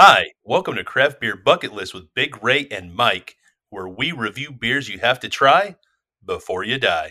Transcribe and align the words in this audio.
Hi, 0.00 0.26
welcome 0.44 0.76
to 0.76 0.84
Craft 0.84 1.18
Beer 1.18 1.34
Bucket 1.34 1.72
List 1.72 1.92
with 1.92 2.14
Big 2.14 2.40
Ray 2.40 2.68
and 2.70 2.94
Mike, 2.94 3.34
where 3.70 3.88
we 3.88 4.12
review 4.12 4.52
beers 4.52 4.88
you 4.88 5.00
have 5.00 5.18
to 5.18 5.28
try 5.28 5.74
before 6.24 6.62
you 6.62 6.78
die. 6.78 7.08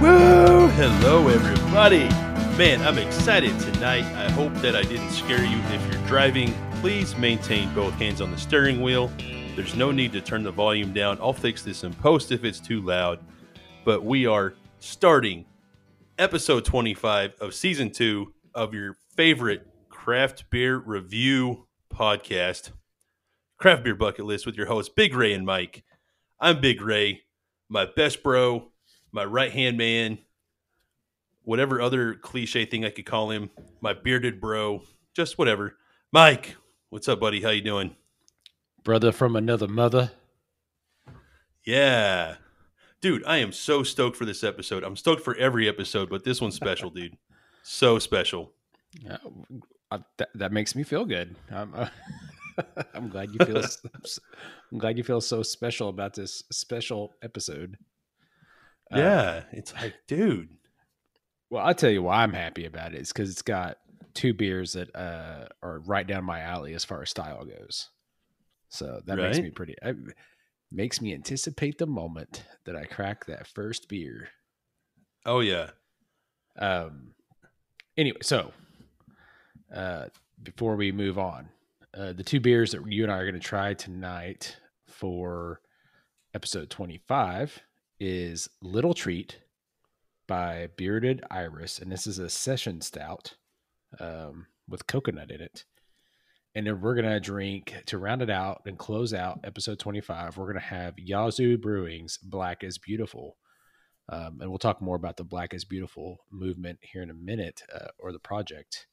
Woo! 0.00 0.68
Hello, 0.68 1.28
everybody. 1.28 2.08
Man, 2.56 2.80
I'm 2.80 2.96
excited 2.96 3.50
tonight. 3.60 4.04
I 4.14 4.30
hope 4.30 4.54
that 4.62 4.74
I 4.74 4.80
didn't 4.80 5.10
scare 5.10 5.44
you. 5.44 5.58
If 5.74 5.92
you're 5.92 6.06
driving, 6.06 6.54
please 6.80 7.14
maintain 7.18 7.70
both 7.74 7.92
hands 7.96 8.22
on 8.22 8.30
the 8.30 8.38
steering 8.38 8.80
wheel. 8.80 9.12
There's 9.56 9.76
no 9.76 9.90
need 9.90 10.12
to 10.12 10.22
turn 10.22 10.42
the 10.42 10.52
volume 10.52 10.94
down. 10.94 11.18
I'll 11.20 11.34
fix 11.34 11.62
this 11.62 11.84
in 11.84 11.92
post 11.92 12.32
if 12.32 12.44
it's 12.44 12.60
too 12.60 12.80
loud. 12.80 13.18
But 13.84 14.02
we 14.02 14.24
are 14.24 14.54
starting 14.78 15.44
episode 16.18 16.64
25 16.64 17.34
of 17.40 17.54
season 17.54 17.90
two 17.90 18.32
of 18.54 18.74
your 18.74 18.96
favorite 19.16 19.66
craft 19.88 20.44
beer 20.50 20.76
review 20.78 21.66
podcast, 21.92 22.70
Craft 23.58 23.84
Beer 23.84 23.94
Bucket 23.94 24.24
List, 24.24 24.46
with 24.46 24.56
your 24.56 24.66
hosts, 24.66 24.92
Big 24.94 25.14
Ray 25.14 25.32
and 25.32 25.46
Mike. 25.46 25.84
I'm 26.38 26.60
Big 26.60 26.80
Ray, 26.82 27.22
my 27.68 27.86
best 27.96 28.22
bro, 28.22 28.70
my 29.12 29.24
right 29.24 29.50
hand 29.50 29.78
man, 29.78 30.18
whatever 31.42 31.80
other 31.80 32.14
cliche 32.14 32.66
thing 32.66 32.84
I 32.84 32.90
could 32.90 33.06
call 33.06 33.30
him, 33.30 33.50
my 33.80 33.94
bearded 33.94 34.40
bro, 34.40 34.82
just 35.14 35.38
whatever. 35.38 35.76
Mike, 36.12 36.56
what's 36.90 37.08
up, 37.08 37.20
buddy? 37.20 37.42
How 37.42 37.50
you 37.50 37.62
doing? 37.62 37.96
Brother 38.84 39.10
from 39.12 39.36
another 39.36 39.68
mother. 39.68 40.12
Yeah. 41.64 42.36
Dude, 43.00 43.24
I 43.26 43.38
am 43.38 43.52
so 43.52 43.82
stoked 43.82 44.16
for 44.16 44.24
this 44.24 44.42
episode. 44.42 44.82
I'm 44.82 44.96
stoked 44.96 45.22
for 45.22 45.36
every 45.36 45.68
episode, 45.68 46.08
but 46.08 46.24
this 46.24 46.40
one's 46.40 46.54
special, 46.54 46.90
dude. 46.90 47.16
So 47.62 47.98
special. 47.98 48.52
Uh, 49.08 49.18
uh, 49.90 49.98
that, 50.18 50.28
that 50.34 50.52
makes 50.52 50.74
me 50.74 50.82
feel 50.82 51.04
good. 51.04 51.36
I'm, 51.50 51.74
uh, 51.74 51.88
I'm 52.94 53.08
glad 53.08 53.30
you 53.32 53.44
feel. 53.44 53.62
I'm 54.72 54.78
glad 54.78 54.96
you 54.96 55.04
feel 55.04 55.20
so 55.20 55.42
special 55.42 55.88
about 55.88 56.14
this 56.14 56.42
special 56.50 57.14
episode. 57.22 57.76
Uh, 58.92 58.98
yeah, 58.98 59.42
it's 59.52 59.74
like, 59.74 59.94
dude. 60.06 60.48
Well, 61.50 61.64
I'll 61.64 61.74
tell 61.74 61.90
you 61.90 62.02
why 62.02 62.22
I'm 62.22 62.32
happy 62.32 62.64
about 62.64 62.94
it. 62.94 63.00
Is 63.00 63.12
because 63.12 63.30
it's 63.30 63.42
got 63.42 63.78
two 64.14 64.32
beers 64.32 64.72
that 64.72 64.94
uh, 64.96 65.46
are 65.62 65.80
right 65.80 66.06
down 66.06 66.24
my 66.24 66.40
alley 66.40 66.74
as 66.74 66.84
far 66.84 67.02
as 67.02 67.10
style 67.10 67.44
goes. 67.44 67.90
So 68.68 69.00
that 69.06 69.18
right? 69.18 69.26
makes 69.26 69.38
me 69.38 69.50
pretty. 69.50 69.76
I, 69.84 69.92
makes 70.70 71.00
me 71.00 71.14
anticipate 71.14 71.78
the 71.78 71.86
moment 71.86 72.44
that 72.64 72.76
I 72.76 72.84
crack 72.84 73.26
that 73.26 73.46
first 73.46 73.88
beer. 73.88 74.28
Oh 75.24 75.40
yeah. 75.40 75.70
Um. 76.58 77.14
Anyway, 77.96 78.18
so 78.22 78.52
uh, 79.74 80.06
before 80.42 80.76
we 80.76 80.92
move 80.92 81.18
on, 81.18 81.48
uh, 81.96 82.12
the 82.12 82.22
two 82.22 82.40
beers 82.40 82.72
that 82.72 82.86
you 82.86 83.02
and 83.02 83.12
I 83.12 83.16
are 83.16 83.30
going 83.30 83.40
to 83.40 83.40
try 83.40 83.74
tonight 83.74 84.56
for 84.86 85.60
episode 86.34 86.70
twenty-five 86.70 87.58
is 87.98 88.48
Little 88.60 88.94
Treat 88.94 89.38
by 90.26 90.68
Bearded 90.76 91.22
Iris, 91.30 91.78
and 91.78 91.90
this 91.90 92.06
is 92.06 92.18
a 92.18 92.28
session 92.28 92.80
stout 92.80 93.36
um, 94.00 94.46
with 94.68 94.86
coconut 94.86 95.30
in 95.30 95.40
it 95.40 95.64
and 96.56 96.66
then 96.66 96.80
we're 96.80 96.96
gonna 96.96 97.20
drink 97.20 97.72
to 97.86 97.98
round 97.98 98.22
it 98.22 98.30
out 98.30 98.62
and 98.66 98.76
close 98.78 99.14
out 99.14 99.38
episode 99.44 99.78
25 99.78 100.36
we're 100.36 100.48
gonna 100.48 100.58
have 100.58 100.98
yazoo 100.98 101.56
brewing's 101.56 102.18
black 102.18 102.64
is 102.64 102.78
beautiful 102.78 103.36
um, 104.08 104.38
and 104.40 104.48
we'll 104.48 104.58
talk 104.58 104.80
more 104.80 104.96
about 104.96 105.16
the 105.16 105.24
black 105.24 105.52
is 105.52 105.64
beautiful 105.64 106.24
movement 106.30 106.78
here 106.80 107.02
in 107.02 107.10
a 107.10 107.14
minute 107.14 107.62
uh, 107.74 107.88
or 107.98 108.12
the 108.12 108.18
project. 108.18 108.86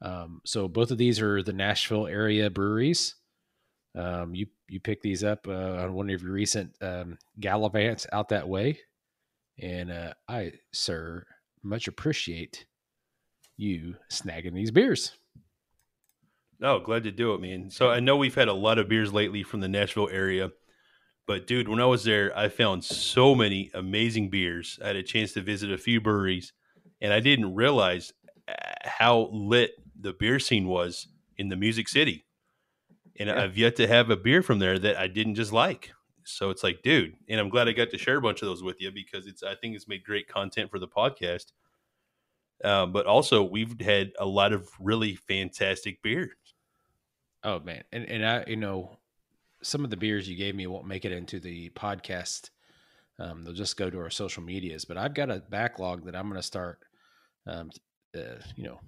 Um, 0.00 0.40
so 0.44 0.68
both 0.68 0.90
of 0.90 0.98
these 0.98 1.20
are 1.20 1.42
the 1.42 1.52
nashville 1.52 2.06
area 2.06 2.48
breweries. 2.48 3.16
Um, 3.96 4.34
you 4.34 4.46
you 4.68 4.78
pick 4.78 5.02
these 5.02 5.24
up 5.24 5.48
uh, 5.48 5.82
on 5.82 5.94
one 5.94 6.08
of 6.10 6.22
your 6.22 6.30
recent 6.30 6.72
um, 6.80 7.18
gallivants 7.40 8.06
out 8.12 8.28
that 8.28 8.48
way. 8.48 8.78
And 9.60 9.90
uh, 9.90 10.14
i 10.28 10.52
sir 10.72 11.24
much 11.64 11.88
appreciate 11.88 12.64
you 13.56 13.96
snagging 14.08 14.54
these 14.54 14.70
beers 14.70 15.12
Oh, 16.62 16.80
glad 16.80 17.04
to 17.04 17.12
do 17.12 17.34
it, 17.34 17.40
man. 17.40 17.70
So 17.70 17.90
I 17.90 18.00
know 18.00 18.16
we've 18.16 18.34
had 18.34 18.48
a 18.48 18.52
lot 18.52 18.78
of 18.78 18.88
beers 18.88 19.12
lately 19.12 19.42
from 19.42 19.60
the 19.60 19.68
Nashville 19.68 20.08
area, 20.10 20.50
but 21.28 21.46
dude, 21.46 21.68
when 21.68 21.80
I 21.80 21.84
was 21.84 22.04
there, 22.04 22.36
I 22.36 22.48
found 22.48 22.82
so 22.82 23.34
many 23.34 23.70
amazing 23.74 24.30
beers. 24.30 24.78
I 24.82 24.88
had 24.88 24.96
a 24.96 25.02
chance 25.02 25.34
to 25.34 25.42
visit 25.42 25.70
a 25.70 25.76
few 25.76 26.00
breweries, 26.00 26.54
and 27.02 27.12
I 27.12 27.20
didn't 27.20 27.54
realize 27.54 28.12
uh, 28.48 28.52
how 28.82 29.28
lit 29.30 29.72
the 30.00 30.14
beer 30.14 30.38
scene 30.38 30.66
was 30.66 31.06
in 31.36 31.50
the 31.50 31.56
Music 31.56 31.86
City. 31.88 32.24
And 33.20 33.28
yeah. 33.28 33.42
I've 33.42 33.58
yet 33.58 33.76
to 33.76 33.86
have 33.86 34.08
a 34.08 34.16
beer 34.16 34.42
from 34.42 34.58
there 34.58 34.78
that 34.78 34.96
I 34.96 35.06
didn't 35.06 35.34
just 35.34 35.52
like. 35.52 35.92
So 36.24 36.48
it's 36.48 36.62
like, 36.62 36.82
dude, 36.82 37.14
and 37.28 37.38
I'm 37.38 37.50
glad 37.50 37.68
I 37.68 37.72
got 37.72 37.90
to 37.90 37.98
share 37.98 38.16
a 38.16 38.22
bunch 38.22 38.40
of 38.40 38.48
those 38.48 38.62
with 38.62 38.80
you 38.80 38.90
because 38.90 39.26
it's 39.26 39.42
I 39.42 39.54
think 39.54 39.76
it's 39.76 39.88
made 39.88 40.04
great 40.04 40.28
content 40.28 40.70
for 40.70 40.78
the 40.78 40.88
podcast. 40.88 41.52
Uh, 42.64 42.86
but 42.86 43.06
also, 43.06 43.42
we've 43.42 43.78
had 43.80 44.12
a 44.18 44.26
lot 44.26 44.52
of 44.54 44.68
really 44.80 45.14
fantastic 45.14 46.02
beers. 46.02 46.47
Oh 47.44 47.60
man, 47.60 47.84
and 47.92 48.04
and 48.04 48.26
I, 48.26 48.44
you 48.46 48.56
know, 48.56 48.98
some 49.62 49.84
of 49.84 49.90
the 49.90 49.96
beers 49.96 50.28
you 50.28 50.36
gave 50.36 50.54
me 50.54 50.66
won't 50.66 50.86
make 50.86 51.04
it 51.04 51.12
into 51.12 51.40
the 51.40 51.70
podcast. 51.70 52.50
Um, 53.18 53.44
they'll 53.44 53.54
just 53.54 53.76
go 53.76 53.90
to 53.90 53.98
our 53.98 54.10
social 54.10 54.42
medias. 54.42 54.84
But 54.84 54.96
I've 54.96 55.14
got 55.14 55.30
a 55.30 55.42
backlog 55.48 56.04
that 56.04 56.14
I'm 56.14 56.28
going 56.28 56.36
to 56.36 56.42
start, 56.42 56.78
um, 57.46 57.70
uh, 58.16 58.40
you 58.56 58.64
know, 58.64 58.80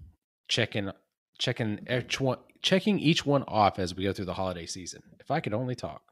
checking 0.48 0.90
checking 1.38 1.86
each 1.90 2.20
one 2.20 2.38
checking 2.62 2.98
each 2.98 3.24
one 3.24 3.42
off 3.44 3.78
as 3.78 3.94
we 3.94 4.04
go 4.04 4.12
through 4.12 4.26
the 4.26 4.34
holiday 4.34 4.66
season. 4.66 5.02
If 5.18 5.30
I 5.30 5.40
could 5.40 5.54
only 5.54 5.74
talk, 5.74 6.02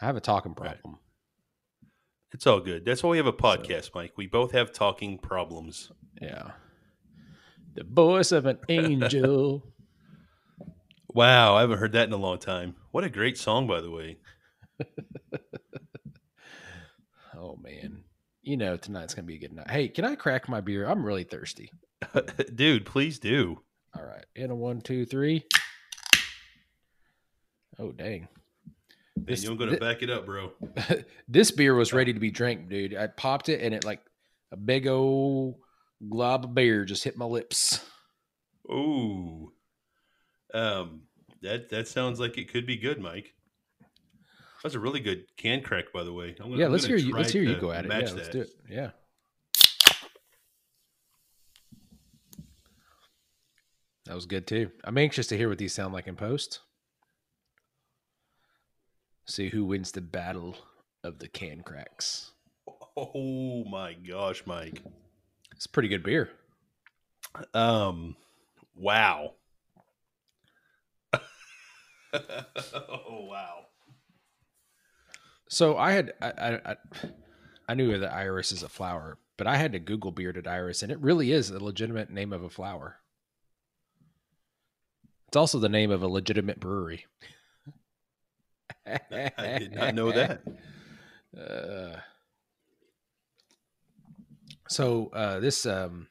I 0.00 0.06
have 0.06 0.16
a 0.16 0.20
talking 0.20 0.54
problem. 0.54 0.80
Right. 0.84 1.90
It's 2.32 2.46
all 2.46 2.60
good. 2.60 2.84
That's 2.84 3.02
why 3.02 3.10
we 3.10 3.16
have 3.16 3.26
a 3.26 3.32
podcast, 3.32 3.86
so, 3.86 3.90
Mike. 3.96 4.12
We 4.16 4.28
both 4.28 4.52
have 4.52 4.72
talking 4.72 5.18
problems. 5.18 5.90
Yeah. 6.20 6.52
The 7.74 7.84
voice 7.84 8.30
of 8.30 8.46
an 8.46 8.58
angel. 8.68 9.69
Wow, 11.12 11.56
I 11.56 11.62
haven't 11.62 11.78
heard 11.78 11.92
that 11.92 12.06
in 12.06 12.12
a 12.12 12.16
long 12.16 12.38
time. 12.38 12.76
What 12.92 13.04
a 13.04 13.10
great 13.10 13.36
song, 13.36 13.66
by 13.66 13.80
the 13.80 13.90
way. 13.90 14.18
oh 17.36 17.56
man, 17.56 18.04
you 18.42 18.56
know 18.56 18.76
tonight's 18.76 19.14
gonna 19.14 19.26
be 19.26 19.34
a 19.34 19.40
good 19.40 19.52
night. 19.52 19.70
Hey, 19.70 19.88
can 19.88 20.04
I 20.04 20.14
crack 20.14 20.48
my 20.48 20.60
beer? 20.60 20.86
I'm 20.86 21.04
really 21.04 21.24
thirsty. 21.24 21.70
Dude, 22.54 22.86
please 22.86 23.18
do. 23.18 23.60
All 23.96 24.04
right, 24.04 24.24
in 24.36 24.50
a 24.50 24.54
one, 24.54 24.80
two, 24.80 25.04
three. 25.04 25.44
Oh 27.78 27.92
dang. 27.92 28.28
This, 29.16 29.42
you're 29.44 29.56
gonna 29.56 29.72
th- 29.72 29.80
back 29.80 30.02
it 30.02 30.10
up, 30.10 30.26
bro. 30.26 30.52
this 31.28 31.50
beer 31.50 31.74
was 31.74 31.92
ready 31.92 32.12
to 32.12 32.20
be 32.20 32.30
drank, 32.30 32.68
dude. 32.68 32.94
I 32.94 33.08
popped 33.08 33.48
it 33.48 33.60
and 33.60 33.74
it 33.74 33.84
like 33.84 34.00
a 34.52 34.56
big 34.56 34.86
old 34.86 35.56
glob 36.08 36.44
of 36.44 36.54
beer 36.54 36.84
just 36.84 37.04
hit 37.04 37.16
my 37.16 37.24
lips. 37.24 37.84
Ooh. 38.70 39.52
Um, 40.54 41.02
that 41.42 41.68
that 41.70 41.88
sounds 41.88 42.20
like 42.20 42.38
it 42.38 42.52
could 42.52 42.66
be 42.66 42.76
good, 42.76 43.00
Mike. 43.00 43.34
That's 44.62 44.74
a 44.74 44.80
really 44.80 45.00
good 45.00 45.24
can 45.36 45.62
crack, 45.62 45.92
by 45.92 46.04
the 46.04 46.12
way. 46.12 46.32
Gonna, 46.32 46.56
yeah, 46.56 46.68
let's 46.68 46.84
hear 46.84 46.96
you. 46.96 47.12
Let's 47.12 47.32
hear 47.32 47.42
you 47.42 47.56
go 47.56 47.72
at 47.72 47.86
it. 47.86 47.90
Yeah, 47.90 48.00
that. 48.00 48.16
let's 48.16 48.28
do 48.28 48.40
it. 48.42 48.50
Yeah. 48.68 48.90
That 54.10 54.16
was 54.16 54.26
good 54.26 54.46
too. 54.46 54.70
I'm 54.82 54.98
anxious 54.98 55.28
to 55.28 55.36
hear 55.36 55.48
what 55.48 55.58
these 55.58 55.72
sound 55.72 55.94
like 55.94 56.08
in 56.08 56.16
post. 56.16 56.58
See 59.26 59.48
who 59.48 59.64
wins 59.64 59.92
the 59.92 60.00
battle 60.00 60.56
of 61.04 61.20
the 61.20 61.28
can 61.28 61.60
cracks. 61.60 62.32
Oh 62.96 63.64
my 63.64 63.94
gosh, 63.94 64.42
Mike. 64.46 64.82
It's 65.54 65.68
pretty 65.68 65.88
good 65.88 66.02
beer. 66.02 66.28
Um 67.54 68.16
wow. 68.74 69.34
oh 72.14 73.26
wow! 73.26 73.66
So 75.48 75.76
I 75.76 75.92
had 75.92 76.12
I, 76.20 76.60
I 76.64 76.76
I 77.68 77.74
knew 77.74 77.96
that 77.98 78.12
iris 78.12 78.52
is 78.52 78.62
a 78.62 78.68
flower, 78.68 79.18
but 79.36 79.46
I 79.46 79.56
had 79.56 79.72
to 79.72 79.78
Google 79.78 80.12
bearded 80.12 80.46
iris, 80.46 80.82
and 80.82 80.90
it 80.90 81.00
really 81.00 81.32
is 81.32 81.50
a 81.50 81.62
legitimate 81.62 82.10
name 82.10 82.32
of 82.32 82.42
a 82.42 82.50
flower. 82.50 82.96
It's 85.28 85.36
also 85.36 85.60
the 85.60 85.68
name 85.68 85.92
of 85.92 86.02
a 86.02 86.08
legitimate 86.08 86.58
brewery. 86.58 87.06
I 88.86 89.58
did 89.58 89.72
not 89.72 89.94
know 89.94 90.10
that. 90.10 90.42
Uh, 91.36 92.00
so 94.68 95.10
uh, 95.12 95.38
this 95.38 95.66
um, 95.66 96.08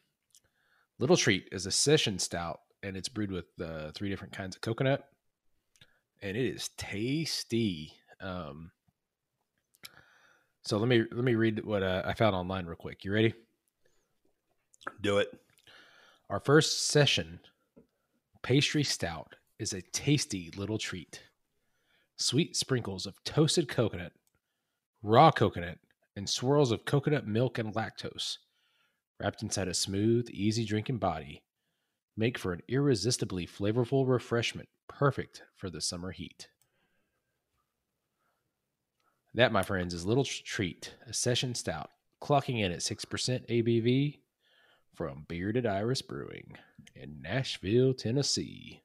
little 1.00 1.18
treat 1.18 1.50
is 1.52 1.66
a 1.66 1.72
session 1.72 2.20
stout, 2.20 2.62
and 2.84 2.96
it's 2.96 3.10
brewed 3.10 3.32
with 3.32 3.46
uh, 3.62 3.92
three 3.92 4.10
different 4.10 4.34
kinds 4.34 4.56
of 4.56 4.62
coconut, 4.62 5.06
and 6.22 6.36
it 6.36 6.46
is 6.46 6.70
tasty. 6.78 7.94
Um, 8.22 8.72
So 10.64 10.78
let 10.78 10.88
me 10.88 11.04
let 11.12 11.24
me 11.24 11.36
read 11.36 11.66
what 11.66 11.84
uh, 11.84 12.04
I 12.06 12.14
found 12.14 12.36
online 12.36 12.66
real 12.66 12.76
quick. 12.76 13.04
You 13.04 13.14
ready? 13.14 13.34
Do 15.02 15.18
it. 15.18 15.30
Our 16.30 16.40
first 16.40 16.88
session 16.88 17.40
pastry 18.44 18.84
stout 18.84 19.36
is 19.58 19.74
a 19.74 19.82
tasty 19.82 20.52
little 20.56 20.78
treat. 20.78 21.24
Sweet 22.18 22.56
sprinkles 22.56 23.06
of 23.06 23.24
toasted 23.24 23.68
coconut, 23.68 24.12
raw 25.02 25.32
coconut, 25.32 25.80
and 26.16 26.30
swirls 26.30 26.72
of 26.72 26.86
coconut 26.86 27.26
milk 27.26 27.58
and 27.58 27.74
lactose, 27.74 28.38
wrapped 29.20 29.42
inside 29.42 29.70
a 29.70 29.74
smooth, 29.74 30.30
easy 30.30 30.66
drinking 30.66 30.98
body, 30.98 31.42
make 32.18 32.38
for 32.38 32.52
an 32.54 32.62
irresistibly 32.68 33.48
flavorful 33.48 34.08
refreshment 34.08 34.70
perfect 34.90 35.44
for 35.56 35.70
the 35.70 35.80
summer 35.80 36.12
heat. 36.12 36.50
That, 39.34 39.52
my 39.54 39.62
friends, 39.64 39.94
is 39.94 40.06
Little 40.06 40.26
Treat, 40.26 40.96
a 41.08 41.14
session 41.14 41.56
stout, 41.56 41.92
clocking 42.22 42.60
in 42.60 42.72
at 42.72 42.80
6% 42.80 43.48
ABV 43.48 44.18
from 44.96 45.26
Bearded 45.28 45.66
Iris 45.66 46.02
Brewing 46.02 46.58
in 46.96 47.22
Nashville, 47.22 47.94
Tennessee. 47.94 48.82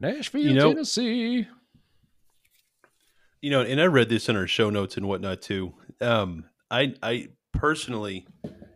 Nashville, 0.00 0.40
You 0.40 0.54
know- 0.54 0.70
Tennessee. 0.72 1.46
You 3.42 3.50
know, 3.50 3.62
and 3.62 3.80
I 3.80 3.86
read 3.86 4.08
this 4.10 4.28
in 4.28 4.36
our 4.36 4.46
show 4.46 4.68
notes 4.68 4.96
and 4.98 5.08
whatnot 5.08 5.40
too. 5.40 5.72
Um, 6.02 6.44
I 6.70 6.94
I 7.02 7.28
personally, 7.54 8.26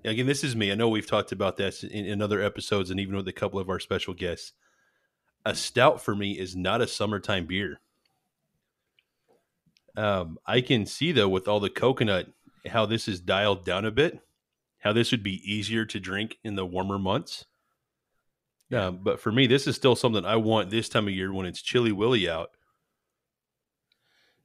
again, 0.05 0.27
this 0.27 0.43
is 0.43 0.57
me. 0.57 0.73
I 0.73 0.75
know 0.75 0.89
we've 0.89 1.07
talked 1.07 1.33
about 1.33 1.59
this 1.59 1.83
in, 1.85 2.07
in 2.07 2.23
other 2.23 2.41
episodes 2.41 2.91
and 2.91 2.99
even 2.99 3.15
with 3.15 3.29
a 3.29 3.33
couple 3.33 3.59
of 3.59 3.69
our 3.69 3.79
special 3.79 4.15
guests. 4.15 4.53
A 5.45 5.55
stout 5.55 6.01
for 6.03 6.15
me 6.15 6.39
is 6.39 6.57
not 6.57 6.81
a 6.81 6.87
summertime 6.87 7.47
beer. 7.47 7.81
Um, 9.97 10.39
I 10.47 10.61
can 10.61 10.87
see 10.87 11.13
though 11.13 11.29
with 11.29 11.47
all 11.47 11.61
the 11.61 11.71
coconut 11.71 12.29
how 12.67 12.87
this 12.87 13.07
is 13.07 13.21
dialed 13.21 13.65
down 13.65 13.85
a 13.85 13.91
bit, 13.91 14.21
how 14.79 14.93
this 14.93 15.11
would 15.11 15.23
be 15.23 15.41
easier 15.51 15.85
to 15.85 16.01
drink 16.01 16.39
in 16.43 16.55
the 16.57 16.67
warmer 16.67 16.99
months. 16.99 17.45
Um, 18.73 19.01
but 19.03 19.21
for 19.21 19.31
me, 19.31 19.47
this 19.47 19.67
is 19.67 19.77
still 19.77 19.95
something 19.95 20.25
I 20.25 20.37
want 20.37 20.71
this 20.71 20.89
time 20.89 21.07
of 21.07 21.15
year 21.15 21.33
when 21.33 21.47
it's 21.47 21.61
chilly 21.63 21.93
willy 21.93 22.29
out. 22.29 22.51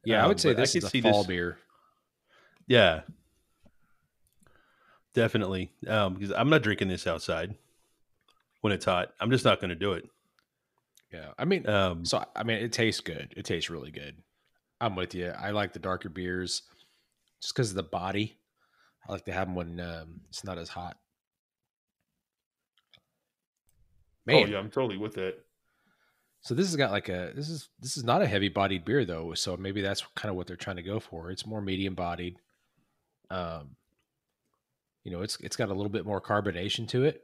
Yeah, 0.04 0.20
I 0.20 0.24
Um, 0.24 0.28
would 0.30 0.40
say 0.40 0.50
but 0.50 0.58
I 0.58 0.62
this 0.62 0.76
is 0.76 0.84
a 0.84 1.02
fall 1.02 1.24
this- 1.24 1.28
beer. 1.28 1.60
Yeah, 2.68 3.02
definitely. 5.14 5.72
Um, 5.88 6.14
because 6.16 6.32
I'm 6.34 6.50
not 6.50 6.62
drinking 6.62 6.90
this 6.90 7.08
outside 7.08 7.56
when 8.62 8.72
it's 8.74 8.86
hot. 8.86 9.14
I'm 9.20 9.32
just 9.32 9.46
not 9.46 9.60
going 9.60 9.70
to 9.70 9.76
do 9.76 9.94
it. 9.94 10.08
Yeah, 11.12 11.32
I 11.38 11.46
mean, 11.46 11.68
Um, 11.68 12.06
so 12.06 12.24
I 12.36 12.44
mean, 12.44 12.58
it 12.58 12.72
tastes 12.72 13.02
good. 13.02 13.34
It 13.36 13.46
tastes 13.46 13.70
really 13.70 13.92
good. 13.92 14.22
I'm 14.80 14.96
with 14.96 15.16
you. 15.16 15.30
I 15.30 15.52
like 15.52 15.74
the 15.74 15.80
darker 15.80 16.10
beers 16.10 16.62
just 17.42 17.54
because 17.54 17.72
of 17.72 17.76
the 17.76 17.84
body. 17.84 18.38
I 19.08 19.12
like 19.12 19.26
to 19.26 19.32
have 19.34 19.48
them 19.48 19.56
when 19.56 19.80
um, 19.80 20.22
it's 20.30 20.44
not 20.44 20.58
as 20.58 20.70
hot. 20.70 20.98
Man, 24.26 24.44
oh 24.44 24.46
yeah, 24.46 24.58
I'm 24.60 24.70
totally 24.70 24.98
with 24.98 25.16
that. 25.16 25.36
so 26.42 26.54
this 26.54 26.68
has 26.68 26.76
got 26.76 26.92
like 26.92 27.10
a 27.10 27.32
this 27.36 27.50
is 27.50 27.70
this 27.80 27.98
is 27.98 28.04
not 28.04 28.22
a 28.22 28.28
heavy 28.28 28.50
bodied 28.50 28.86
beer 28.86 29.04
though. 29.06 29.34
So 29.34 29.58
maybe 29.58 29.82
that's 29.82 30.04
kind 30.16 30.30
of 30.30 30.36
what 30.36 30.46
they're 30.48 30.56
trying 30.56 30.76
to 30.76 30.84
go 30.84 31.00
for. 31.00 31.32
It's 31.32 31.46
more 31.46 31.62
medium 31.62 31.96
bodied. 31.96 32.38
Um, 33.32 33.76
you 35.04 35.12
know, 35.12 35.22
it's 35.22 35.40
it's 35.40 35.56
got 35.56 35.70
a 35.70 35.74
little 35.74 35.90
bit 35.90 36.06
more 36.06 36.22
carbonation 36.22 36.88
to 36.90 37.06
it. 37.06 37.24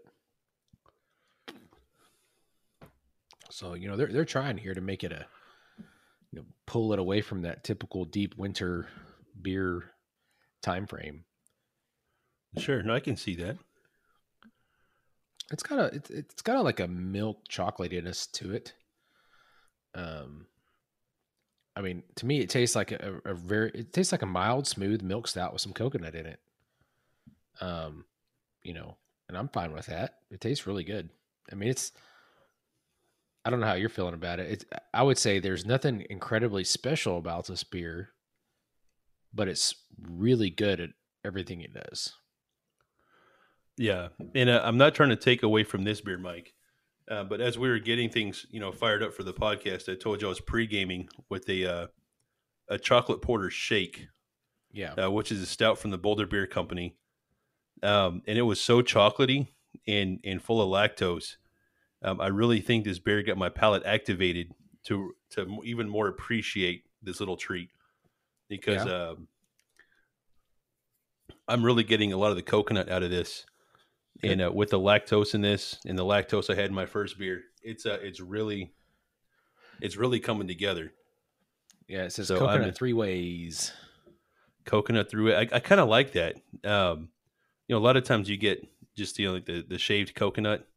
So 3.49 3.73
you 3.73 3.87
know 3.87 3.97
they're 3.97 4.07
they're 4.07 4.25
trying 4.25 4.57
here 4.57 4.73
to 4.73 4.81
make 4.81 5.03
it 5.03 5.11
a 5.11 5.25
you 6.31 6.39
know 6.39 6.45
pull 6.65 6.93
it 6.93 6.99
away 6.99 7.21
from 7.21 7.43
that 7.43 7.63
typical 7.63 8.05
deep 8.05 8.35
winter 8.37 8.87
beer 9.41 9.91
time 10.61 10.87
frame. 10.87 11.23
Sure, 12.57 12.81
no, 12.81 12.93
I 12.93 12.99
can 12.99 13.17
see 13.17 13.35
that. 13.35 13.57
It's 15.51 15.63
got 15.63 15.79
a 15.79 15.95
it's 15.95 16.09
it's 16.09 16.41
got 16.41 16.57
a, 16.57 16.61
like 16.61 16.79
a 16.79 16.87
milk 16.87 17.43
chocolatiness 17.49 18.31
to 18.33 18.53
it. 18.53 18.73
Um, 19.93 20.47
I 21.75 21.81
mean, 21.81 22.03
to 22.15 22.25
me, 22.25 22.39
it 22.39 22.49
tastes 22.49 22.75
like 22.75 22.91
a, 22.91 23.21
a 23.25 23.33
very 23.33 23.71
it 23.73 23.93
tastes 23.93 24.11
like 24.11 24.21
a 24.21 24.27
mild, 24.27 24.65
smooth 24.67 25.01
milk 25.01 25.27
stout 25.27 25.53
with 25.53 25.61
some 25.61 25.73
coconut 25.73 26.15
in 26.15 26.25
it. 26.25 26.39
Um, 27.61 28.05
you 28.63 28.73
know, 28.73 28.97
and 29.27 29.37
I'm 29.37 29.49
fine 29.49 29.71
with 29.73 29.85
that. 29.87 30.15
It 30.31 30.41
tastes 30.41 30.65
really 30.65 30.83
good. 30.83 31.09
I 31.51 31.55
mean, 31.55 31.69
it's. 31.69 31.91
I 33.45 33.51
don't 33.51 33.59
know 33.59 33.67
how 33.67 33.73
you're 33.75 33.89
feeling 33.89 34.15
about 34.15 34.39
it. 34.39 34.49
It's, 34.51 34.65
I 34.93 35.03
would 35.03 35.17
say 35.19 35.37
there's 35.39 35.65
nothing 35.65 36.05
incredibly 36.09 36.63
special 36.63 37.17
about 37.17 37.45
this 37.47 37.63
beer, 37.63 38.09
but 39.33 39.47
it's 39.47 39.75
really 40.01 40.49
good 40.49 40.79
at 40.79 40.89
everything 41.23 41.61
it 41.61 41.73
does. 41.73 42.13
Yeah, 43.77 44.07
and 44.33 44.49
uh, 44.49 44.61
I'm 44.63 44.77
not 44.77 44.95
trying 44.95 45.09
to 45.09 45.15
take 45.15 45.43
away 45.43 45.63
from 45.63 45.83
this 45.83 46.01
beer, 46.01 46.17
Mike. 46.17 46.53
Uh, 47.09 47.23
but 47.23 47.39
as 47.39 47.57
we 47.57 47.69
were 47.69 47.77
getting 47.77 48.09
things, 48.09 48.45
you 48.49 48.59
know, 48.59 48.71
fired 48.71 49.03
up 49.03 49.13
for 49.13 49.21
the 49.23 49.33
podcast, 49.33 49.91
I 49.91 49.95
told 49.95 50.21
you 50.21 50.27
I 50.27 50.29
was 50.29 50.39
pre-gaming 50.39 51.07
with 51.29 51.47
a 51.49 51.65
uh, 51.65 51.87
a 52.67 52.79
chocolate 52.79 53.21
porter 53.21 53.51
shake, 53.51 54.07
Yeah. 54.71 54.93
uh, 54.93 55.11
which 55.11 55.31
is 55.31 55.39
a 55.41 55.45
stout 55.45 55.77
from 55.77 55.91
the 55.91 55.99
Boulder 55.99 56.25
Beer 56.25 56.47
Company, 56.47 56.95
um, 57.83 58.23
and 58.25 58.39
it 58.39 58.43
was 58.43 58.59
so 58.59 58.81
chocolatey 58.81 59.49
and 59.87 60.19
and 60.23 60.41
full 60.41 60.61
of 60.61 60.69
lactose. 60.69 61.35
Um, 62.05 62.21
I 62.21 62.27
really 62.27 62.61
think 62.61 62.85
this 62.85 62.99
beer 62.99 63.23
got 63.23 63.37
my 63.37 63.49
palate 63.49 63.83
activated 63.83 64.53
to 64.85 65.15
to 65.31 65.59
even 65.63 65.89
more 65.89 66.07
appreciate 66.07 66.83
this 67.01 67.19
little 67.19 67.35
treat 67.35 67.69
because 68.47 68.85
um, 68.85 69.27
I'm 71.47 71.63
really 71.65 71.83
getting 71.83 72.13
a 72.13 72.17
lot 72.17 72.29
of 72.29 72.35
the 72.35 72.43
coconut 72.43 72.89
out 72.89 73.01
of 73.01 73.09
this, 73.09 73.45
Good. 74.21 74.31
and 74.31 74.41
uh, 74.43 74.51
with 74.51 74.69
the 74.69 74.79
lactose 74.79 75.33
in 75.33 75.41
this 75.41 75.79
and 75.85 75.97
the 75.97 76.05
lactose 76.05 76.53
I 76.53 76.55
had 76.55 76.65
in 76.69 76.75
my 76.75 76.85
first 76.85 77.17
beer, 77.17 77.41
it's 77.63 77.87
uh, 77.87 77.97
it's 78.01 78.19
really 78.19 78.71
it's 79.81 79.97
really 79.97 80.19
coming 80.19 80.47
together. 80.47 80.93
Yeah. 81.87 82.03
It 82.03 82.13
says 82.13 82.27
So 82.27 82.35
I'm 82.35 82.57
coconut 82.59 82.75
three 82.75 82.93
ways. 82.93 83.71
coconut 84.65 85.09
through 85.09 85.29
it. 85.29 85.51
I, 85.51 85.57
I 85.57 85.59
kind 85.59 85.81
of 85.81 85.87
like 85.87 86.13
that. 86.13 86.35
Um, 86.63 87.09
you 87.67 87.75
know, 87.75 87.79
a 87.79 87.83
lot 87.85 87.97
of 87.97 88.03
times 88.03 88.29
you 88.29 88.37
get 88.37 88.67
just 88.95 89.17
you 89.17 89.27
know 89.27 89.33
like 89.33 89.45
the 89.45 89.65
the 89.67 89.79
shaved 89.79 90.13
coconut. 90.13 90.67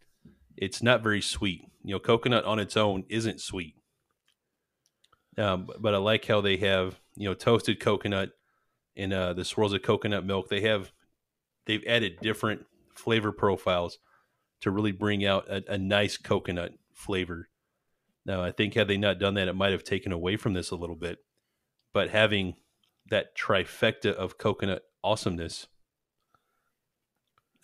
It's 0.61 0.83
not 0.83 1.03
very 1.03 1.21
sweet. 1.21 1.63
You 1.85 1.95
know, 1.95 1.99
coconut 2.01 2.45
on 2.45 2.59
its 2.59 2.77
own 2.77 3.05
isn't 3.09 3.41
sweet. 3.41 3.75
Um, 5.37 5.69
but- 5.79 5.95
I 5.95 5.99
like 5.99 6.27
how 6.27 6.41
they 6.41 6.57
have 6.59 7.01
you 7.17 7.29
know 7.29 7.35
toasted 7.35 7.81
coconut 7.81 8.31
and 8.97 9.13
uh, 9.13 9.33
the 9.33 9.45
swirls 9.45 9.73
of 9.73 9.83
coconut 9.83 10.25
milk. 10.25 10.49
They 10.49 10.63
have 10.63 10.93
they've 11.67 11.85
added 11.87 12.19
different 12.21 12.67
flavor 12.95 13.31
profiles 13.33 13.99
to 14.61 14.71
really 14.71 14.93
bring 14.93 15.25
out 15.25 15.49
a, 15.49 15.63
a 15.75 15.79
nice 15.79 16.17
coconut 16.17 16.73
flavor. 16.93 17.49
Now, 18.27 18.43
I 18.43 18.51
think 18.51 18.75
had 18.75 18.89
they 18.89 18.97
not 18.97 19.19
done 19.21 19.35
that, 19.35 19.49
it 19.49 19.55
might 19.55 19.73
have 19.73 19.85
taken 19.85 20.13
away 20.13 20.37
from 20.37 20.53
this 20.53 20.71
a 20.71 20.77
little 20.77 20.97
bit. 20.97 21.19
But 21.95 22.11
having 22.11 22.57
that 23.09 23.37
trifecta 23.37 24.13
of 24.13 24.37
coconut 24.37 24.83
awesomeness 25.03 25.69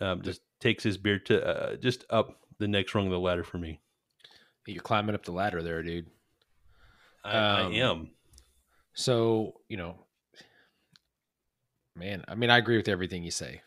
um, 0.00 0.22
just 0.22 0.40
takes 0.60 0.84
his 0.84 0.96
beer 0.96 1.18
to 1.18 1.46
uh, 1.46 1.76
just 1.76 2.04
up 2.08 2.40
the 2.58 2.68
next 2.68 2.94
rung 2.94 3.06
of 3.06 3.12
the 3.12 3.18
ladder 3.18 3.44
for 3.44 3.58
me. 3.58 3.80
You're 4.66 4.82
climbing 4.82 5.14
up 5.14 5.24
the 5.24 5.32
ladder 5.32 5.62
there, 5.62 5.82
dude. 5.82 6.10
I, 7.24 7.38
Um, 7.38 7.42
I 7.52 7.62
am. 7.62 8.10
So, 8.94 9.60
you 9.68 9.76
know, 9.76 10.06
man, 11.96 12.24
I 12.28 12.34
mean, 12.34 12.50
I 12.50 12.58
agree 12.58 12.76
with 12.76 12.88
everything 12.88 13.24
you 13.24 13.30
say. 13.30 13.62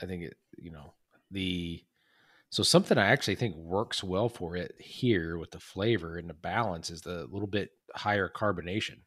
I 0.00 0.06
think 0.06 0.22
it, 0.22 0.36
you 0.56 0.70
know, 0.70 0.94
the 1.30 1.84
so 2.50 2.62
something 2.62 2.98
I 2.98 3.08
actually 3.08 3.36
think 3.36 3.56
works 3.56 4.04
well 4.04 4.28
for 4.28 4.56
it 4.56 4.76
here 4.80 5.38
with 5.38 5.52
the 5.52 5.60
flavor 5.60 6.18
and 6.18 6.30
the 6.30 6.34
balance 6.34 6.90
is 6.90 7.02
the 7.02 7.26
little 7.26 7.48
bit 7.48 7.72
higher 7.94 8.28
carbonation. 8.28 9.00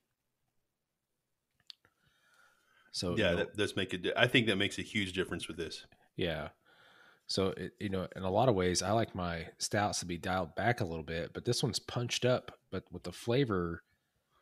So, 2.91 3.17
you 3.17 3.17
Yeah, 3.17 3.31
know, 3.31 3.45
that 3.45 3.57
does 3.57 3.75
make 3.75 3.93
it. 3.93 4.07
I 4.17 4.27
think 4.27 4.47
that 4.47 4.55
makes 4.57 4.77
a 4.79 4.81
huge 4.83 5.13
difference 5.13 5.47
with 5.47 5.57
this. 5.57 5.85
Yeah. 6.15 6.49
So 7.31 7.53
it, 7.55 7.71
you 7.79 7.87
know, 7.87 8.07
in 8.17 8.23
a 8.23 8.29
lot 8.29 8.49
of 8.49 8.55
ways, 8.55 8.81
I 8.81 8.91
like 8.91 9.15
my 9.15 9.47
stouts 9.57 10.01
to 10.01 10.05
be 10.05 10.17
dialed 10.17 10.53
back 10.55 10.81
a 10.81 10.85
little 10.85 11.03
bit, 11.03 11.31
but 11.33 11.45
this 11.45 11.63
one's 11.63 11.79
punched 11.79 12.25
up. 12.25 12.51
But 12.71 12.83
with 12.91 13.03
the 13.03 13.13
flavor 13.13 13.83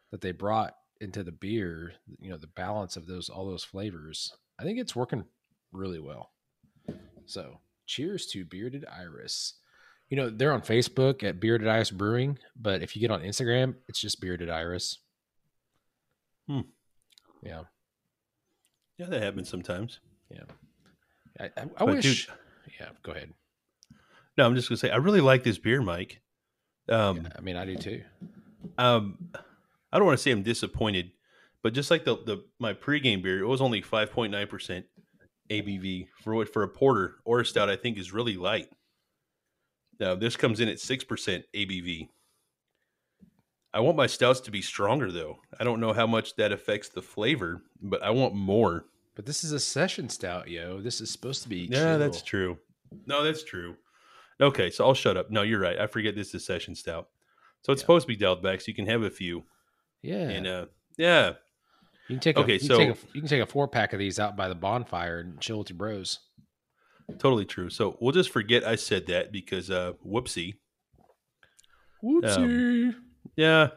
that 0.10 0.22
they 0.22 0.32
brought 0.32 0.74
into 1.00 1.22
the 1.22 1.32
beer, 1.32 1.94
you 2.20 2.32
know, 2.32 2.38
the 2.38 2.48
balance 2.48 2.98
of 2.98 3.06
those 3.06 3.30
all 3.30 3.46
those 3.46 3.64
flavors, 3.64 4.34
I 4.60 4.64
think 4.64 4.80
it's 4.80 4.96
working 4.96 5.26
really 5.72 6.00
well. 6.00 6.32
So, 7.28 7.60
cheers 7.86 8.26
to 8.32 8.44
Bearded 8.44 8.86
Iris. 8.92 9.54
You 10.10 10.18
know, 10.18 10.32
they're 10.32 10.52
on 10.52 10.62
Facebook 10.62 11.24
at 11.24 11.40
Bearded 11.40 11.68
Iris 11.68 11.92
Brewing, 11.92 12.40
but 12.60 12.82
if 12.82 12.96
you 12.96 13.02
get 13.02 13.12
on 13.12 13.22
Instagram, 13.22 13.76
it's 13.88 14.02
just 14.02 14.20
Bearded 14.20 14.50
Iris. 14.50 14.98
Hmm. 16.48 16.62
Yeah. 17.44 17.62
Yeah, 18.98 19.06
that 19.06 19.22
happens 19.22 19.48
sometimes. 19.48 20.00
I, 21.40 21.44
I, 21.46 21.50
I 21.56 21.66
But 21.78 21.86
dude- 21.86 21.96
wish. 22.06 22.28
Yeah. 22.80 22.90
Go 23.04 23.12
ahead. 23.12 23.34
No, 24.38 24.46
I'm 24.46 24.56
just 24.56 24.70
gonna 24.70 24.78
say 24.78 24.90
I 24.90 24.98
really 24.98 25.22
like 25.22 25.44
this 25.44 25.58
beer, 25.58 25.82
Mike. 25.82 26.22
Um, 26.88 27.28
I 27.38 27.42
mean, 27.42 27.56
I 27.56 27.66
do 27.66 27.76
too. 27.76 28.02
um, 28.78 29.30
I 29.92 29.98
don't 29.98 30.06
want 30.06 30.18
to 30.18 30.22
say 30.24 30.32
I'm 30.32 30.44
disappointed, 30.44 31.12
But 31.62 31.74
just 31.74 31.92
like 31.92 32.06
the 32.06 32.16
the 32.16 32.44
my 32.60 32.74
pregame 32.74 33.22
beer, 33.22 33.40
it 33.40 33.48
was 33.48 33.62
only 33.62 33.82
five 33.82 34.12
point 34.12 34.32
nine 34.32 34.48
percent 34.48 34.86
ABV 35.50 36.08
for 36.24 36.36
what 36.36 36.52
for 36.52 36.64
a 36.64 36.68
porter 36.70 37.16
or 37.26 37.42
a 37.42 37.46
stout. 37.46 37.70
I 37.70 37.76
think 37.76 37.98
is 37.98 38.14
really 38.14 38.38
light. 38.38 38.70
Now 40.00 40.16
this 40.16 40.36
comes 40.38 40.60
in 40.60 40.70
at 40.70 40.80
six 40.80 41.04
percent 41.04 41.46
ABV. 41.54 42.10
I 43.72 43.82
want 43.82 43.98
my 43.98 44.08
stouts 44.08 44.40
to 44.42 44.52
be 44.52 44.62
stronger 44.62 45.12
though. 45.12 45.40
I 45.60 45.64
don't 45.64 45.80
know 45.80 45.94
how 45.94 46.08
much 46.08 46.36
that 46.38 46.52
affects 46.52 46.90
the 46.90 47.02
flavor, 47.04 47.62
but 47.82 48.02
I 48.02 48.10
want 48.12 48.34
more. 48.34 48.86
But 49.16 49.26
this 49.26 49.44
is 49.44 49.52
a 49.52 49.60
session 49.60 50.10
stout, 50.10 50.50
yo. 50.50 50.80
This 50.82 51.02
is 51.02 51.12
supposed 51.12 51.44
to 51.44 51.50
be. 51.50 51.68
Yeah, 51.70 51.98
that's 51.98 52.22
true. 52.22 52.58
No, 53.06 53.24
that's 53.24 53.44
true. 53.44 53.76
Okay, 54.42 54.70
so 54.70 54.86
I'll 54.86 54.94
shut 54.94 55.18
up. 55.18 55.30
No, 55.30 55.42
you're 55.42 55.60
right. 55.60 55.78
I 55.80 55.88
forget 55.88 56.16
this 56.16 56.34
is 56.34 56.46
session 56.46 56.76
stout. 56.76 57.08
So 57.62 57.74
it's 57.74 57.82
Yeah. 57.82 57.84
supposed 57.84 58.04
to 58.06 58.08
be 58.08 58.16
dialed 58.16 58.42
back, 58.42 58.62
so 58.62 58.66
you 58.68 58.74
can 58.76 58.88
have 58.88 59.04
a 59.04 59.10
few. 59.10 59.44
Yeah. 60.02 60.30
And 60.30 60.48
uh, 60.48 60.66
yeah, 60.98 61.34
you 62.08 62.16
can 62.16 62.20
take. 62.20 62.38
okay, 62.38 62.54
A, 62.54 62.56
you, 62.56 62.60
so- 62.60 62.78
can 62.78 62.88
take 62.94 62.96
a, 62.96 63.08
you 63.14 63.22
can 63.22 63.30
take 63.30 63.42
a 63.42 63.46
four 63.46 63.68
pack 63.68 63.92
of 63.94 64.00
these 64.00 64.18
out 64.20 64.38
by 64.38 64.48
the 64.48 64.56
bonfire 64.56 65.20
and 65.20 65.40
chill 65.42 65.60
with 65.60 65.70
your 65.70 65.78
bros. 65.78 66.20
totally 67.18 67.46
true. 67.46 67.70
So 67.70 67.98
we'll 68.00 68.14
just 68.14 68.30
forget 68.30 68.66
I 68.66 68.76
said 68.76 69.08
that 69.08 69.32
because 69.34 69.70
uh, 69.70 69.94
whoopsie. 70.06 70.54
Whoopsie. 72.04 72.96
Yeah. 73.36 73.70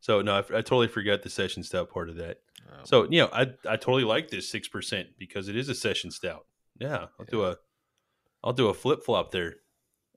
So 0.00 0.20
no, 0.22 0.38
I 0.38 0.42
totally 0.42 0.88
forgot 0.88 1.22
the 1.22 1.30
session 1.30 1.62
stout 1.62 1.90
part 1.90 2.08
of 2.08 2.16
that. 2.16 2.38
Oh, 2.70 2.80
So 2.84 3.04
you 3.10 3.20
know, 3.22 3.28
I 3.32 3.42
I 3.68 3.76
totally 3.76 4.04
like 4.04 4.30
this 4.30 4.48
six 4.48 4.68
percent 4.68 5.08
because 5.18 5.48
it 5.48 5.56
is 5.56 5.68
a 5.68 5.74
session 5.74 6.10
stout. 6.10 6.46
Yeah, 6.78 7.06
I'll 7.18 7.26
do 7.26 7.44
a 7.44 7.56
I'll 8.44 8.52
do 8.52 8.68
a 8.68 8.74
flip 8.74 9.02
flop 9.02 9.30
there. 9.32 9.54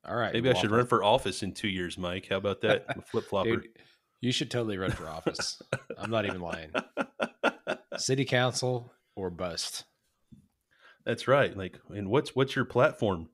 all 0.05 0.15
right. 0.15 0.33
Maybe 0.33 0.49
I 0.49 0.53
should 0.53 0.69
run 0.71 0.85
for 0.85 1.03
office 1.03 1.41
in 1.43 1.53
two 1.53 1.69
years, 1.69 1.97
Mike. 1.97 2.27
How 2.29 2.35
about 2.37 2.61
that? 2.61 3.07
Flip 3.07 3.23
flopper. 3.25 3.63
You 4.21 4.31
should 4.33 4.51
totally 4.51 4.77
run 4.77 4.91
for 4.91 5.07
office. 5.07 5.61
I'm 5.97 6.09
not 6.11 6.25
even 6.25 6.41
lying. 6.41 6.71
City 7.97 8.25
council 8.25 8.91
or 9.15 9.29
bust. 9.29 9.85
That's 11.05 11.27
right. 11.27 11.55
Like, 11.55 11.79
and 11.89 12.09
what's 12.09 12.35
what's 12.35 12.53
your 12.55 12.65
platform? 12.65 13.29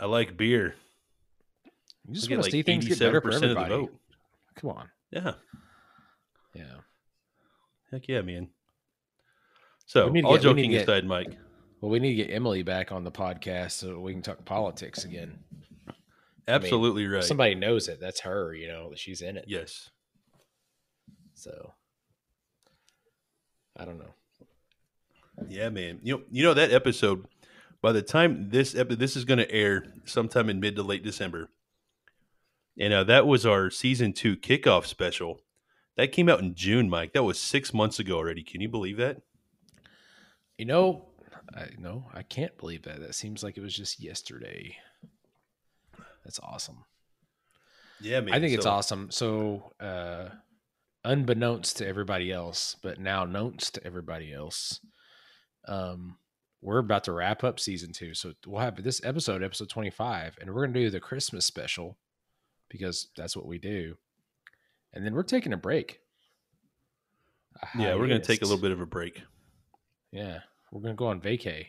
I 0.00 0.06
like 0.06 0.36
beer. 0.36 0.74
You 2.08 2.14
just 2.14 2.28
want 2.28 2.42
to 2.42 2.46
like 2.46 2.50
see 2.52 2.62
things 2.62 2.86
get 2.88 2.98
better 2.98 3.20
for 3.20 3.30
87% 3.30 3.34
of 3.34 3.40
the 3.40 3.46
everybody. 3.50 3.70
vote. 3.70 3.94
Come 4.56 4.70
on. 4.70 4.88
Yeah, 5.12 5.32
Yeah. 6.54 6.64
heck 7.92 8.08
yeah, 8.08 8.22
man. 8.22 8.48
So, 9.86 10.02
all 10.02 10.06
get- 10.06 10.12
we 10.12 10.22
need 10.22 10.36
to 10.36 10.42
joking 10.42 10.74
aside, 10.74 11.04
Mike. 11.06 11.36
Well, 11.80 11.90
we 11.90 12.00
need 12.00 12.16
to 12.16 12.24
get 12.24 12.34
Emily 12.34 12.62
back 12.62 12.90
on 12.90 13.04
the 13.04 13.10
podcast 13.12 13.72
so 13.72 14.00
we 14.00 14.12
can 14.12 14.22
talk 14.22 14.44
politics 14.44 15.04
again. 15.04 15.38
Absolutely 16.48 17.06
right. 17.06 17.22
Somebody 17.22 17.54
knows 17.54 17.88
it. 17.88 18.00
That's 18.00 18.20
her. 18.20 18.54
You 18.54 18.68
know, 18.68 18.92
she's 18.96 19.20
in 19.20 19.36
it. 19.36 19.44
yes. 19.46 19.90
So 21.34 21.74
I 23.76 23.84
don't 23.84 23.98
know. 23.98 24.14
Yeah, 25.48 25.68
man. 25.68 26.00
You 26.02 26.16
know, 26.16 26.22
you 26.30 26.42
know 26.42 26.54
that 26.54 26.72
episode. 26.72 27.26
By 27.80 27.92
the 27.92 28.02
time 28.02 28.50
this 28.50 28.74
epi- 28.74 28.96
this 28.96 29.14
is 29.14 29.24
going 29.24 29.38
to 29.38 29.50
air 29.52 29.84
sometime 30.04 30.50
in 30.50 30.58
mid 30.58 30.74
to 30.76 30.82
late 30.82 31.04
December, 31.04 31.48
and 32.76 32.92
uh, 32.92 33.04
that 33.04 33.24
was 33.24 33.46
our 33.46 33.70
season 33.70 34.12
two 34.12 34.36
kickoff 34.36 34.84
special. 34.86 35.42
That 35.96 36.10
came 36.10 36.28
out 36.28 36.40
in 36.40 36.54
June, 36.56 36.88
Mike. 36.90 37.12
That 37.12 37.22
was 37.22 37.38
six 37.38 37.72
months 37.72 38.00
ago 38.00 38.16
already. 38.16 38.42
Can 38.42 38.60
you 38.60 38.68
believe 38.68 38.96
that? 38.96 39.20
You 40.56 40.64
know, 40.64 41.07
I 41.54 41.68
no, 41.78 42.04
I 42.12 42.22
can't 42.22 42.56
believe 42.58 42.82
that. 42.82 43.00
That 43.00 43.14
seems 43.14 43.42
like 43.42 43.56
it 43.56 43.62
was 43.62 43.74
just 43.74 44.00
yesterday. 44.00 44.76
That's 46.24 46.40
awesome. 46.40 46.84
Yeah, 48.00 48.20
man. 48.20 48.34
I 48.34 48.40
think 48.40 48.54
it's 48.54 48.66
awesome. 48.66 49.10
So, 49.10 49.72
uh, 49.80 50.28
unbeknownst 51.04 51.78
to 51.78 51.86
everybody 51.86 52.30
else, 52.30 52.76
but 52.82 53.00
now 53.00 53.24
knownst 53.24 53.74
to 53.74 53.86
everybody 53.86 54.32
else, 54.32 54.80
um, 55.66 56.18
we're 56.60 56.78
about 56.78 57.04
to 57.04 57.12
wrap 57.12 57.44
up 57.44 57.58
season 57.58 57.92
two. 57.92 58.14
So 58.14 58.34
we'll 58.46 58.60
have 58.60 58.82
this 58.82 59.02
episode, 59.04 59.42
episode 59.42 59.68
twenty-five, 59.68 60.36
and 60.40 60.52
we're 60.52 60.66
gonna 60.66 60.78
do 60.78 60.90
the 60.90 61.00
Christmas 61.00 61.46
special 61.46 61.96
because 62.68 63.08
that's 63.16 63.36
what 63.36 63.46
we 63.46 63.58
do. 63.58 63.96
And 64.92 65.04
then 65.04 65.14
we're 65.14 65.22
taking 65.22 65.52
a 65.52 65.56
break. 65.56 66.00
A 67.62 67.78
Yeah, 67.78 67.94
we're 67.94 68.08
going 68.08 68.20
to 68.20 68.26
take 68.26 68.42
a 68.42 68.44
little 68.44 68.60
bit 68.60 68.70
of 68.70 68.80
a 68.80 68.86
break. 68.86 69.22
Yeah, 70.10 70.40
we're 70.72 70.80
gonna 70.82 70.94
go 70.94 71.06
on 71.08 71.20
vacay. 71.20 71.66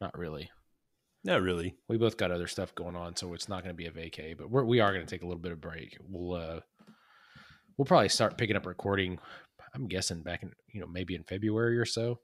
Not 0.00 0.16
really. 0.18 0.50
Not 1.24 1.40
really. 1.42 1.76
We 1.88 1.98
both 1.98 2.16
got 2.16 2.32
other 2.32 2.48
stuff 2.48 2.74
going 2.74 2.96
on, 2.96 3.14
so 3.14 3.32
it's 3.34 3.48
not 3.48 3.62
going 3.62 3.72
to 3.72 3.76
be 3.76 3.86
a 3.86 3.92
vacay. 3.92 4.36
But 4.36 4.50
we're, 4.50 4.64
we 4.64 4.80
are 4.80 4.92
going 4.92 5.06
to 5.06 5.08
take 5.08 5.22
a 5.22 5.24
little 5.26 5.38
bit 5.40 5.52
of 5.52 5.60
break. 5.60 5.96
We'll 6.08 6.36
uh, 6.36 6.60
we'll 7.76 7.84
probably 7.84 8.08
start 8.08 8.36
picking 8.36 8.56
up 8.56 8.66
recording. 8.66 9.20
I'm 9.72 9.86
guessing 9.86 10.22
back 10.22 10.42
in 10.42 10.50
you 10.72 10.80
know 10.80 10.88
maybe 10.88 11.14
in 11.14 11.22
February 11.22 11.78
or 11.78 11.84
so. 11.84 12.18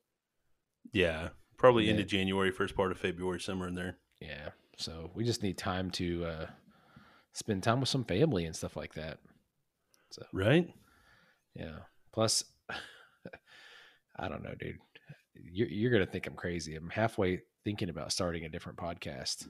Yeah, 0.92 1.28
probably 1.58 1.84
Yeah. 1.84 1.92
into 1.92 2.02
January, 2.04 2.50
first 2.50 2.74
part 2.74 2.90
of 2.90 2.98
February, 2.98 3.38
somewhere 3.38 3.68
in 3.68 3.76
there. 3.76 3.98
Yeah. 4.20 4.48
So 4.76 5.12
we 5.14 5.22
just 5.22 5.44
need 5.44 5.56
time 5.58 5.92
to 5.92 6.24
uh, 6.24 6.46
spend 7.34 7.62
time 7.62 7.78
with 7.78 7.88
some 7.88 8.04
family 8.04 8.46
and 8.46 8.56
stuff 8.56 8.76
like 8.76 8.94
that. 8.94 9.18
So 10.10 10.26
Right? 10.32 10.68
yeah. 11.54 11.78
Plus, 12.12 12.42
I 14.18 14.28
don't 14.28 14.42
know, 14.42 14.54
dude. 14.58 14.78
You're 15.42 15.68
you're 15.68 15.90
gonna 15.92 16.06
think 16.06 16.26
I'm 16.26 16.34
crazy. 16.34 16.76
I'm 16.76 16.90
halfway 16.90 17.40
thinking 17.64 17.88
about 17.90 18.12
starting 18.12 18.44
a 18.44 18.48
different 18.48 18.78
podcast. 18.78 19.46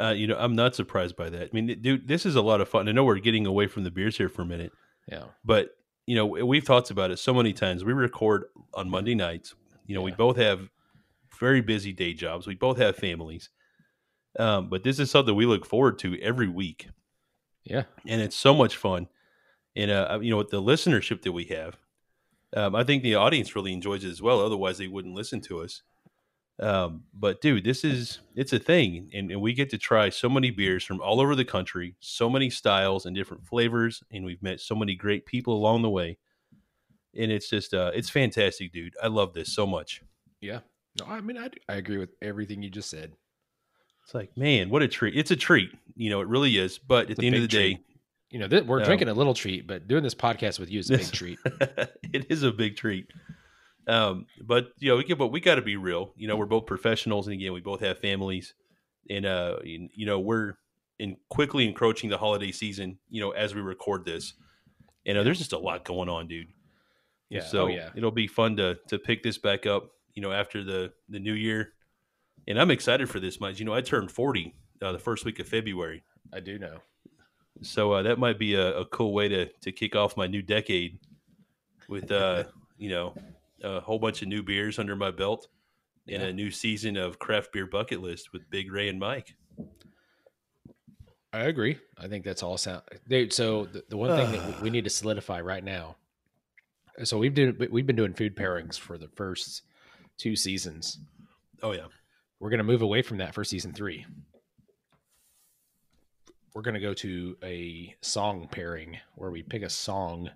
Uh, 0.00 0.10
you 0.10 0.26
know, 0.26 0.36
I'm 0.38 0.54
not 0.54 0.74
surprised 0.74 1.16
by 1.16 1.28
that. 1.30 1.42
I 1.42 1.48
mean, 1.52 1.80
dude, 1.82 2.06
this 2.08 2.24
is 2.24 2.36
a 2.36 2.40
lot 2.42 2.60
of 2.60 2.68
fun. 2.68 2.88
I 2.88 2.92
know 2.92 3.04
we're 3.04 3.18
getting 3.18 3.46
away 3.46 3.66
from 3.66 3.82
the 3.84 3.90
beers 3.90 4.16
here 4.16 4.28
for 4.28 4.42
a 4.42 4.46
minute, 4.46 4.72
Yeah. 5.10 5.24
but 5.44 5.70
you 6.06 6.14
know, 6.14 6.24
we've 6.24 6.64
talked 6.64 6.90
about 6.90 7.10
it 7.10 7.18
so 7.18 7.34
many 7.34 7.52
times. 7.52 7.84
We 7.84 7.92
record 7.92 8.44
on 8.72 8.88
Monday 8.88 9.14
nights. 9.14 9.54
You 9.86 9.94
know, 9.94 10.00
we 10.00 10.12
both 10.12 10.36
have 10.38 10.70
very 11.38 11.60
busy 11.60 11.92
day 11.92 12.14
jobs. 12.14 12.46
We 12.46 12.54
both 12.54 12.78
have 12.78 12.96
families. 12.96 13.50
Um, 14.38 14.70
but 14.70 14.84
this 14.84 14.98
is 14.98 15.10
something 15.10 15.34
we 15.34 15.44
look 15.46 15.66
forward 15.66 15.98
to 16.00 16.18
every 16.22 16.48
week, 16.48 16.88
Yeah. 17.64 17.84
and 18.06 18.20
it's 18.22 18.36
so 18.36 18.54
much 18.54 18.76
fun. 18.76 19.08
And 19.76 19.90
uh, 19.90 20.18
you 20.22 20.30
know, 20.30 20.38
with 20.38 20.50
the 20.50 20.62
listenership 20.62 21.22
that 21.22 21.32
we 21.32 21.44
have, 21.46 21.76
um, 22.56 22.74
I 22.74 22.84
think 22.84 23.02
the 23.02 23.14
audience 23.14 23.54
really 23.54 23.72
enjoys 23.72 24.04
it 24.04 24.10
as 24.10 24.22
well. 24.22 24.40
Otherwise, 24.40 24.78
they 24.78 24.88
wouldn't 24.88 25.14
listen 25.14 25.40
to 25.42 25.60
us. 25.60 25.82
Um, 26.60 27.04
but 27.14 27.40
dude, 27.40 27.64
this 27.64 27.84
is 27.84 28.18
it's 28.34 28.52
a 28.52 28.58
thing, 28.58 29.10
and, 29.14 29.30
and 29.30 29.40
we 29.40 29.52
get 29.52 29.70
to 29.70 29.78
try 29.78 30.08
so 30.08 30.28
many 30.28 30.50
beers 30.50 30.82
from 30.82 31.00
all 31.00 31.20
over 31.20 31.36
the 31.36 31.44
country, 31.44 31.94
so 32.00 32.28
many 32.28 32.50
styles 32.50 33.06
and 33.06 33.14
different 33.14 33.46
flavors, 33.46 34.02
and 34.10 34.24
we've 34.24 34.42
met 34.42 34.60
so 34.60 34.74
many 34.74 34.96
great 34.96 35.24
people 35.24 35.54
along 35.54 35.82
the 35.82 35.90
way. 35.90 36.18
And 37.16 37.30
it's 37.30 37.48
just 37.48 37.74
uh, 37.74 37.92
it's 37.94 38.10
fantastic, 38.10 38.72
dude. 38.72 38.94
I 39.00 39.06
love 39.06 39.34
this 39.34 39.52
so 39.52 39.66
much. 39.66 40.02
Yeah. 40.40 40.60
No, 40.98 41.06
I 41.06 41.20
mean, 41.20 41.38
I, 41.38 41.50
I 41.68 41.76
agree 41.76 41.98
with 41.98 42.10
everything 42.22 42.62
you 42.62 42.70
just 42.70 42.90
said. 42.90 43.12
It's 44.04 44.14
like, 44.14 44.36
man, 44.36 44.68
what 44.70 44.82
a 44.82 44.88
treat! 44.88 45.16
It's 45.16 45.30
a 45.30 45.36
treat, 45.36 45.70
you 45.94 46.10
know, 46.10 46.20
it 46.22 46.28
really 46.28 46.56
is. 46.58 46.78
But 46.78 47.04
at 47.04 47.10
It's 47.10 47.20
the 47.20 47.26
end 47.26 47.36
of 47.36 47.42
the 47.42 47.46
big 47.46 47.50
day, 47.50 47.74
treat. 47.74 47.86
You 48.30 48.38
know, 48.40 48.48
th- 48.48 48.64
we're 48.64 48.84
drinking 48.84 49.08
a 49.08 49.14
little 49.14 49.34
treat, 49.34 49.66
but 49.66 49.88
doing 49.88 50.02
this 50.02 50.14
podcast 50.14 50.58
with 50.58 50.70
you 50.70 50.80
is 50.80 50.90
a 50.90 50.98
big 50.98 51.06
treat. 51.12 51.38
it 52.12 52.26
is 52.30 52.42
a 52.42 52.52
big 52.52 52.76
treat. 52.76 53.06
Um, 53.86 54.26
but 54.42 54.72
you 54.78 54.90
know, 54.90 54.96
we 54.96 55.04
get, 55.04 55.16
but 55.16 55.28
we 55.28 55.40
got 55.40 55.54
to 55.54 55.62
be 55.62 55.76
real. 55.76 56.12
You 56.16 56.28
know, 56.28 56.36
we're 56.36 56.46
both 56.46 56.66
professionals, 56.66 57.26
and 57.26 57.34
again, 57.34 57.54
we 57.54 57.60
both 57.60 57.80
have 57.80 57.98
families, 57.98 58.52
and 59.08 59.24
uh, 59.24 59.56
you 59.64 59.88
you 59.94 60.06
know, 60.06 60.20
we're 60.20 60.54
in 60.98 61.16
quickly 61.30 61.66
encroaching 61.66 62.10
the 62.10 62.18
holiday 62.18 62.52
season. 62.52 62.98
You 63.08 63.22
know, 63.22 63.30
as 63.30 63.54
we 63.54 63.62
record 63.62 64.04
this, 64.04 64.34
and 65.06 65.16
uh, 65.16 65.22
there's 65.22 65.38
just 65.38 65.54
a 65.54 65.58
lot 65.58 65.84
going 65.84 66.10
on, 66.10 66.28
dude. 66.28 66.48
Yeah. 67.30 67.44
So 67.44 67.64
oh, 67.64 67.66
yeah. 67.68 67.90
it'll 67.94 68.10
be 68.10 68.26
fun 68.26 68.56
to 68.56 68.78
to 68.88 68.98
pick 68.98 69.22
this 69.22 69.38
back 69.38 69.64
up. 69.64 69.90
You 70.14 70.22
know, 70.22 70.32
after 70.32 70.62
the 70.62 70.92
the 71.08 71.18
new 71.18 71.34
year, 71.34 71.72
and 72.46 72.60
I'm 72.60 72.70
excited 72.70 73.08
for 73.08 73.20
this, 73.20 73.40
Mike. 73.40 73.58
You 73.58 73.64
know, 73.64 73.74
I 73.74 73.80
turned 73.80 74.10
40 74.10 74.54
uh, 74.82 74.92
the 74.92 74.98
first 74.98 75.24
week 75.24 75.38
of 75.38 75.48
February. 75.48 76.02
I 76.32 76.40
do 76.40 76.58
know. 76.58 76.78
So 77.62 77.92
uh, 77.92 78.02
that 78.02 78.18
might 78.18 78.38
be 78.38 78.54
a, 78.54 78.78
a 78.78 78.84
cool 78.86 79.12
way 79.12 79.28
to 79.28 79.46
to 79.46 79.72
kick 79.72 79.96
off 79.96 80.16
my 80.16 80.26
new 80.26 80.42
decade 80.42 80.98
with 81.88 82.10
uh, 82.12 82.44
you 82.78 82.90
know 82.90 83.14
a 83.62 83.80
whole 83.80 83.98
bunch 83.98 84.22
of 84.22 84.28
new 84.28 84.42
beers 84.42 84.78
under 84.78 84.94
my 84.96 85.10
belt 85.10 85.48
and 86.06 86.22
Yeah. 86.22 86.28
a 86.28 86.32
new 86.32 86.50
season 86.50 86.96
of 86.96 87.18
craft 87.18 87.52
beer 87.52 87.66
bucket 87.66 88.00
list 88.00 88.32
with 88.32 88.48
Big 88.50 88.70
Ray 88.72 88.88
and 88.88 88.98
Mike. 89.00 89.34
I 91.32 91.40
agree. 91.40 91.78
I 91.98 92.08
think 92.08 92.24
that's 92.24 92.42
all 92.42 92.56
sound, 92.56 92.82
dude. 93.08 93.32
So 93.32 93.66
the, 93.66 93.84
the 93.90 93.96
one 93.96 94.16
thing 94.16 94.32
that 94.32 94.62
we- 94.62 94.70
need 94.74 94.84
to 94.84 94.90
solidify 94.90 95.40
right 95.40 95.62
now. 95.62 95.96
So 97.04 97.18
we've 97.18 97.34
been 97.34 97.56
we've 97.70 97.86
been 97.86 97.96
doing 97.96 98.14
food 98.14 98.34
pairings 98.36 98.78
for 98.78 98.96
the 98.98 99.08
first 99.08 99.62
two 100.16 100.34
seasons. 100.34 100.98
Oh 101.62 101.72
yeah, 101.72 101.86
We're 102.40 102.50
going 102.50 102.58
to 102.58 102.64
move 102.64 102.82
away 102.82 103.02
from 103.02 103.18
that 103.18 103.34
for 103.34 103.44
season 103.44 103.72
three. 103.72 104.06
We're 106.54 106.62
going 106.62 106.74
to 106.74 106.80
go 106.80 106.94
to 106.94 107.36
a 107.42 107.94
song 108.00 108.48
pairing 108.50 108.98
where 109.14 109.30
we 109.30 109.42
pick 109.42 109.62
a 109.62 109.70
song 109.70 110.30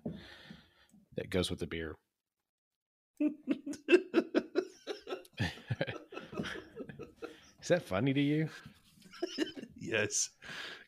that 1.17 1.31
goes 1.31 1.51
with 1.51 1.59
the 1.59 1.67
beer. 1.67 1.95
Is 7.63 7.69
that 7.69 7.83
funny 7.83 8.13
to 8.13 8.21
you? 8.21 8.49
yes, 9.79 10.31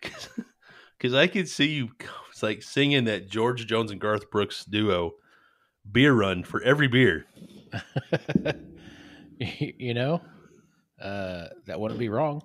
because 0.99 1.14
I 1.14 1.26
could 1.26 1.49
see 1.49 1.69
you. 1.69 1.90
It's 2.31 2.43
like 2.43 2.62
singing 2.62 3.04
that 3.04 3.28
George 3.28 3.66
Jones 3.66 3.90
and 3.90 4.00
Garth 4.00 4.31
Brooks 4.31 4.64
duo 4.64 5.12
beer 5.90 6.12
run 6.12 6.43
for 6.43 6.61
every 6.62 6.88
beer. 6.88 7.26
you 9.38 9.95
know, 9.95 10.21
uh, 11.00 11.47
that 11.66 11.78
wouldn't 11.78 12.00
be 12.00 12.09
wrong. 12.09 12.43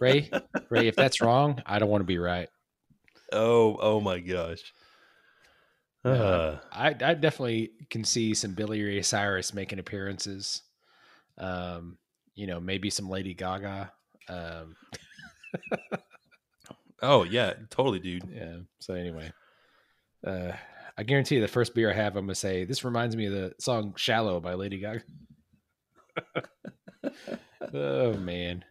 Ray, 0.00 0.30
Ray, 0.70 0.88
if 0.88 0.96
that's 0.96 1.20
wrong, 1.20 1.62
I 1.66 1.78
don't 1.78 1.88
want 1.88 2.02
to 2.02 2.06
be 2.06 2.18
right. 2.18 2.48
Oh, 3.32 3.76
oh 3.80 4.00
my 4.00 4.20
gosh. 4.20 4.72
Uh, 6.04 6.58
I, 6.70 6.88
I 6.88 7.14
definitely 7.14 7.72
can 7.90 8.04
see 8.04 8.32
some 8.34 8.54
Billy 8.54 8.82
Ray 8.82 9.02
Cyrus 9.02 9.52
making 9.52 9.80
appearances. 9.80 10.62
Um, 11.36 11.98
you 12.36 12.46
know, 12.46 12.60
maybe 12.60 12.90
some 12.90 13.10
Lady 13.10 13.34
Gaga. 13.34 13.90
Um, 14.28 14.76
oh 17.02 17.24
yeah, 17.24 17.54
totally, 17.70 17.98
dude. 17.98 18.28
Yeah. 18.32 18.58
So 18.78 18.94
anyway, 18.94 19.32
uh, 20.24 20.52
I 20.96 21.02
guarantee 21.02 21.36
you 21.36 21.40
the 21.40 21.48
first 21.48 21.74
beer 21.74 21.90
I 21.90 21.94
have, 21.94 22.16
I'm 22.16 22.26
gonna 22.26 22.36
say 22.36 22.64
this 22.64 22.84
reminds 22.84 23.16
me 23.16 23.26
of 23.26 23.32
the 23.32 23.54
song 23.58 23.94
"Shallow" 23.96 24.38
by 24.38 24.54
Lady 24.54 24.78
Gaga. 24.78 25.02
oh 27.74 28.12
man. 28.14 28.64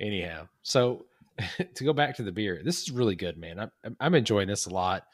Anyhow, 0.00 0.48
so 0.62 1.06
to 1.74 1.84
go 1.84 1.92
back 1.92 2.16
to 2.16 2.22
the 2.22 2.32
beer, 2.32 2.60
this 2.64 2.82
is 2.82 2.90
really 2.90 3.16
good, 3.16 3.38
man. 3.38 3.70
I'm 3.84 3.96
I'm 4.00 4.14
enjoying 4.14 4.48
this 4.48 4.66
a 4.66 4.70
lot. 4.70 5.04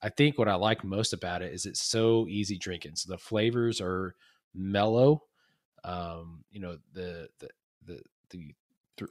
I 0.00 0.08
think 0.10 0.38
what 0.38 0.48
I 0.48 0.54
like 0.54 0.84
most 0.84 1.12
about 1.12 1.42
it 1.42 1.52
is 1.52 1.66
it's 1.66 1.82
so 1.82 2.26
easy 2.28 2.56
drinking. 2.56 2.96
So 2.96 3.10
the 3.10 3.18
flavors 3.18 3.80
are 3.80 4.14
mellow. 4.54 5.22
Um, 5.84 6.44
you 6.50 6.60
know, 6.60 6.78
the 6.92 7.28
the 7.38 7.48
the 7.84 8.00
the 8.30 8.54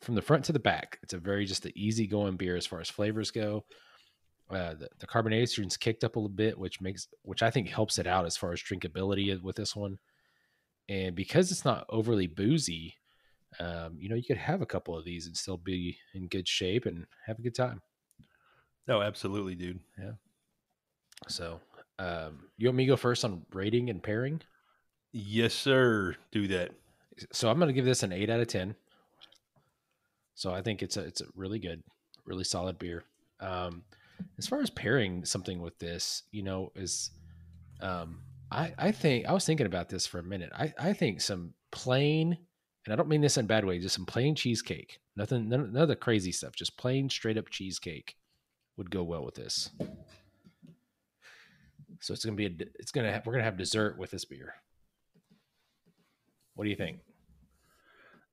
from 0.01 0.15
the 0.15 0.21
front 0.21 0.45
to 0.45 0.53
the 0.53 0.59
back, 0.59 0.99
it's 1.03 1.13
a 1.13 1.17
very 1.17 1.45
just 1.45 1.63
the 1.63 1.73
easy 1.75 2.07
going 2.07 2.35
beer 2.35 2.55
as 2.55 2.65
far 2.65 2.79
as 2.79 2.89
flavors 2.89 3.31
go. 3.31 3.65
Uh, 4.49 4.75
the, 4.75 4.87
the 4.99 5.07
carbonation's 5.07 5.75
kicked 5.75 6.05
up 6.05 6.15
a 6.15 6.19
little 6.19 6.29
bit, 6.29 6.57
which 6.57 6.79
makes 6.79 7.07
which 7.23 7.43
I 7.43 7.51
think 7.51 7.67
helps 7.69 7.99
it 7.99 8.07
out 8.07 8.25
as 8.25 8.37
far 8.37 8.53
as 8.53 8.61
drinkability 8.61 9.41
with 9.41 9.57
this 9.57 9.75
one. 9.75 9.97
And 10.89 11.15
because 11.15 11.51
it's 11.51 11.65
not 11.65 11.85
overly 11.89 12.27
boozy, 12.27 12.95
um, 13.59 13.97
you 13.99 14.09
know, 14.09 14.15
you 14.15 14.23
could 14.23 14.37
have 14.37 14.61
a 14.61 14.65
couple 14.65 14.97
of 14.97 15.05
these 15.05 15.27
and 15.27 15.35
still 15.35 15.57
be 15.57 15.97
in 16.13 16.27
good 16.27 16.47
shape 16.47 16.85
and 16.85 17.05
have 17.25 17.39
a 17.39 17.41
good 17.41 17.55
time. 17.55 17.81
No, 18.87 19.01
absolutely, 19.01 19.55
dude. 19.55 19.79
Yeah. 19.97 20.11
So, 21.27 21.59
um, 21.99 22.45
you 22.57 22.67
want 22.67 22.77
me 22.77 22.85
to 22.85 22.91
go 22.91 22.95
first 22.95 23.25
on 23.25 23.45
rating 23.51 23.89
and 23.89 24.01
pairing? 24.01 24.41
Yes, 25.11 25.53
sir. 25.53 26.15
Do 26.31 26.47
that. 26.49 26.71
So 27.31 27.49
I'm 27.49 27.57
going 27.57 27.67
to 27.67 27.73
give 27.73 27.85
this 27.85 28.03
an 28.03 28.11
eight 28.11 28.29
out 28.29 28.39
of 28.39 28.47
ten. 28.47 28.75
So 30.35 30.53
I 30.53 30.61
think 30.61 30.83
it's 30.83 30.97
a 30.97 31.01
it's 31.01 31.21
a 31.21 31.25
really 31.35 31.57
good, 31.57 31.81
really 32.25 32.43
solid 32.43 32.77
beer. 32.77 33.03
Um, 33.39 33.83
as 34.37 34.47
far 34.47 34.61
as 34.61 34.69
pairing 34.69 35.25
something 35.25 35.59
with 35.61 35.79
this, 35.79 36.23
you 36.31 36.43
know, 36.43 36.71
is 36.75 37.09
um, 37.81 38.19
I 38.51 38.73
I 38.77 38.91
think 38.91 39.25
I 39.25 39.33
was 39.33 39.45
thinking 39.45 39.65
about 39.65 39.89
this 39.89 40.05
for 40.05 40.19
a 40.19 40.23
minute. 40.23 40.51
I 40.55 40.73
I 40.77 40.93
think 40.93 41.21
some 41.21 41.53
plain, 41.71 42.37
and 42.87 42.93
I 42.93 42.95
don't 42.95 43.09
mean 43.09 43.19
this 43.19 43.35
in 43.35 43.47
bad 43.47 43.65
way, 43.65 43.79
just 43.79 43.95
some 43.95 44.05
plain 44.05 44.33
cheesecake. 44.33 44.99
Nothing, 45.17 45.49
none, 45.49 45.73
none 45.73 45.81
of 45.81 45.89
the 45.89 45.95
crazy 45.97 46.31
stuff. 46.31 46.55
Just 46.55 46.77
plain, 46.77 47.09
straight 47.09 47.37
up 47.37 47.49
cheesecake 47.49 48.15
would 48.77 48.89
go 48.89 49.03
well 49.03 49.25
with 49.25 49.35
this. 49.35 49.71
So 51.99 52.13
it's 52.13 52.23
gonna 52.23 52.37
be 52.37 52.45
a, 52.45 52.51
it's 52.79 52.93
gonna 52.93 53.21
we're 53.25 53.33
gonna 53.33 53.43
have 53.43 53.57
dessert 53.57 53.97
with 53.97 54.11
this 54.11 54.23
beer. 54.23 54.53
What 56.55 56.63
do 56.63 56.69
you 56.69 56.77
think? 56.77 56.99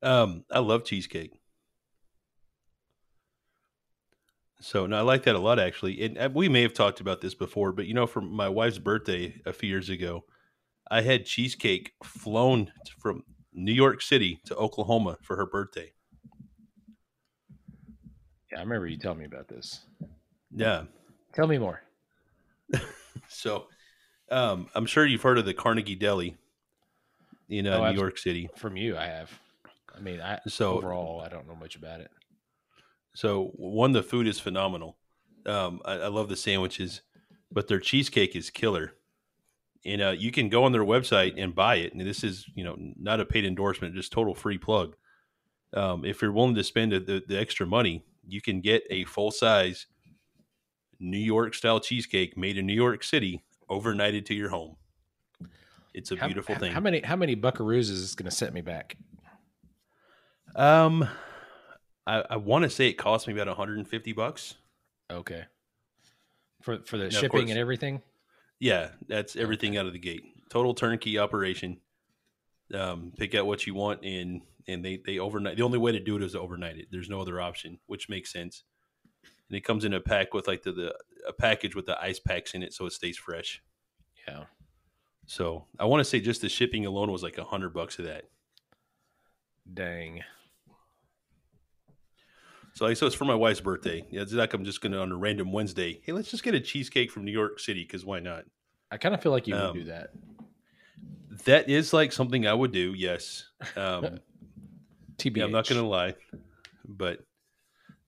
Um, 0.04 0.44
I 0.52 0.61
love 0.61 0.84
cheesecake. 0.84 1.32
So 4.61 4.87
no, 4.87 4.96
I 4.96 5.00
like 5.00 5.25
that 5.25 5.34
a 5.34 5.40
lot 5.40 5.58
actually. 5.58 6.00
And 6.00 6.16
uh, 6.16 6.30
we 6.32 6.49
may 6.49 6.62
have 6.62 6.75
talked 6.75 7.00
about 7.00 7.20
this 7.20 7.34
before, 7.34 7.73
but 7.73 7.87
you 7.87 7.94
know, 7.94 8.06
for 8.06 8.20
my 8.20 8.49
wife's 8.49 8.78
birthday 8.78 9.34
a 9.44 9.52
few 9.52 9.68
years 9.68 9.88
ago, 9.88 10.23
I 10.88 11.00
had 11.00 11.26
cheesecake 11.26 11.94
flown 12.04 12.70
from 13.00 13.25
New 13.54 13.73
York 13.73 14.02
City 14.02 14.40
to 14.46 14.56
Oklahoma 14.56 15.16
for 15.23 15.37
her 15.37 15.46
birthday. 15.46 15.92
Yeah, 18.50 18.59
I 18.59 18.62
remember 18.62 18.87
you 18.87 18.98
telling 18.98 19.18
me 19.18 19.24
about 19.24 19.48
this. 19.48 19.85
Yeah. 20.55 20.85
Tell 21.33 21.46
me 21.46 21.59
more. 21.59 21.83
so, 23.28 23.66
um, 24.31 24.68
I'm 24.74 24.87
sure 24.87 25.07
you've 25.07 25.22
heard 25.22 25.38
of 25.38 25.44
the 25.44 25.55
Carnegie 25.55 25.94
Deli 25.94 26.37
in 27.48 27.66
uh, 27.66 27.78
oh, 27.78 27.90
New 27.90 27.98
York 27.98 28.18
City. 28.18 28.48
From 28.57 28.76
you, 28.76 28.96
I 28.96 29.07
have. 29.07 29.31
I 29.96 30.00
mean, 30.00 30.20
I 30.20 30.40
so 30.48 30.74
overall, 30.74 31.20
I 31.20 31.28
don't 31.28 31.46
know 31.46 31.55
much 31.55 31.76
about 31.76 32.00
it. 32.00 32.11
So 33.14 33.52
one, 33.55 33.92
the 33.92 34.02
food 34.02 34.26
is 34.26 34.40
phenomenal. 34.40 34.96
Um, 35.46 35.81
I, 35.85 35.92
I, 35.92 36.09
love 36.09 36.28
the 36.28 36.37
sandwiches, 36.37 37.02
but 37.52 37.68
their 37.68 37.78
cheesecake 37.78 38.35
is 38.35 38.50
killer. 38.50 38.94
And 39.87 40.01
uh, 40.01 40.11
you 40.11 40.33
can 40.33 40.49
go 40.49 40.64
on 40.64 40.73
their 40.73 40.85
website 40.85 41.35
and 41.37 41.55
buy 41.55 41.77
it. 41.77 41.92
And 41.92 42.01
this 42.01 42.25
is, 42.25 42.47
you 42.55 42.64
know, 42.64 42.77
not 42.79 43.20
a 43.20 43.27
paid 43.27 43.44
endorsement, 43.44 43.94
just 43.94 44.12
total 44.12 44.35
free 44.35 44.59
plug. 44.59 44.97
Um, 45.75 46.05
if 46.05 46.23
you're 46.23 46.33
willing 46.33 46.55
to 46.55 46.64
spend 46.64 46.92
the, 46.92 47.23
the 47.27 47.38
extra 47.38 47.66
money, 47.66 48.05
you 48.27 48.40
can 48.40 48.61
get 48.61 48.83
a 48.90 49.05
full 49.05 49.31
size 49.31 49.87
New 51.01 51.18
York 51.18 51.55
style 51.55 51.81
cheesecake 51.81 52.37
made 52.37 52.57
in 52.57 52.66
New 52.66 52.75
York 52.75 53.03
City, 53.05 53.42
overnighted 53.68 54.25
to 54.27 54.35
your 54.35 54.49
home. 54.49 54.77
It's 55.92 56.11
a 56.11 56.16
how, 56.16 56.27
beautiful 56.27 56.55
thing. 56.57 56.73
How 56.73 56.81
many 56.81 57.01
how 57.01 57.16
many 57.16 57.37
buckaroos 57.37 57.90
is 57.90 58.01
this 58.01 58.14
going 58.14 58.29
to 58.29 58.35
set 58.35 58.53
me 58.53 58.61
back? 58.61 58.97
Um, 60.57 61.09
I, 62.07 62.25
I 62.31 62.37
want 62.37 62.64
to 62.64 62.70
say 62.70 62.88
it 62.88 62.94
cost 62.94 63.27
me 63.27 63.33
about 63.33 63.47
150 63.47 64.12
bucks. 64.12 64.55
Okay. 65.11 65.44
For 66.62 66.79
for 66.85 66.97
the 66.97 67.05
now, 67.05 67.11
shipping 67.11 67.31
course, 67.31 67.51
and 67.51 67.59
everything. 67.59 68.03
Yeah, 68.64 68.88
that's 69.07 69.37
everything 69.37 69.72
okay. 69.72 69.79
out 69.79 69.87
of 69.87 69.92
the 69.92 69.98
gate. 69.98 70.22
Total 70.48 70.72
turnkey 70.72 71.18
operation. 71.18 71.81
Um, 72.72 73.12
pick 73.14 73.35
out 73.35 73.44
what 73.44 73.66
you 73.66 73.74
want 73.74 74.03
and 74.03 74.40
and 74.66 74.83
they 74.83 75.03
they 75.05 75.18
overnight. 75.18 75.59
The 75.59 75.62
only 75.64 75.77
way 75.77 75.92
to 75.92 76.00
do 76.00 76.16
it 76.16 76.22
is 76.22 76.33
to 76.33 76.40
overnight 76.40 76.79
it. 76.79 76.87
There's 76.90 77.11
no 77.11 77.20
other 77.20 77.42
option, 77.42 77.79
which 77.88 78.09
makes 78.09 78.33
sense. 78.33 78.64
And 79.50 79.59
it 79.59 79.64
comes 79.64 79.85
in 79.85 79.92
a 79.92 80.00
pack 80.00 80.33
with 80.33 80.48
like 80.48 80.62
the, 80.62 80.72
the 80.72 80.94
a 81.29 81.35
package 81.35 81.77
with 81.77 81.85
the 81.85 82.00
ice 82.00 82.18
packs 82.18 82.55
in 82.55 82.62
it, 82.62 82.72
so 82.72 82.87
it 82.87 82.94
stays 82.94 83.18
fresh. 83.18 83.61
Yeah. 84.27 84.44
So 85.27 85.66
I 85.79 85.85
want 85.85 86.00
to 86.00 86.05
say 86.05 86.20
just 86.20 86.40
the 86.40 86.48
shipping 86.48 86.87
alone 86.87 87.12
was 87.12 87.22
like 87.22 87.37
a 87.37 87.44
hundred 87.44 87.74
bucks 87.74 87.98
of 87.98 88.07
that. 88.07 88.24
Dang. 89.74 90.22
So, 92.74 92.92
so 92.94 93.06
it's 93.06 93.14
for 93.14 93.24
my 93.24 93.37
wife's 93.37 93.60
birthday. 93.60 94.04
Yeah, 94.10 94.22
it's 94.22 94.32
like 94.32 94.52
I'm 94.52 94.64
just 94.64 94.80
gonna 94.80 94.98
on 94.98 95.12
a 95.12 95.16
random 95.16 95.52
Wednesday. 95.52 96.00
Hey, 96.04 96.12
let's 96.12 96.30
just 96.30 96.42
get 96.42 96.54
a 96.54 96.60
cheesecake 96.60 97.10
from 97.10 97.24
New 97.24 97.32
York 97.32 97.60
City 97.60 97.84
because 97.84 98.04
why 98.04 98.18
not? 98.18 98.44
I 98.90 98.96
kind 98.96 99.14
of 99.14 99.22
feel 99.22 99.32
like 99.32 99.46
you 99.46 99.54
um, 99.54 99.66
would 99.66 99.74
do 99.74 99.84
that. 99.84 100.10
That 101.44 101.68
is 101.68 101.92
like 101.92 102.12
something 102.12 102.46
I 102.46 102.54
would 102.54 102.72
do. 102.72 102.92
Yes. 102.96 103.44
Um, 103.76 104.20
TBH. 105.18 105.37
Yeah, 105.37 105.44
I'm 105.44 105.52
not 105.52 105.68
gonna 105.68 105.87
lie, 105.87 106.16
but 106.84 107.20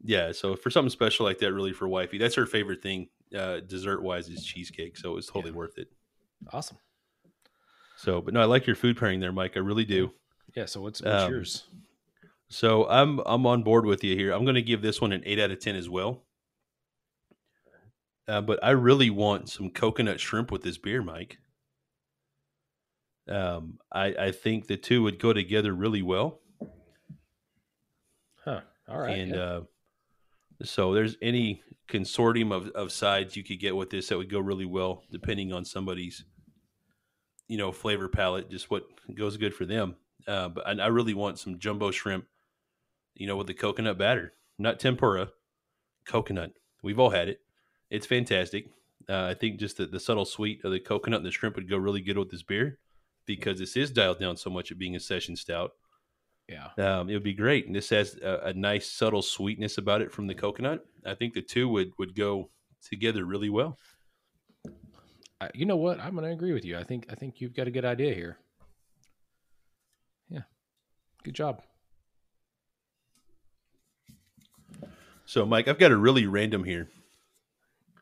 yeah. 0.02 0.32
So 0.32 0.56
for 0.56 0.70
something 0.70 0.90
special 0.90 1.24
like 1.24 1.38
that, 1.38 1.52
really 1.52 1.72
for 1.72 1.86
wifey, 1.86 2.18
that's 2.18 2.34
her 2.34 2.46
favorite 2.46 2.82
thing, 2.82 3.08
uh, 3.36 3.60
dessert 3.60 4.02
wise, 4.02 4.28
is 4.28 4.44
cheesecake. 4.44 4.96
So 4.96 5.16
it's 5.16 5.28
totally 5.28 5.52
yeah. 5.52 5.58
worth 5.58 5.78
it. 5.78 5.88
Awesome. 6.52 6.78
So, 7.96 8.20
but 8.20 8.34
no, 8.34 8.40
I 8.40 8.44
like 8.44 8.66
your 8.66 8.76
food 8.76 8.98
pairing 8.98 9.20
there, 9.20 9.32
Mike. 9.32 9.52
I 9.56 9.60
really 9.60 9.84
do. 9.84 10.10
Yeah. 10.56 10.66
So 10.66 10.80
what's, 10.80 11.00
what's 11.00 11.22
um, 11.22 11.30
yours? 11.30 11.64
So 12.48 12.88
I'm 12.88 13.20
I'm 13.26 13.46
on 13.46 13.62
board 13.62 13.86
with 13.86 14.04
you 14.04 14.14
here. 14.14 14.32
I'm 14.32 14.44
going 14.44 14.54
to 14.54 14.62
give 14.62 14.82
this 14.82 15.00
one 15.00 15.12
an 15.12 15.22
eight 15.26 15.40
out 15.40 15.50
of 15.50 15.58
ten 15.58 15.76
as 15.76 15.88
well. 15.88 16.22
Uh, 18.28 18.40
but 18.40 18.58
I 18.62 18.70
really 18.70 19.10
want 19.10 19.48
some 19.48 19.70
coconut 19.70 20.20
shrimp 20.20 20.50
with 20.50 20.62
this 20.62 20.78
beer, 20.78 21.02
Mike. 21.02 21.38
Um, 23.28 23.78
I 23.92 24.06
I 24.06 24.32
think 24.32 24.66
the 24.66 24.76
two 24.76 25.02
would 25.02 25.18
go 25.18 25.32
together 25.32 25.72
really 25.72 26.02
well. 26.02 26.40
Huh. 28.44 28.60
All 28.88 28.98
right. 28.98 29.18
And 29.18 29.34
yeah. 29.34 29.40
uh, 29.40 29.60
so 30.62 30.94
there's 30.94 31.16
any 31.20 31.62
consortium 31.88 32.52
of, 32.52 32.68
of 32.68 32.92
sides 32.92 33.36
you 33.36 33.42
could 33.44 33.60
get 33.60 33.74
with 33.74 33.90
this 33.90 34.08
that 34.08 34.18
would 34.18 34.30
go 34.30 34.40
really 34.40 34.64
well, 34.64 35.02
depending 35.10 35.52
on 35.52 35.64
somebody's, 35.64 36.24
you 37.48 37.58
know, 37.58 37.72
flavor 37.72 38.08
palette, 38.08 38.50
just 38.50 38.70
what 38.70 38.84
goes 39.14 39.36
good 39.36 39.54
for 39.54 39.64
them. 39.64 39.96
Uh, 40.26 40.48
but 40.48 40.66
I, 40.66 40.72
I 40.72 40.86
really 40.86 41.14
want 41.14 41.38
some 41.38 41.58
jumbo 41.58 41.90
shrimp 41.90 42.24
you 43.16 43.26
know, 43.26 43.36
with 43.36 43.46
the 43.46 43.54
coconut 43.54 43.98
batter, 43.98 44.34
not 44.58 44.78
tempura, 44.78 45.30
coconut. 46.06 46.52
We've 46.82 46.98
all 46.98 47.10
had 47.10 47.28
it. 47.28 47.40
It's 47.90 48.06
fantastic. 48.06 48.66
Uh, 49.08 49.24
I 49.24 49.34
think 49.34 49.58
just 49.58 49.76
the, 49.76 49.86
the 49.86 50.00
subtle 50.00 50.24
sweet 50.24 50.64
of 50.64 50.72
the 50.72 50.80
coconut 50.80 51.18
and 51.18 51.26
the 51.26 51.30
shrimp 51.30 51.56
would 51.56 51.70
go 51.70 51.76
really 51.76 52.00
good 52.00 52.18
with 52.18 52.30
this 52.30 52.42
beer 52.42 52.78
because 53.26 53.58
this 53.58 53.76
is 53.76 53.90
dialed 53.90 54.20
down 54.20 54.36
so 54.36 54.50
much 54.50 54.70
at 54.70 54.78
being 54.78 54.96
a 54.96 55.00
session 55.00 55.36
stout. 55.36 55.72
Yeah. 56.48 56.68
Um, 56.78 57.10
it 57.10 57.14
would 57.14 57.24
be 57.24 57.34
great. 57.34 57.66
And 57.66 57.74
this 57.74 57.90
has 57.90 58.16
a, 58.22 58.40
a, 58.46 58.54
nice 58.54 58.88
subtle 58.88 59.22
sweetness 59.22 59.78
about 59.78 60.00
it 60.00 60.12
from 60.12 60.28
the 60.28 60.34
coconut. 60.34 60.84
I 61.04 61.14
think 61.14 61.34
the 61.34 61.42
two 61.42 61.68
would, 61.68 61.90
would 61.98 62.14
go 62.14 62.50
together 62.88 63.24
really 63.24 63.50
well. 63.50 63.76
Uh, 65.40 65.48
you 65.54 65.66
know 65.66 65.76
what? 65.76 66.00
I'm 66.00 66.14
going 66.14 66.24
to 66.24 66.30
agree 66.30 66.52
with 66.52 66.64
you. 66.64 66.78
I 66.78 66.84
think, 66.84 67.06
I 67.10 67.16
think 67.16 67.40
you've 67.40 67.54
got 67.54 67.66
a 67.66 67.72
good 67.72 67.84
idea 67.84 68.14
here. 68.14 68.38
Yeah. 70.28 70.42
Good 71.24 71.34
job. 71.34 71.62
So, 75.26 75.44
Mike, 75.44 75.66
I've 75.66 75.78
got 75.78 75.90
a 75.90 75.96
really 75.96 76.26
random 76.26 76.62
here. 76.62 76.88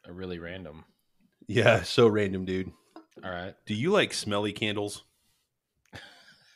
a 0.04 0.12
really 0.12 0.38
random. 0.38 0.84
Yeah, 1.46 1.82
so 1.82 2.06
random, 2.06 2.44
dude. 2.44 2.70
All 3.24 3.30
right. 3.30 3.54
Do 3.64 3.74
you 3.74 3.90
like 3.90 4.12
smelly 4.12 4.52
candles? 4.52 5.04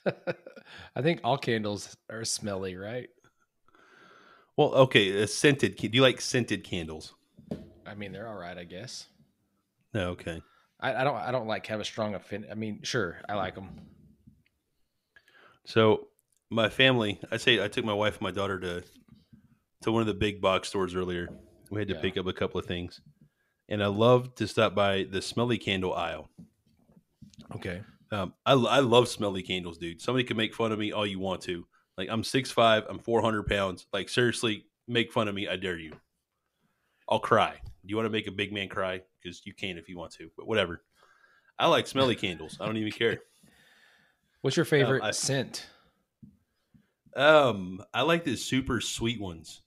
I 0.06 1.02
think 1.02 1.20
all 1.24 1.38
candles 1.38 1.96
are 2.10 2.24
smelly, 2.24 2.76
right? 2.76 3.08
Well, 4.56 4.74
okay, 4.74 5.22
uh, 5.22 5.26
scented. 5.26 5.76
Do 5.76 5.88
you 5.90 6.02
like 6.02 6.20
scented 6.20 6.64
candles? 6.64 7.14
I 7.86 7.94
mean, 7.94 8.12
they're 8.12 8.28
all 8.28 8.38
right, 8.38 8.58
I 8.58 8.64
guess. 8.64 9.06
No, 9.94 10.10
okay. 10.10 10.42
I, 10.80 10.96
I 10.96 11.04
don't. 11.04 11.16
I 11.16 11.30
don't 11.30 11.46
like 11.46 11.66
have 11.68 11.80
a 11.80 11.84
strong 11.84 12.14
affinity. 12.14 12.50
I 12.50 12.54
mean, 12.54 12.80
sure, 12.82 13.18
I 13.28 13.34
like 13.34 13.54
them. 13.54 13.70
So 15.64 16.08
my 16.50 16.68
family, 16.68 17.20
I 17.30 17.36
say, 17.36 17.62
I 17.62 17.68
took 17.68 17.84
my 17.84 17.94
wife 17.94 18.14
and 18.14 18.22
my 18.22 18.30
daughter 18.30 18.58
to 18.60 18.84
to 19.82 19.92
one 19.92 20.00
of 20.00 20.06
the 20.06 20.14
big 20.14 20.40
box 20.40 20.68
stores 20.68 20.94
earlier. 20.94 21.28
We 21.70 21.80
had 21.80 21.88
to 21.88 21.94
Yeah. 21.94 22.00
pick 22.00 22.16
up 22.16 22.26
a 22.26 22.32
couple 22.32 22.58
of 22.58 22.66
things, 22.66 23.00
and 23.68 23.82
I 23.82 23.86
love 23.86 24.34
to 24.36 24.48
stop 24.48 24.74
by 24.74 25.04
the 25.04 25.20
smelly 25.22 25.58
candle 25.58 25.94
aisle. 25.94 26.30
Okay. 27.54 27.82
Um, 28.10 28.34
I, 28.46 28.52
I 28.54 28.80
love 28.80 29.08
smelly 29.08 29.42
candles, 29.42 29.78
dude. 29.78 30.00
Somebody 30.00 30.24
can 30.24 30.36
make 30.36 30.54
fun 30.54 30.72
of 30.72 30.78
me 30.78 30.92
all 30.92 31.06
you 31.06 31.18
want 31.18 31.42
to. 31.42 31.66
Like 31.98 32.08
I'm 32.10 32.24
six 32.24 32.50
five, 32.50 32.84
I'm 32.88 32.98
four 32.98 33.20
hundred 33.20 33.46
pounds. 33.46 33.86
Like 33.92 34.08
seriously, 34.08 34.64
make 34.86 35.12
fun 35.12 35.28
of 35.28 35.34
me. 35.34 35.46
I 35.48 35.56
dare 35.56 35.76
you. 35.78 35.92
I'll 37.08 37.18
cry. 37.20 37.54
Do 37.62 37.88
you 37.90 37.96
want 37.96 38.06
to 38.06 38.10
make 38.10 38.26
a 38.26 38.32
big 38.32 38.52
man 38.52 38.68
cry? 38.68 39.02
Because 39.22 39.42
you 39.44 39.52
can 39.54 39.76
if 39.78 39.88
you 39.88 39.98
want 39.98 40.12
to, 40.12 40.30
but 40.36 40.46
whatever. 40.46 40.82
I 41.58 41.66
like 41.66 41.86
smelly 41.86 42.14
candles. 42.24 42.56
I 42.60 42.66
don't 42.66 42.76
even 42.76 42.92
care. 42.92 43.20
What's 44.42 44.56
your 44.56 44.64
favorite 44.64 45.02
I- 45.02 45.10
scent? 45.10 45.66
Um, 47.16 47.82
I 47.92 48.02
like 48.02 48.24
the 48.24 48.36
super 48.36 48.80
sweet 48.80 49.20
ones, 49.20 49.62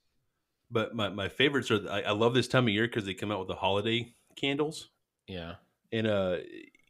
but 0.72 0.94
my, 0.94 1.08
my 1.10 1.28
favorites 1.28 1.70
are. 1.70 1.80
I, 1.88 2.02
I 2.02 2.10
love 2.12 2.34
this 2.34 2.48
time 2.48 2.64
of 2.64 2.70
year 2.74 2.86
because 2.88 3.04
they 3.04 3.14
come 3.14 3.30
out 3.30 3.38
with 3.38 3.48
the 3.48 3.54
holiday 3.54 4.12
candles, 4.36 4.88
Yeah. 5.28 5.54
and 5.92 6.06
uh, 6.06 6.38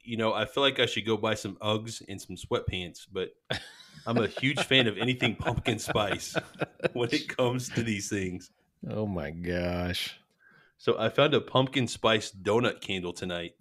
you 0.04 0.16
know, 0.16 0.32
I 0.32 0.44
feel 0.46 0.62
like 0.62 0.80
I 0.80 0.86
should 0.86 1.04
go 1.06 1.16
buy 1.16 1.34
some 1.34 1.56
Uggs 1.56 2.02
and 2.08 2.20
some 2.20 2.36
sweatpants, 2.36 3.06
but 3.12 3.30
I'm 4.06 4.18
a 4.18 4.26
huge 4.28 4.60
fan 4.64 4.86
of 4.86 4.96
anything 4.98 5.36
pumpkin 5.36 5.78
spice 5.78 6.34
when 6.92 7.08
it 7.12 7.28
comes 7.36 7.68
to 7.70 7.82
these 7.82 8.08
things. 8.08 8.50
Oh 8.88 9.06
my 9.06 9.30
gosh. 9.30 10.18
So 10.78 10.98
I 10.98 11.08
found 11.08 11.34
a 11.34 11.40
pumpkin 11.40 11.86
spice 11.86 12.32
donut 12.32 12.80
candle 12.80 13.12
tonight, 13.12 13.54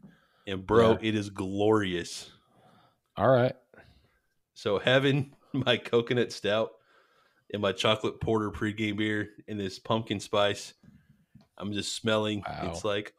and 0.48 0.66
bro, 0.66 0.92
Yeah. 0.94 0.98
it 1.10 1.16
is 1.16 1.30
glorious. 1.30 2.32
All 3.18 3.30
right. 3.30 3.56
So 4.56 4.80
having 4.80 5.34
my 5.54 5.78
coconut 5.78 6.32
stout 6.32 6.72
and 7.54 7.62
my 7.62 7.72
chocolate 7.72 8.20
porter 8.22 8.50
pregame 8.52 8.98
beer 8.98 9.30
and 9.48 9.60
this 9.60 9.80
pumpkin 9.80 10.20
spice, 10.20 10.74
I'm 11.58 11.74
just 11.74 11.96
smelling. 11.96 12.44
Wow. 12.48 12.72
It's 12.72 12.84
like 12.86 13.14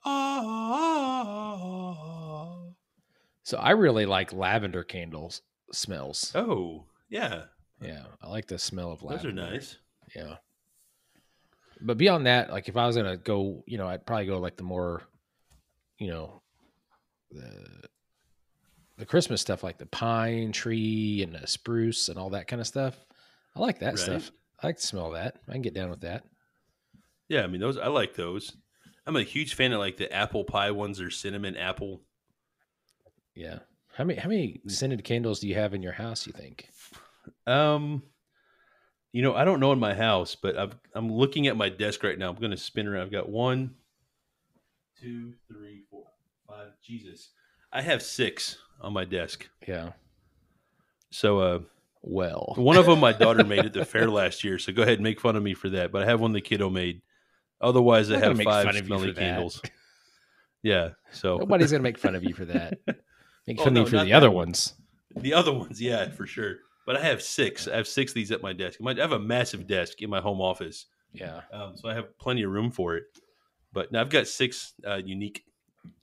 ah. 1.22 2.58
So 3.44 3.58
I 3.58 3.70
really 3.72 4.06
like 4.06 4.32
lavender 4.32 4.84
candles 4.84 5.42
smells. 5.72 6.32
Oh 6.34 6.84
yeah, 7.08 7.42
Yeah, 7.80 8.04
I 8.22 8.28
like 8.28 8.46
the 8.46 8.58
smell 8.58 8.90
of 8.92 9.02
lavender. 9.02 9.32
those 9.32 9.44
are 9.48 9.50
nice. 9.52 9.76
Yeah. 10.14 10.36
But 11.80 11.98
beyond 11.98 12.26
that, 12.26 12.50
like 12.50 12.68
if 12.68 12.76
I 12.76 12.86
was 12.86 12.96
gonna 12.96 13.16
go, 13.16 13.64
you 13.66 13.76
know, 13.78 13.88
I'd 13.88 14.06
probably 14.06 14.26
go 14.26 14.38
like 14.38 14.56
the 14.56 14.62
more, 14.62 15.02
you 15.98 16.08
know, 16.08 16.42
the 17.30 17.82
the 18.98 19.06
Christmas 19.06 19.40
stuff, 19.40 19.64
like 19.64 19.78
the 19.78 19.86
pine 19.86 20.52
tree 20.52 21.22
and 21.22 21.34
the 21.34 21.46
spruce 21.46 22.08
and 22.08 22.18
all 22.18 22.30
that 22.30 22.46
kind 22.46 22.60
of 22.60 22.66
stuff. 22.66 22.94
I 23.54 23.60
like 23.60 23.80
that 23.80 23.94
Right. 23.94 23.98
stuff. 23.98 24.30
I 24.62 24.68
like 24.68 24.76
to 24.76 24.86
smell 24.86 25.10
that. 25.12 25.36
I 25.48 25.52
can 25.52 25.62
get 25.62 25.74
down 25.74 25.90
with 25.90 26.00
that. 26.02 26.24
Yeah, 27.28 27.42
I 27.42 27.46
mean 27.46 27.60
those. 27.60 27.76
I 27.78 27.88
like 27.88 28.14
those. 28.14 28.56
I'm 29.06 29.16
a 29.16 29.22
huge 29.22 29.54
fan 29.54 29.72
of 29.72 29.78
like 29.80 29.96
the 29.96 30.12
apple 30.12 30.44
pie 30.44 30.70
ones 30.70 31.00
or 31.00 31.10
cinnamon 31.10 31.56
apple. 31.56 32.02
Yeah. 33.34 33.60
How 33.96 34.04
many 34.04 34.18
how 34.20 34.28
many 34.28 34.60
scented 34.68 35.02
candles 35.04 35.40
do 35.40 35.48
you 35.48 35.54
have 35.54 35.74
in 35.74 35.82
your 35.82 35.92
house? 35.92 36.26
You 36.26 36.32
think? 36.32 36.68
Um, 37.46 38.02
you 39.12 39.22
know, 39.22 39.34
I 39.34 39.44
don't 39.44 39.60
know 39.60 39.72
in 39.72 39.78
my 39.78 39.94
house, 39.94 40.34
but 40.34 40.56
I've, 40.56 40.74
I'm 40.94 41.12
looking 41.12 41.46
at 41.46 41.56
my 41.56 41.68
desk 41.68 42.02
right 42.02 42.18
now. 42.18 42.30
I'm 42.30 42.36
going 42.36 42.50
to 42.52 42.56
spin 42.56 42.86
around. 42.86 43.02
I've 43.02 43.12
got 43.12 43.28
one, 43.28 43.74
two, 45.00 45.34
three, 45.48 45.82
four, 45.90 46.04
five. 46.48 46.68
Jesus, 46.82 47.30
I 47.72 47.82
have 47.82 48.02
six 48.02 48.56
on 48.80 48.92
my 48.92 49.04
desk. 49.04 49.48
Yeah. 49.68 49.92
So, 51.10 51.38
uh, 51.40 51.60
Well, 52.02 52.54
one 52.56 52.76
of 52.76 52.86
them 52.86 53.00
my 53.00 53.12
daughter 53.12 53.44
made 53.44 53.64
at 53.64 53.72
the 53.72 53.84
fair 53.84 54.10
last 54.10 54.44
year. 54.44 54.58
So 54.58 54.72
go 54.72 54.82
ahead 54.82 54.94
and 54.94 55.02
make 55.02 55.20
fun 55.20 55.36
of 55.36 55.42
me 55.42 55.54
for 55.54 55.68
that. 55.70 55.92
But 55.92 56.02
I 56.02 56.06
have 56.06 56.20
one 56.20 56.32
the 56.32 56.40
kiddo 56.40 56.68
made. 56.68 57.02
Otherwise, 57.60 58.10
I 58.10 58.16
I'm 58.16 58.20
not 58.20 58.26
gonna 58.26 58.38
have 58.38 58.44
five 58.44 58.64
fun 58.66 58.76
of 58.76 58.82
you 58.82 58.86
smelly 58.98 59.12
candles. 59.14 59.62
Yeah. 60.62 60.90
So 61.12 61.36
nobody's 61.38 61.70
gonna 61.70 61.82
make 61.82 61.98
fun 61.98 62.14
of 62.14 62.24
you 62.24 62.34
for 62.34 62.44
that. 62.46 62.78
Make 63.44 63.58
Oh, 63.60 63.64
fun 63.64 63.74
no, 63.74 63.80
of 63.82 63.86
you 63.88 63.98
for 63.98 64.04
the 64.04 64.10
that 64.10 64.16
other 64.16 64.30
one. 64.30 64.46
ones. 64.48 64.74
The 65.16 65.34
other 65.34 65.52
ones, 65.52 65.80
yeah, 65.82 66.08
for 66.10 66.26
sure. 66.28 66.58
But 66.86 66.96
I 66.96 67.00
have 67.02 67.20
six. 67.22 67.66
I 67.66 67.76
have 67.76 67.88
six 67.88 68.12
of 68.12 68.14
these 68.14 68.30
at 68.30 68.40
my 68.40 68.52
desk. 68.52 68.78
I 68.86 68.94
have 68.94 69.10
a 69.10 69.18
massive 69.18 69.66
desk 69.66 70.00
in 70.00 70.08
my 70.10 70.20
home 70.20 70.40
office, 70.40 70.86
Yeah. 71.12 71.40
um, 71.52 71.76
so 71.76 71.88
I 71.88 71.94
have 71.94 72.16
plenty 72.18 72.44
of 72.44 72.52
room 72.52 72.70
for 72.70 72.94
it. 72.96 73.04
But 73.72 73.90
now 73.90 74.00
I've 74.00 74.10
got 74.10 74.28
six 74.28 74.74
uh, 74.86 75.00
unique 75.04 75.44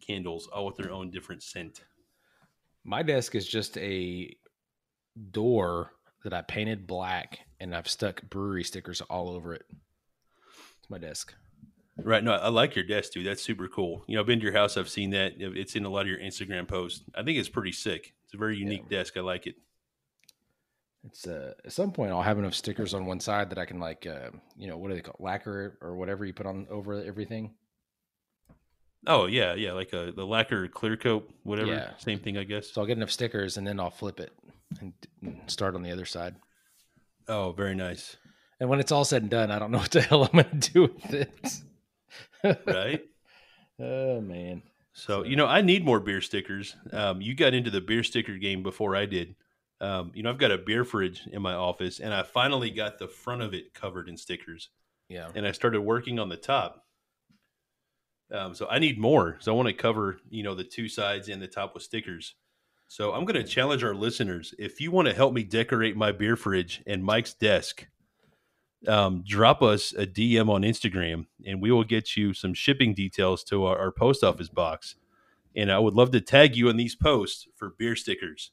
candles, 0.05 0.47
all 0.47 0.65
with 0.65 0.75
their 0.75 0.91
own 0.91 1.11
different 1.11 1.43
scent. 1.43 1.81
My 2.83 3.03
desk 3.03 3.35
is 3.35 3.47
just 3.47 3.77
a 3.77 4.35
door 5.31 5.93
that 6.23 6.33
I 6.33 6.41
painted 6.41 6.87
black 6.87 7.39
and 7.59 7.75
I've 7.75 7.87
stuck 7.87 8.21
brewery 8.29 8.63
stickers 8.63 9.01
all 9.01 9.29
over 9.29 9.53
it. 9.53 9.65
It's 10.79 10.89
my 10.89 10.97
desk. 10.97 11.33
Right? 11.97 12.23
No, 12.23 12.31
I 12.31 12.49
like 12.49 12.75
your 12.75 12.85
desk, 12.85 13.11
dude. 13.11 13.25
That's 13.25 13.41
super 13.41 13.67
cool. 13.67 14.03
You 14.07 14.15
know, 14.15 14.21
I've 14.21 14.27
been 14.27 14.39
to 14.39 14.45
your 14.45 14.53
house. 14.53 14.77
I've 14.77 14.89
seen 14.89 15.09
that. 15.11 15.33
It's 15.37 15.75
in 15.75 15.85
a 15.85 15.89
lot 15.89 16.01
of 16.01 16.07
your 16.07 16.19
Instagram 16.19 16.67
posts. 16.67 17.03
I 17.13 17.23
think 17.23 17.37
it's 17.37 17.49
pretty 17.49 17.73
sick. 17.73 18.13
It's 18.25 18.33
a 18.33 18.37
very 18.37 18.57
unique 18.57 18.87
desk. 18.89 19.17
I 19.17 19.21
like 19.21 19.47
it. 19.47 19.55
It's 21.05 21.27
uh, 21.27 21.53
at 21.63 21.71
some 21.71 21.91
point 21.91 22.11
I'll 22.11 22.21
have 22.21 22.37
enough 22.37 22.53
stickers 22.53 22.93
on 22.93 23.05
one 23.05 23.21
side 23.21 23.49
that 23.51 23.57
I 23.57 23.63
can 23.63 23.79
like 23.79 24.05
uh, 24.05 24.31
you 24.57 24.67
know 24.67 24.77
what 24.77 24.89
do 24.89 24.95
they 24.95 25.01
call 25.01 25.15
lacquer 25.17 25.77
or 25.81 25.95
whatever 25.95 26.25
you 26.25 26.33
put 26.33 26.45
on 26.45 26.67
over 26.69 27.01
everything. 27.01 27.53
Oh 29.07 29.25
yeah, 29.25 29.53
yeah, 29.53 29.71
like 29.71 29.93
a 29.93 30.11
the 30.13 30.25
lacquer 30.25 30.67
clear 30.67 30.97
coat, 30.97 31.29
whatever. 31.43 31.71
Yeah. 31.71 31.91
Same 31.99 32.19
thing, 32.19 32.37
I 32.37 32.43
guess. 32.43 32.71
So 32.71 32.81
I'll 32.81 32.87
get 32.87 32.97
enough 32.97 33.11
stickers 33.11 33.55
and 33.55 33.65
then 33.65 33.79
I'll 33.79 33.89
flip 33.89 34.19
it 34.19 34.33
and, 34.79 34.93
start 35.47 35.75
on 35.75 35.83
the 35.83 35.91
other 35.91 36.05
side. 36.05 36.35
Oh, 37.27 37.51
very 37.51 37.75
nice. 37.75 38.17
And 38.59 38.69
when 38.69 38.79
it's 38.79 38.91
all 38.91 39.05
said 39.05 39.21
and 39.23 39.31
done, 39.31 39.51
I 39.51 39.59
don't 39.59 39.71
know 39.71 39.77
what 39.85 39.91
the 39.91 40.01
hell 40.01 40.23
I'm 40.23 40.31
going 40.43 40.59
to 40.59 40.71
do 40.71 40.81
with 40.83 41.13
it. 41.13 42.57
Right. 42.65 43.01
oh 43.79 44.21
man. 44.21 44.61
So, 44.93 45.23
you 45.23 45.35
know, 45.35 45.45
I 45.45 45.61
need 45.61 45.85
more 45.85 45.99
beer 45.99 46.19
stickers. 46.21 46.75
Um, 46.91 47.21
you 47.21 47.33
got 47.35 47.53
into 47.53 47.69
the 47.69 47.79
beer 47.81 48.03
sticker 48.03 48.35
game 48.37 48.63
before 48.63 48.95
I 48.95 49.05
did. 49.05 49.35
Um, 49.79 50.11
you 50.13 50.23
know, 50.23 50.29
I've 50.29 50.37
got 50.37 50.51
a 50.51 50.57
beer 50.57 50.83
fridge 50.83 51.21
in 51.31 51.41
my 51.41 51.53
office, 51.53 51.99
and 51.99 52.13
I 52.13 52.23
finally 52.23 52.69
got 52.69 52.97
the 52.99 53.07
front 53.07 53.41
of 53.41 53.53
it 53.53 53.73
covered 53.73 54.09
in 54.09 54.17
stickers, 54.17 54.69
Yeah. 55.07 55.29
and 55.35 55.47
I 55.47 55.53
started 55.53 55.81
working 55.81 56.19
on 56.19 56.27
the 56.27 56.35
top. 56.35 56.83
Um, 58.31 58.53
so 58.53 58.67
I 58.67 58.79
need 58.79 58.99
more. 58.99 59.37
So 59.39 59.53
I 59.53 59.55
want 59.55 59.69
to 59.69 59.73
cover, 59.73 60.19
you 60.29 60.43
know, 60.43 60.53
the 60.53 60.65
two 60.65 60.89
sides 60.89 61.29
and 61.29 61.41
the 61.41 61.47
top 61.47 61.73
with 61.73 61.83
stickers. 61.83 62.35
So 62.91 63.13
I'm 63.13 63.23
going 63.23 63.35
to 63.35 63.47
challenge 63.47 63.83
our 63.83 63.93
listeners. 63.93 64.55
If 64.57 64.81
you 64.81 64.89
want 64.89 65.07
to 65.07 65.13
help 65.13 65.31
me 65.31 65.43
decorate 65.43 65.95
my 65.95 66.11
beer 66.11 66.35
fridge 66.35 66.81
and 66.87 67.03
Mike's 67.03 67.35
desk, 67.35 67.85
um, 68.87 69.23
drop 69.27 69.61
us 69.61 69.93
a 69.93 70.07
DM 70.07 70.49
on 70.49 70.63
Instagram, 70.63 71.27
and 71.45 71.61
we 71.61 71.71
will 71.71 71.83
get 71.83 72.17
you 72.17 72.33
some 72.33 72.55
shipping 72.55 72.95
details 72.95 73.43
to 73.43 73.63
our, 73.65 73.77
our 73.77 73.91
post 73.91 74.23
office 74.23 74.49
box. 74.49 74.95
And 75.55 75.71
I 75.71 75.77
would 75.77 75.93
love 75.93 76.09
to 76.11 76.21
tag 76.21 76.55
you 76.55 76.67
in 76.67 76.77
these 76.77 76.95
posts 76.95 77.47
for 77.55 77.75
beer 77.77 77.95
stickers. 77.95 78.49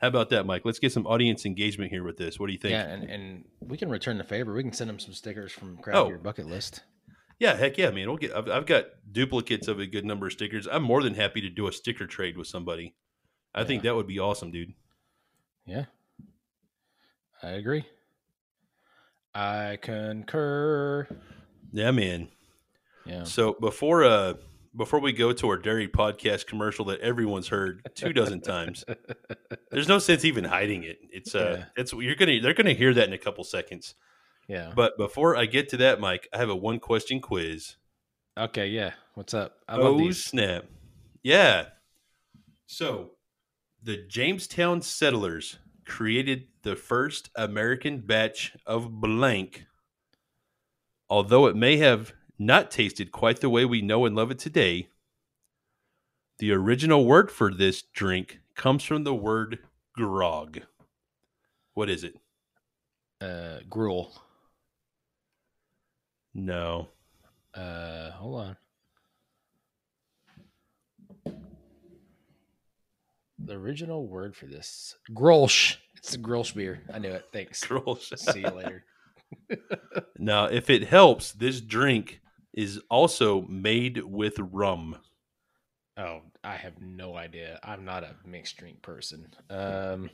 How 0.00 0.06
about 0.06 0.30
that, 0.30 0.46
Mike? 0.46 0.62
Let's 0.64 0.78
get 0.78 0.92
some 0.92 1.06
audience 1.08 1.44
engagement 1.44 1.90
here 1.90 2.04
with 2.04 2.16
this. 2.16 2.38
What 2.38 2.46
do 2.46 2.52
you 2.52 2.58
think? 2.60 2.72
Yeah, 2.72 2.86
and, 2.86 3.10
and 3.10 3.44
we 3.60 3.76
can 3.76 3.88
return 3.90 4.18
the 4.18 4.24
favor. 4.24 4.54
We 4.54 4.62
can 4.62 4.72
send 4.72 4.88
them 4.88 5.00
some 5.00 5.14
stickers 5.14 5.50
from 5.50 5.78
Craft 5.78 5.98
Oh. 5.98 6.06
Beer 6.06 6.18
Bucket 6.18 6.46
List. 6.46 6.82
Yeah, 7.40 7.56
heck 7.56 7.76
yeah, 7.76 7.90
man. 7.90 8.06
We'll 8.06 8.18
get. 8.18 8.32
I've, 8.36 8.48
I've 8.48 8.66
got 8.66 8.84
duplicates 9.10 9.66
of 9.66 9.80
a 9.80 9.86
good 9.86 10.04
number 10.04 10.26
of 10.26 10.32
stickers. 10.32 10.68
I'm 10.70 10.84
more 10.84 11.02
than 11.02 11.14
happy 11.14 11.40
to 11.40 11.50
do 11.50 11.66
a 11.66 11.72
sticker 11.72 12.06
trade 12.06 12.36
with 12.36 12.46
somebody. 12.46 12.94
I 13.54 13.64
think 13.64 13.82
that 13.82 13.94
would 13.94 14.06
be 14.06 14.18
awesome, 14.18 14.50
dude. 14.50 14.74
Yeah. 15.66 15.86
I 17.42 17.50
agree. 17.50 17.84
I 19.34 19.78
concur. 19.80 21.06
Yeah, 21.72 21.90
man. 21.90 22.28
Yeah. 23.06 23.24
So 23.24 23.54
before 23.60 24.04
uh 24.04 24.34
before 24.76 25.00
we 25.00 25.12
go 25.12 25.32
to 25.32 25.48
our 25.48 25.56
dairy 25.56 25.88
podcast 25.88 26.46
commercial 26.46 26.84
that 26.86 27.00
everyone's 27.00 27.48
heard 27.48 27.82
two 27.94 28.12
dozen 28.12 28.40
times, 28.40 28.84
there's 29.70 29.88
no 29.88 29.98
sense 29.98 30.24
even 30.24 30.44
hiding 30.44 30.84
it. 30.84 30.98
It's 31.12 31.34
uh 31.34 31.58
Yeah. 31.58 31.64
it's 31.76 31.92
you're 31.92 32.14
gonna 32.16 32.40
they're 32.40 32.54
gonna 32.54 32.72
hear 32.72 32.94
that 32.94 33.06
in 33.06 33.12
a 33.12 33.18
couple 33.18 33.44
seconds. 33.44 33.94
Yeah. 34.48 34.72
But 34.74 34.96
before 34.96 35.36
I 35.36 35.46
get 35.46 35.68
to 35.70 35.76
that, 35.78 36.00
Mike, 36.00 36.28
I 36.32 36.38
have 36.38 36.48
a 36.50 36.56
one 36.56 36.80
question 36.80 37.20
quiz. 37.20 37.76
Okay, 38.36 38.68
yeah. 38.68 38.92
What's 39.14 39.34
up? 39.34 39.56
I 39.68 39.76
oh 39.76 40.10
snap! 40.12 40.64
Yeah. 41.22 41.66
So, 42.66 43.12
the 43.82 43.96
Jamestown 43.96 44.82
settlers 44.82 45.58
created 45.84 46.48
the 46.62 46.76
first 46.76 47.30
American 47.34 48.00
batch 48.00 48.54
of 48.66 49.00
blank. 49.00 49.64
Although 51.08 51.46
it 51.46 51.56
may 51.56 51.78
have 51.78 52.12
not 52.38 52.70
tasted 52.70 53.10
quite 53.10 53.40
the 53.40 53.50
way 53.50 53.64
we 53.64 53.82
know 53.82 54.04
and 54.04 54.14
love 54.14 54.30
it 54.30 54.38
today. 54.38 54.88
The 56.38 56.52
original 56.52 57.04
word 57.04 57.30
for 57.30 57.52
this 57.52 57.82
drink 57.82 58.38
comes 58.54 58.84
from 58.84 59.04
the 59.04 59.14
word 59.14 59.58
grog. 59.94 60.60
What 61.74 61.90
is 61.90 62.04
it? 62.04 62.14
Uh, 63.20 63.58
gruel. 63.68 64.12
No. 66.34 66.88
Uh, 67.54 68.10
hold 68.10 68.40
on. 68.40 68.56
The 73.48 73.54
original 73.54 74.06
word 74.06 74.36
for 74.36 74.44
this 74.44 74.94
Grolsch. 75.10 75.76
It's 75.96 76.12
a 76.14 76.18
Grolsch 76.18 76.54
beer. 76.54 76.82
I 76.92 76.98
knew 76.98 77.12
it. 77.12 77.24
Thanks. 77.32 77.64
Grolsch. 77.64 78.16
See 78.32 78.40
you 78.40 78.50
later. 78.50 78.84
now, 80.18 80.44
if 80.44 80.68
it 80.68 80.86
helps, 80.86 81.32
this 81.32 81.62
drink 81.62 82.20
is 82.52 82.78
also 82.90 83.40
made 83.48 84.04
with 84.04 84.34
rum. 84.38 84.98
Oh, 85.96 86.20
I 86.44 86.56
have 86.56 86.74
no 86.78 87.16
idea. 87.16 87.58
I'm 87.62 87.86
not 87.86 88.04
a 88.04 88.14
mixed 88.26 88.58
drink 88.58 88.82
person. 88.82 89.28
Um, 89.48 90.10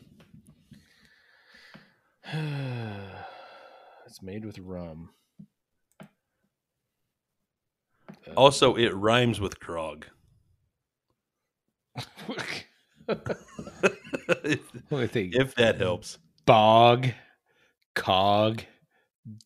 it's 4.07 4.23
made 4.23 4.45
with 4.45 4.61
rum. 4.61 5.11
Uh, 6.01 6.05
Also, 8.37 8.77
it 8.77 8.95
rhymes 8.95 9.41
with 9.41 9.59
grog. 9.59 10.07
if, 13.09 14.61
Let 14.91 15.01
me 15.01 15.07
think. 15.07 15.35
if 15.35 15.55
that 15.57 15.81
helps. 15.81 16.19
Bog, 16.47 17.09
cog, 17.95 18.63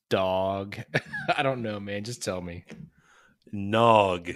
dog. 0.08 0.76
I 1.36 1.42
don't 1.42 1.62
know, 1.62 1.80
man. 1.80 2.04
Just 2.04 2.22
tell 2.22 2.40
me. 2.40 2.64
Nog. 3.52 4.30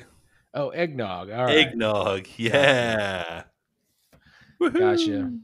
Oh, 0.54 0.70
eggnog. 0.70 1.30
All 1.30 1.44
right. 1.44 1.58
Eggnog. 1.58 2.26
Yeah. 2.37 3.44
Gotcha. 4.61 4.70
Woohoo. 4.70 5.40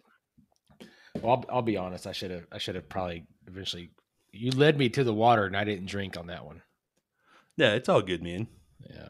Well, 1.20 1.44
I'll, 1.48 1.56
I'll 1.56 1.62
be 1.62 1.76
honest. 1.76 2.06
I 2.06 2.12
should 2.12 2.30
have. 2.30 2.46
I 2.52 2.58
should 2.58 2.74
have 2.76 2.88
probably 2.88 3.26
eventually. 3.46 3.90
You 4.30 4.52
led 4.52 4.78
me 4.78 4.88
to 4.90 5.02
the 5.02 5.14
water, 5.14 5.46
and 5.46 5.56
I 5.56 5.64
didn't 5.64 5.86
drink 5.86 6.16
on 6.16 6.28
that 6.28 6.44
one. 6.44 6.62
Yeah, 7.56 7.72
it's 7.72 7.88
all 7.88 8.02
good, 8.02 8.22
man. 8.22 8.46
Yeah. 8.88 9.08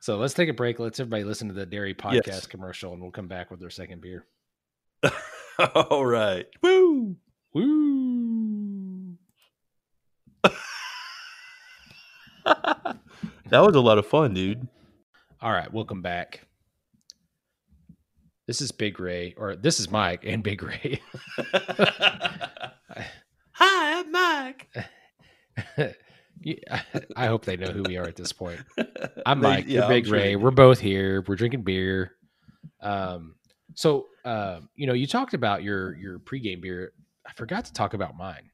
So 0.00 0.16
let's 0.16 0.34
take 0.34 0.48
a 0.48 0.52
break. 0.54 0.78
Let's 0.78 1.00
everybody 1.00 1.24
listen 1.24 1.48
to 1.48 1.54
the 1.54 1.66
dairy 1.66 1.94
podcast 1.94 2.26
Yes. 2.26 2.46
commercial, 2.46 2.92
and 2.92 3.02
we'll 3.02 3.10
come 3.10 3.28
back 3.28 3.50
with 3.50 3.62
our 3.62 3.70
second 3.70 4.00
beer. 4.00 4.26
all 5.58 6.06
right. 6.06 6.46
Woo. 6.62 7.16
Woo! 7.54 9.16
That 13.50 13.60
was 13.60 13.74
a 13.76 13.80
lot 13.80 13.96
of 13.96 14.06
fun, 14.06 14.34
dude. 14.34 14.68
All 15.40 15.50
right, 15.50 15.72
welcome 15.72 16.02
back. 16.02 16.46
This 18.46 18.60
is 18.60 18.72
Big 18.72 19.00
Ray, 19.00 19.32
or 19.38 19.56
this 19.56 19.80
is 19.80 19.90
Mike 19.90 20.22
and 20.26 20.42
Big 20.42 20.62
Ray. 20.62 21.00
Hi, 23.52 24.00
I'm 24.00 24.12
Mike. 24.12 24.68
I 27.16 27.26
hope 27.26 27.44
they 27.44 27.56
know 27.56 27.68
who 27.70 27.82
we 27.82 27.96
are 27.96 28.04
at 28.04 28.16
this 28.16 28.32
point. 28.32 28.60
I'm 29.26 29.40
They- 29.40 29.48
Mike. 29.48 29.64
yeah, 29.68 29.80
you're 29.80 29.88
Big 29.88 30.06
sure 30.06 30.14
Ray. 30.14 30.36
We're 30.36 30.50
both 30.50 30.78
here. 30.80 31.22
We're 31.26 31.36
drinking 31.36 31.62
beer. 31.62 32.12
Um, 32.80 33.34
so 33.74 34.06
um, 34.24 34.68
you 34.74 34.86
know, 34.86 34.92
you 34.94 35.06
talked 35.06 35.34
about 35.34 35.62
your 35.62 35.96
your 35.96 36.18
pregame 36.18 36.60
beer. 36.60 36.92
I 37.26 37.32
forgot 37.32 37.64
to 37.66 37.72
talk 37.72 37.94
about 37.94 38.16
mine. 38.16 38.50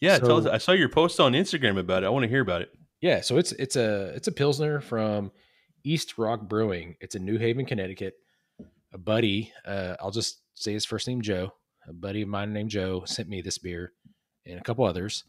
Yeah, 0.00 0.18
tell 0.18 0.38
us. 0.38 0.46
I 0.46 0.58
saw 0.58 0.72
your 0.72 0.88
post 0.88 1.20
on 1.20 1.32
Instagram 1.32 1.78
about 1.78 2.02
it. 2.02 2.06
I 2.06 2.10
want 2.10 2.24
to 2.24 2.28
hear 2.28 2.40
about 2.42 2.62
it. 2.62 2.70
Yeah, 3.00 3.20
so 3.20 3.36
it's 3.38 3.52
it's 3.52 3.76
a 3.76 4.12
it's 4.14 4.28
a 4.28 4.32
pilsner 4.32 4.80
from 4.80 5.30
East 5.84 6.18
Rock 6.18 6.42
Brewing. 6.48 6.96
It's 7.00 7.14
in 7.14 7.24
New 7.24 7.38
Haven, 7.38 7.66
Connecticut. 7.66 8.14
A 8.92 8.98
buddy, 8.98 9.52
uh, 9.64 9.94
I'll 10.00 10.10
just 10.10 10.40
say 10.54 10.72
his 10.72 10.84
first 10.84 11.06
name 11.08 11.22
Joe. 11.22 11.52
A 11.88 11.92
buddy 11.92 12.22
of 12.22 12.28
mine 12.28 12.52
named 12.52 12.70
Joe 12.70 13.04
sent 13.06 13.28
me 13.28 13.40
this 13.40 13.58
beer 13.58 13.92
and 14.44 14.58
a 14.58 14.62
couple 14.62 14.84
others, 14.84 15.24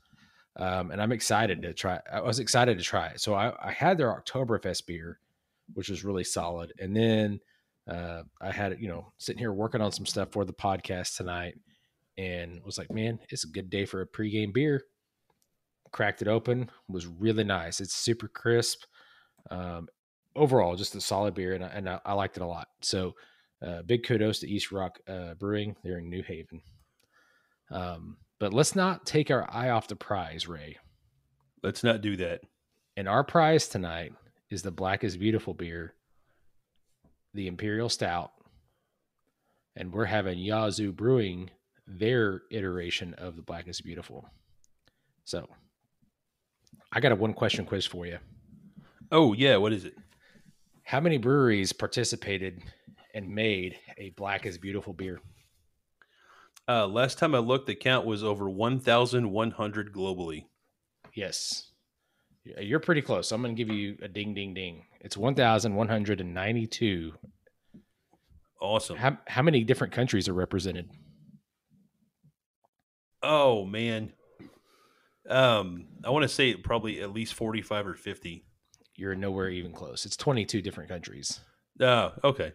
um, 0.57 0.91
and 0.91 1.01
I'm 1.01 1.11
excited 1.11 1.61
to 1.61 1.73
try. 1.73 1.99
I 2.11 2.21
was 2.21 2.39
excited 2.39 2.77
to 2.77 2.83
try 2.83 3.07
it. 3.07 3.21
So 3.21 3.33
I, 3.33 3.53
I 3.61 3.71
had 3.71 3.97
their 3.97 4.13
Oktoberfest 4.13 4.85
beer, 4.85 5.19
which 5.73 5.89
was 5.89 6.03
really 6.03 6.23
solid, 6.23 6.73
and 6.79 6.95
then 6.95 7.39
uh, 7.89 8.23
I 8.41 8.51
had 8.51 8.77
you 8.79 8.87
know, 8.87 9.11
sitting 9.17 9.39
here 9.39 9.53
working 9.53 9.81
on 9.81 9.91
some 9.91 10.05
stuff 10.05 10.31
for 10.31 10.45
the 10.45 10.53
podcast 10.53 11.17
tonight, 11.17 11.55
and 12.17 12.61
was 12.63 12.77
like, 12.77 12.91
man, 12.91 13.19
it's 13.29 13.43
a 13.43 13.49
good 13.49 13.69
day 13.69 13.85
for 13.85 14.01
a 14.01 14.07
pregame 14.07 14.53
beer. 14.53 14.83
Cracked 15.91 16.23
it 16.23 16.27
open 16.27 16.71
was 16.87 17.05
really 17.05 17.43
nice. 17.43 17.79
It's 17.79 17.93
super 17.93 18.27
crisp 18.27 18.83
um, 19.51 19.87
overall 20.35 20.75
just 20.75 20.95
a 20.95 21.01
solid 21.01 21.33
beer 21.33 21.53
and 21.53 21.63
I, 21.63 21.67
and 21.67 21.89
I, 21.89 21.99
I 22.05 22.13
liked 22.13 22.37
it 22.37 22.43
a 22.43 22.47
lot. 22.47 22.67
So 22.81 23.13
uh, 23.65 23.81
big 23.83 24.03
kudos 24.03 24.39
to 24.39 24.49
east 24.49 24.71
rock 24.71 24.99
uh, 25.07 25.35
brewing. 25.35 25.75
They're 25.83 25.99
in 25.99 26.09
new 26.09 26.23
haven. 26.23 26.61
Um, 27.71 28.17
but 28.43 28.53
let's 28.53 28.75
not 28.75 29.05
take 29.05 29.31
our 29.31 29.49
eye 29.49 29.69
off 29.69 29.87
the 29.87 29.95
prize 29.95 30.49
ray 30.49 30.75
Let's 31.63 31.81
not 31.81 32.01
do 32.01 32.17
that. 32.17 32.41
and 32.97 33.07
our 33.07 33.23
prize 33.23 33.69
tonight 33.69 34.11
is 34.49 34.63
the 34.63 34.69
black 34.69 35.05
is 35.05 35.15
beautiful 35.15 35.53
beer 35.53 35.93
the 37.33 37.47
imperial 37.47 37.87
stout 37.87 38.31
and 39.77 39.93
we're 39.93 40.03
having 40.03 40.39
yazoo 40.39 40.91
brewing 40.91 41.51
their 41.87 42.41
iteration 42.51 43.13
of 43.13 43.37
the 43.37 43.41
black 43.41 43.69
is 43.69 43.79
beautiful 43.79 44.25
so 45.23 45.47
i 46.91 46.99
got 46.99 47.13
a 47.13 47.15
one 47.15 47.33
question 47.33 47.65
quiz 47.65 47.85
for 47.85 48.05
you 48.05 48.17
Oh 49.11 49.33
yeah, 49.33 49.57
what 49.57 49.73
is 49.73 49.85
it? 49.85 49.93
How 50.83 50.99
many 50.99 51.19
breweries 51.19 51.71
participated 51.71 52.63
and 53.13 53.29
made 53.29 53.77
a 53.99 54.09
black 54.11 54.47
is 54.47 54.57
beautiful 54.57 54.91
beer? 54.91 55.19
Uh, 56.67 56.87
last 56.87 57.17
time 57.17 57.35
I 57.35 57.39
looked, 57.39 57.67
the 57.67 57.75
count 57.75 58.05
was 58.05 58.23
over 58.23 58.49
1,100 58.49 59.93
globally. 59.93 60.45
Yes. 61.13 61.71
You're 62.43 62.79
pretty 62.79 63.01
close. 63.01 63.31
I'm 63.31 63.41
going 63.41 63.55
to 63.55 63.63
give 63.63 63.73
you 63.73 63.97
a 64.01 64.07
ding, 64.07 64.33
ding, 64.33 64.53
ding. 64.53 64.85
It's 65.01 65.17
1,192. 65.17 67.13
Awesome. 68.61 68.97
How, 68.97 69.17
how 69.27 69.41
many 69.41 69.63
different 69.63 69.93
countries 69.93 70.29
are 70.29 70.33
represented? 70.33 70.89
Oh 73.21 73.65
man. 73.65 74.11
Um, 75.29 75.87
I 76.03 76.09
want 76.09 76.23
to 76.23 76.29
say 76.29 76.55
probably 76.55 77.01
at 77.01 77.13
least 77.13 77.33
45 77.33 77.87
or 77.87 77.93
50. 77.93 78.45
You're 78.95 79.15
nowhere 79.15 79.49
even 79.49 79.71
close. 79.71 80.05
It's 80.05 80.17
22 80.17 80.61
different 80.61 80.89
countries. 80.89 81.39
Oh, 81.79 82.11
okay. 82.23 82.53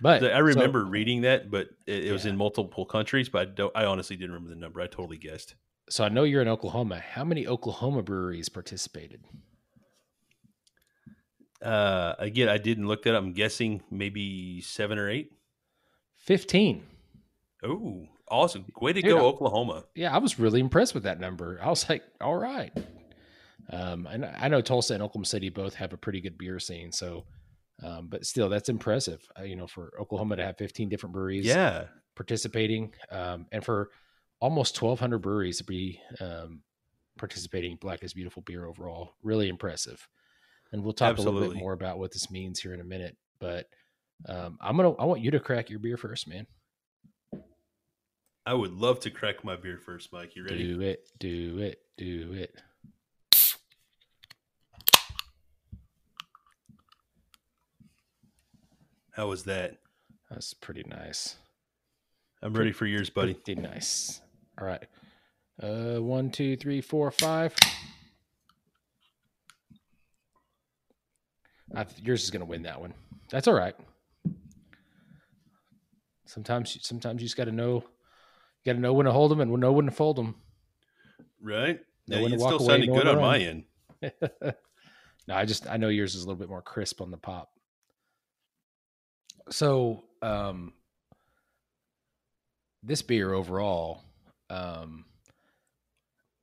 But 0.00 0.22
I 0.24 0.28
so- 0.38 0.40
remember 0.42 0.84
reading 0.84 1.22
that, 1.22 1.50
but 1.50 1.68
it, 1.86 2.06
it 2.06 2.12
was 2.12 2.24
in 2.26 2.36
multiple 2.36 2.84
countries. 2.86 3.28
But 3.28 3.42
I 3.42 3.44
don't. 3.50 3.72
I 3.76 3.84
honestly 3.84 4.16
didn't 4.16 4.32
remember 4.32 4.50
the 4.54 4.60
number. 4.60 4.80
I 4.80 4.86
totally 4.86 5.18
guessed. 5.18 5.54
So, 5.90 6.04
I 6.04 6.08
know 6.10 6.22
you're 6.24 6.42
in 6.42 6.48
Oklahoma. 6.48 6.98
How 7.00 7.24
many 7.24 7.46
Oklahoma 7.46 8.02
breweries 8.02 8.48
participated? 8.50 9.24
Uh, 11.62 12.14
again, 12.18 12.48
I 12.48 12.58
didn't 12.58 12.86
look 12.86 13.02
that 13.04 13.14
up. 13.14 13.22
I'm 13.22 13.32
guessing 13.32 13.82
maybe 13.90 14.60
seven 14.60 14.98
or 14.98 15.08
eight. 15.08 15.32
15. 16.18 16.84
Oh, 17.64 18.06
awesome! 18.30 18.66
Way 18.80 18.92
to 18.92 19.00
Dude, 19.02 19.10
go, 19.10 19.18
I- 19.18 19.22
Oklahoma. 19.22 19.84
Yeah, 19.96 20.14
I 20.14 20.18
was 20.18 20.38
really 20.38 20.60
impressed 20.60 20.94
with 20.94 21.02
that 21.04 21.18
number. 21.18 21.58
I 21.62 21.68
was 21.68 21.88
like, 21.88 22.04
all 22.20 22.36
right. 22.36 22.72
Um, 23.70 24.06
and 24.06 24.24
I 24.24 24.48
know 24.48 24.60
Tulsa 24.60 24.94
and 24.94 25.02
Oklahoma 25.02 25.26
City 25.26 25.48
both 25.48 25.74
have 25.74 25.92
a 25.92 25.96
pretty 25.96 26.20
good 26.20 26.38
beer 26.38 26.58
scene. 26.60 26.92
So, 26.92 27.24
um, 27.82 28.08
but 28.08 28.26
still, 28.26 28.48
that's 28.48 28.68
impressive. 28.68 29.20
Uh, 29.38 29.44
you 29.44 29.56
know, 29.56 29.66
for 29.66 29.92
Oklahoma 30.00 30.36
to 30.36 30.44
have 30.44 30.56
15 30.58 30.88
different 30.88 31.12
breweries 31.12 31.46
Yeah, 31.46 31.86
participating, 32.16 32.92
um, 33.10 33.46
and 33.52 33.64
for 33.64 33.90
almost 34.40 34.80
1,200 34.80 35.18
breweries 35.18 35.58
to 35.58 35.64
be 35.64 36.00
um, 36.20 36.62
participating 37.18 37.76
Black 37.76 38.02
is 38.02 38.14
Beautiful 38.14 38.42
beer 38.42 38.66
overall, 38.66 39.14
really 39.22 39.48
impressive. 39.48 40.08
And 40.72 40.82
we'll 40.82 40.92
talk 40.92 41.18
a 41.18 41.22
little 41.22 41.40
bit 41.40 41.56
more 41.56 41.72
about 41.72 41.98
what 41.98 42.12
this 42.12 42.30
means 42.30 42.60
here 42.60 42.74
in 42.74 42.80
a 42.80 42.84
minute. 42.84 43.16
But 43.38 43.66
um, 44.28 44.58
I'm 44.60 44.76
gonna, 44.76 44.92
I 44.94 45.04
want 45.04 45.22
you 45.22 45.30
to 45.30 45.40
crack 45.40 45.70
your 45.70 45.78
beer 45.78 45.96
first, 45.96 46.28
man. 46.28 46.46
I 48.44 48.54
would 48.54 48.72
love 48.72 49.00
to 49.00 49.10
crack 49.10 49.44
my 49.44 49.56
beer 49.56 49.78
first, 49.78 50.12
Mike. 50.12 50.34
You 50.34 50.44
ready? 50.44 50.74
Do 50.74 50.80
it, 50.80 51.08
do 51.18 51.58
it, 51.58 51.80
do 51.96 52.32
it. 52.32 52.54
How 59.18 59.26
was 59.26 59.42
that? 59.44 59.78
That's 60.30 60.54
pretty 60.54 60.84
nice. 60.86 61.34
I'm 62.40 62.54
ready 62.54 62.70
for 62.70 62.86
yours, 62.86 63.10
buddy. 63.10 63.34
Pretty 63.34 63.60
nice. 63.60 64.20
All 64.60 64.64
right. 64.64 64.86
Uh, 65.60 66.00
one, 66.00 66.30
two, 66.30 66.56
three, 66.56 66.80
four, 66.80 67.10
five. 67.10 67.52
I, 71.74 71.82
th- 71.82 72.00
yours 72.00 72.22
is 72.22 72.30
gonna 72.30 72.44
win 72.44 72.62
that 72.62 72.80
one. 72.80 72.94
That's 73.28 73.48
all 73.48 73.54
right. 73.54 73.74
Sometimes, 76.24 76.78
sometimes 76.82 77.20
you 77.20 77.26
just 77.26 77.36
got 77.36 77.46
to 77.46 77.52
know, 77.52 77.82
got 78.64 78.74
to 78.74 78.78
know 78.78 78.92
when 78.92 79.06
to 79.06 79.12
hold 79.12 79.32
them 79.32 79.40
and 79.40 79.50
know 79.50 79.72
when 79.72 79.86
to 79.86 79.90
fold 79.90 80.14
them. 80.14 80.36
Right? 81.42 81.80
Know 82.06 82.18
Yeah, 82.18 82.22
when 82.22 82.30
to 82.30 82.36
walk 82.36 82.54
still 82.54 82.66
away, 82.68 82.74
sounding 82.74 82.94
good 82.94 83.04
to 83.04 83.16
on 83.16 83.20
my 83.20 83.38
end. 83.38 83.64
No, 85.26 85.34
I 85.34 85.44
just 85.44 85.68
I 85.68 85.76
know 85.76 85.88
yours 85.88 86.14
is 86.14 86.22
a 86.22 86.26
little 86.26 86.38
bit 86.38 86.48
more 86.48 86.62
crisp 86.62 87.02
on 87.02 87.10
the 87.10 87.18
pop. 87.18 87.50
So, 89.50 90.04
um, 90.22 90.72
this 92.82 93.02
beer 93.02 93.32
overall 93.32 94.02
um, 94.50 95.04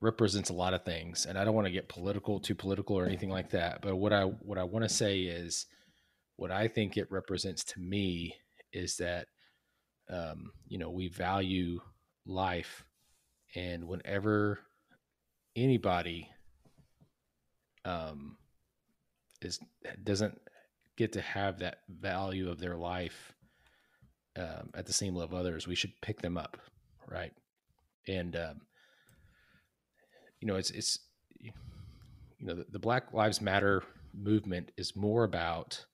represents 0.02 0.50
a 0.50 0.54
lot 0.54 0.74
of 0.74 0.84
things, 0.84 1.26
and 1.26 1.38
I 1.38 1.46
don't 1.46 1.56
want 1.56 1.68
to 1.68 1.72
get 1.74 1.90
political, 1.90 2.40
too 2.40 2.56
political, 2.56 2.98
or 2.98 3.06
anything 3.06 3.30
like 3.30 3.52
that. 3.52 3.82
But 3.82 3.96
what 3.96 4.14
I 4.14 4.24
what 4.24 4.58
I 4.58 4.64
want 4.64 4.84
to 4.84 4.90
say 4.94 5.22
is, 5.22 5.66
what 6.36 6.52
I 6.52 6.68
think 6.68 6.98
it 6.98 7.12
represents 7.12 7.64
to 7.66 7.80
me 7.80 8.36
is 8.74 8.98
that, 8.98 9.28
um, 10.10 10.52
you 10.68 10.78
know, 10.78 10.90
we 10.90 11.08
value 11.08 11.80
life, 12.26 12.84
and 13.56 13.88
whenever 13.88 14.60
anybody 15.56 16.30
um, 17.86 18.38
is 19.42 19.60
doesn't 20.04 20.38
get 20.98 21.14
to 21.14 21.22
have 21.22 21.60
that 21.60 21.80
value 21.90 22.50
of 22.50 22.60
their 22.60 22.76
life 22.76 23.34
um, 24.38 24.70
at 24.74 24.86
the 24.86 24.94
same 24.94 25.16
level 25.16 25.38
others, 25.38 25.68
we 25.68 25.76
should 25.76 25.94
pick 26.02 26.22
them 26.22 26.38
up, 26.38 26.58
right? 27.10 27.34
And 28.08 28.36
um, 28.36 28.62
you 30.40 30.48
know, 30.48 30.56
it's 30.56 30.72
it's 30.72 31.00
you 31.40 31.52
know 32.42 32.56
the, 32.56 32.66
the 32.72 32.80
Black 32.80 33.14
Lives 33.14 33.42
Matter 33.42 33.84
movement 34.14 34.72
is 34.78 34.96
more 34.96 35.24
about 35.24 35.86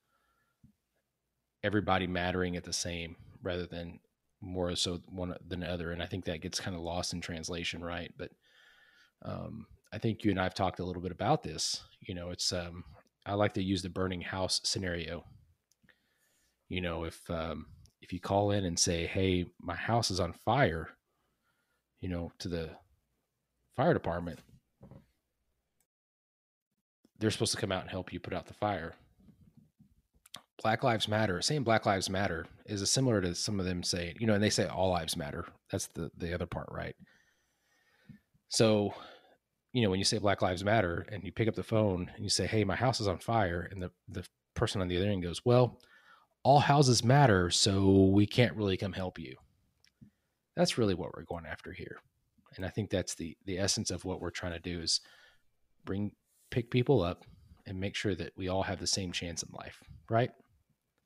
everybody 1.63 2.07
mattering 2.07 2.55
at 2.55 2.63
the 2.63 2.73
same 2.73 3.15
rather 3.43 3.65
than 3.65 3.99
more 4.41 4.75
so 4.75 4.99
one 5.07 5.35
than 5.47 5.59
the 5.61 5.71
other. 5.71 5.91
And 5.91 6.01
i 6.01 6.05
think 6.05 6.25
that 6.25 6.41
gets 6.41 6.59
kind 6.59 6.75
of 6.75 6.81
lost 6.81 7.13
in 7.13 7.21
translation 7.21 7.83
right? 7.83 8.11
But 8.17 8.31
um, 9.23 9.67
i 9.93 9.99
think 9.99 10.23
you 10.23 10.31
and 10.31 10.39
i've 10.39 10.55
talked 10.55 10.79
a 10.79 10.85
little 10.85 11.01
bit 11.01 11.11
about 11.11 11.43
this. 11.43 11.81
You 12.01 12.15
know 12.15 12.29
it's 12.31 12.51
um, 12.51 12.83
i 13.25 13.34
like 13.34 13.53
to 13.53 13.63
use 13.63 13.81
the 13.81 13.89
burning 13.89 14.21
house 14.21 14.62
scenario 14.63 15.23
you 16.69 16.81
know 16.81 17.03
if 17.03 17.19
um, 17.29 17.65
if 18.01 18.12
you 18.12 18.19
call 18.19 18.51
in 18.51 18.65
and 18.65 18.77
say, 18.77 19.05
"Hey, 19.05 19.45
my 19.62 19.75
house 19.75 20.12
is 20.12 20.19
on 20.19 20.34
fire," 20.34 20.89
you 22.01 22.10
know, 22.10 22.31
to 22.39 22.49
the 22.49 22.71
fire 23.75 23.93
department, 23.93 24.39
they're 27.19 27.31
supposed 27.31 27.53
to 27.53 27.62
come 27.62 27.71
out 27.71 27.84
and 27.84 27.91
help 27.91 28.12
you 28.12 28.19
put 28.19 28.34
out 28.34 28.47
the 28.47 28.53
fire. 28.53 28.95
Black 30.62 30.84
Lives 30.84 31.07
Matter, 31.07 31.41
saying 31.41 31.63
Black 31.63 31.86
Lives 31.86 32.10
Matter 32.10 32.45
is 32.65 32.88
similar 32.89 33.21
to 33.21 33.34
some 33.34 33.60
of 33.60 33.65
them 33.65 33.84
saying, 33.84 34.15
you 34.19 34.27
know, 34.27 34.34
and 34.34 34.43
they 34.43 34.49
say 34.49 34.67
all 34.67 34.89
lives 34.91 35.15
matter. 35.15 35.45
That's 35.71 35.88
the 35.88 36.12
the 36.17 36.34
other 36.34 36.45
part, 36.45 36.67
right? 36.71 36.95
So, 38.49 38.93
you 39.73 39.81
know, 39.81 39.89
when 39.89 39.99
you 39.99 40.05
say 40.05 40.17
Black 40.17 40.41
Lives 40.41 40.63
Matter 40.63 41.05
and 41.12 41.23
you 41.23 41.31
pick 41.31 41.47
up 41.47 41.55
the 41.55 41.63
phone 41.63 42.12
and 42.15 42.23
you 42.23 42.29
say, 42.29 42.45
"Hey, 42.45 42.63
my 42.63 42.75
house 42.75 42.99
is 42.99 43.07
on 43.07 43.19
fire," 43.19 43.67
and 43.71 43.81
the 43.81 43.91
the 44.10 44.25
person 44.53 44.81
on 44.81 44.88
the 44.88 44.97
other 44.97 45.07
end 45.07 45.23
goes, 45.23 45.45
"Well, 45.45 45.79
all 46.43 46.60
houses 46.60 47.03
matter, 47.03 47.49
so 47.49 48.05
we 48.05 48.25
can't 48.25 48.55
really 48.55 48.77
come 48.77 48.93
help 48.93 49.19
you. 49.19 49.36
That's 50.55 50.77
really 50.77 50.95
what 50.95 51.15
we're 51.15 51.23
going 51.23 51.45
after 51.45 51.71
here. 51.71 51.97
And 52.55 52.65
I 52.65 52.69
think 52.69 52.89
that's 52.89 53.15
the 53.15 53.38
the 53.45 53.60
essence 53.60 53.91
of 53.91 54.03
what 54.03 54.19
we're 54.19 54.31
trying 54.31 54.53
to 54.53 54.60
do 54.60 54.81
is 54.81 54.99
bring 55.86 56.12
pick 56.49 56.69
people 56.69 57.01
up 57.01 57.23
and 57.65 57.79
make 57.79 57.95
sure 57.95 58.15
that 58.15 58.34
we 58.36 58.49
all 58.49 58.63
have 58.63 58.79
the 58.79 58.88
same 58.88 59.12
chance 59.12 59.43
in 59.43 59.49
life, 59.53 59.81
right? 60.10 60.31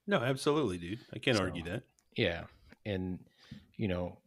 No, 0.07 0.17
absolutely, 0.17 0.77
dude. 0.77 0.99
I 1.13 1.19
can't 1.19 1.37
so, 1.37 1.43
argue 1.43 1.63
that. 1.65 1.83
Yeah. 2.15 2.45
And 2.85 3.19
you 3.77 3.87
know, 3.87 4.17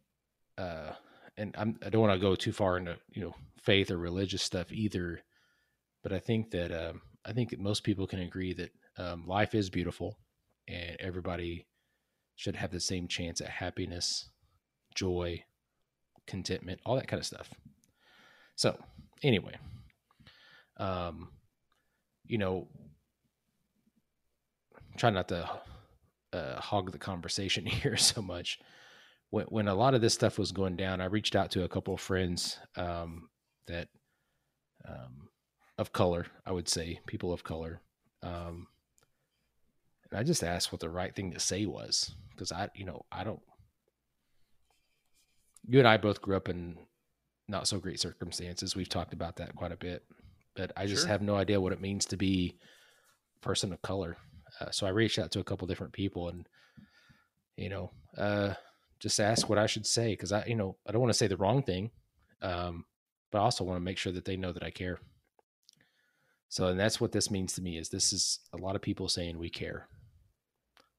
uh 0.57 0.91
and 1.39 1.55
I'm 1.57 1.79
I 1.85 1.89
don't 1.89 2.01
want 2.01 2.13
to 2.13 2.19
go 2.19 2.35
too 2.35 2.51
far 2.51 2.77
into, 2.77 2.97
you 3.13 3.21
know, 3.23 3.33
faith 3.61 3.89
or 3.89 3.97
religious 3.97 4.43
stuff 4.43 4.71
either, 4.71 5.21
but 6.03 6.11
I 6.13 6.19
think 6.19 6.51
that 6.51 6.71
um 6.71 7.01
I 7.25 7.33
think 7.33 7.49
that 7.49 7.59
most 7.59 7.83
people 7.83 8.07
can 8.07 8.19
agree 8.19 8.53
that 8.53 8.71
um, 8.97 9.27
life 9.27 9.53
is 9.55 9.69
beautiful 9.69 10.17
and 10.67 10.97
everybody 10.99 11.67
should 12.35 12.55
have 12.55 12.71
the 12.71 12.79
same 12.79 13.07
chance 13.07 13.41
at 13.41 13.49
happiness, 13.49 14.29
joy, 14.95 15.43
contentment, 16.25 16.79
all 16.85 16.95
that 16.95 17.07
kind 17.07 17.19
of 17.19 17.25
stuff. 17.25 17.49
So, 18.55 18.77
anyway, 19.23 19.55
um, 20.77 21.29
you 22.25 22.37
know, 22.37 22.67
try 24.97 25.09
not 25.09 25.27
to 25.29 25.49
uh, 26.33 26.61
hog 26.61 26.91
the 26.91 26.97
conversation 26.97 27.65
here 27.67 27.97
so 27.97 28.21
much. 28.21 28.59
When, 29.29 29.45
when 29.45 29.67
a 29.67 29.75
lot 29.75 29.93
of 29.93 30.01
this 30.01 30.13
stuff 30.13 30.39
was 30.39 30.51
going 30.51 30.75
down, 30.75 31.01
I 31.01 31.05
reached 31.05 31.35
out 31.35 31.51
to 31.51 31.63
a 31.63 31.69
couple 31.69 31.93
of 31.93 32.01
friends 32.01 32.57
um, 32.75 33.29
that 33.67 33.89
um, 34.87 35.29
of 35.77 35.93
color, 35.93 36.25
I 36.45 36.51
would 36.51 36.67
say, 36.67 36.99
people 37.05 37.31
of 37.31 37.43
color, 37.43 37.81
um, 38.23 38.67
and 40.09 40.19
I 40.19 40.23
just 40.23 40.43
asked 40.43 40.71
what 40.71 40.81
the 40.81 40.89
right 40.89 41.15
thing 41.15 41.31
to 41.31 41.39
say 41.39 41.65
was 41.65 42.15
because 42.31 42.51
I, 42.51 42.69
you 42.73 42.85
know, 42.85 43.05
I 43.11 43.23
don't. 43.23 43.41
You 45.67 45.79
and 45.79 45.87
I 45.87 45.97
both 45.97 46.21
grew 46.21 46.35
up 46.35 46.49
in 46.49 46.77
not 47.47 47.67
so 47.67 47.79
great 47.79 47.99
circumstances. 47.99 48.75
We've 48.75 48.89
talked 48.89 49.13
about 49.13 49.35
that 49.35 49.55
quite 49.55 49.71
a 49.71 49.77
bit, 49.77 50.03
but 50.55 50.71
I 50.75 50.87
just 50.87 51.03
sure. 51.03 51.09
have 51.09 51.21
no 51.21 51.35
idea 51.35 51.61
what 51.61 51.73
it 51.73 51.81
means 51.81 52.05
to 52.07 52.17
be 52.17 52.55
a 53.37 53.45
person 53.45 53.73
of 53.73 53.81
color. 53.81 54.17
Uh, 54.59 54.71
so 54.71 54.87
I 54.87 54.91
reached 54.91 55.19
out 55.19 55.31
to 55.31 55.39
a 55.39 55.43
couple 55.43 55.67
different 55.67 55.93
people 55.93 56.29
and, 56.29 56.47
you 57.55 57.69
know, 57.69 57.91
uh, 58.17 58.53
just 58.99 59.19
ask 59.19 59.49
what 59.49 59.57
I 59.57 59.65
should 59.65 59.85
say 59.85 60.11
because 60.11 60.31
I, 60.31 60.45
you 60.45 60.55
know, 60.55 60.75
I 60.87 60.91
don't 60.91 61.01
want 61.01 61.11
to 61.11 61.17
say 61.17 61.27
the 61.27 61.37
wrong 61.37 61.63
thing, 61.63 61.91
um, 62.41 62.85
but 63.31 63.39
I 63.39 63.41
also 63.41 63.63
want 63.63 63.77
to 63.77 63.83
make 63.83 63.97
sure 63.97 64.11
that 64.13 64.25
they 64.25 64.37
know 64.37 64.51
that 64.51 64.63
I 64.63 64.71
care. 64.71 64.99
So, 66.49 66.67
and 66.67 66.79
that's 66.79 66.99
what 66.99 67.11
this 67.11 67.29
means 67.29 67.53
to 67.53 67.61
me 67.61 67.77
is 67.77 67.89
this 67.89 68.11
is 68.11 68.39
a 68.53 68.57
lot 68.57 68.75
of 68.75 68.81
people 68.81 69.07
saying 69.07 69.37
we 69.37 69.49
care. 69.49 69.87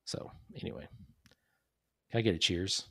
So 0.04 0.30
anyway, 0.60 0.88
can 2.10 2.18
I 2.18 2.22
get 2.22 2.34
a 2.34 2.38
cheers? 2.38 2.86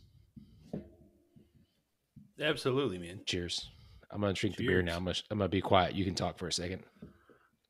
Absolutely, 2.39 2.97
man. 2.97 3.21
Cheers. 3.25 3.69
I'm 4.11 4.21
gonna 4.21 4.33
drink 4.33 4.55
cheers. 4.55 4.67
the 4.67 4.71
beer 4.71 4.81
now. 4.81 4.97
I'm 4.97 5.05
gonna, 5.05 5.15
I'm 5.31 5.37
gonna 5.37 5.49
be 5.49 5.61
quiet. 5.61 5.95
You 5.95 6.05
can 6.05 6.15
talk 6.15 6.37
for 6.37 6.47
a 6.47 6.53
second. 6.53 6.83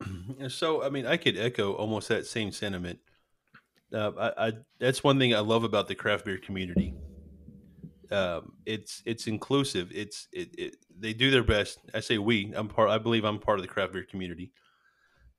So, 0.47 0.81
I 0.81 0.89
mean, 0.89 1.05
I 1.05 1.17
could 1.17 1.37
echo 1.37 1.73
almost 1.73 2.07
that 2.07 2.25
same 2.25 2.51
sentiment. 2.53 2.99
Uh, 3.93 4.11
I, 4.17 4.47
I, 4.47 4.53
that's 4.79 5.03
one 5.03 5.19
thing 5.19 5.35
I 5.35 5.39
love 5.39 5.65
about 5.65 5.89
the 5.89 5.95
craft 5.95 6.23
beer 6.23 6.37
community. 6.37 6.93
Um, 8.11 8.53
it's 8.65 9.03
it's 9.05 9.27
inclusive. 9.27 9.91
It's 9.93 10.27
it, 10.33 10.49
it 10.57 10.75
they 10.97 11.13
do 11.13 11.29
their 11.31 11.43
best. 11.43 11.79
I 11.93 11.99
say 11.99 12.17
we. 12.17 12.53
I'm 12.55 12.67
part. 12.67 12.89
I 12.89 12.97
believe 12.97 13.23
I'm 13.23 13.39
part 13.39 13.59
of 13.59 13.63
the 13.63 13.67
craft 13.71 13.93
beer 13.93 14.03
community. 14.03 14.51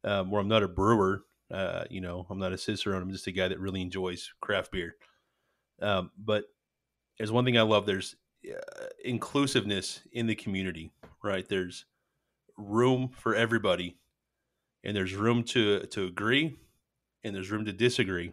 Um, 0.04 0.30
where 0.30 0.40
I'm 0.40 0.48
not 0.48 0.62
a 0.62 0.68
brewer, 0.68 1.24
uh, 1.50 1.84
you 1.90 2.00
know, 2.00 2.26
I'm 2.30 2.38
not 2.38 2.54
a 2.54 2.58
cicerone. 2.58 3.02
I'm 3.02 3.10
just 3.10 3.26
a 3.26 3.32
guy 3.32 3.48
that 3.48 3.60
really 3.60 3.82
enjoys 3.82 4.32
craft 4.40 4.72
beer. 4.72 4.96
Um, 5.82 6.10
but 6.16 6.44
there's 7.18 7.32
one 7.32 7.44
thing 7.44 7.58
I 7.58 7.62
love. 7.62 7.84
There's 7.84 8.16
uh, 8.48 8.86
inclusiveness 9.04 10.00
in 10.12 10.26
the 10.26 10.34
community, 10.34 10.90
right? 11.22 11.46
There's 11.46 11.84
room 12.56 13.08
for 13.08 13.34
everybody, 13.34 13.98
and 14.84 14.96
there's 14.96 15.14
room 15.14 15.42
to 15.44 15.80
to 15.86 16.06
agree, 16.06 16.56
and 17.24 17.34
there's 17.34 17.50
room 17.50 17.64
to 17.66 17.72
disagree. 17.72 18.32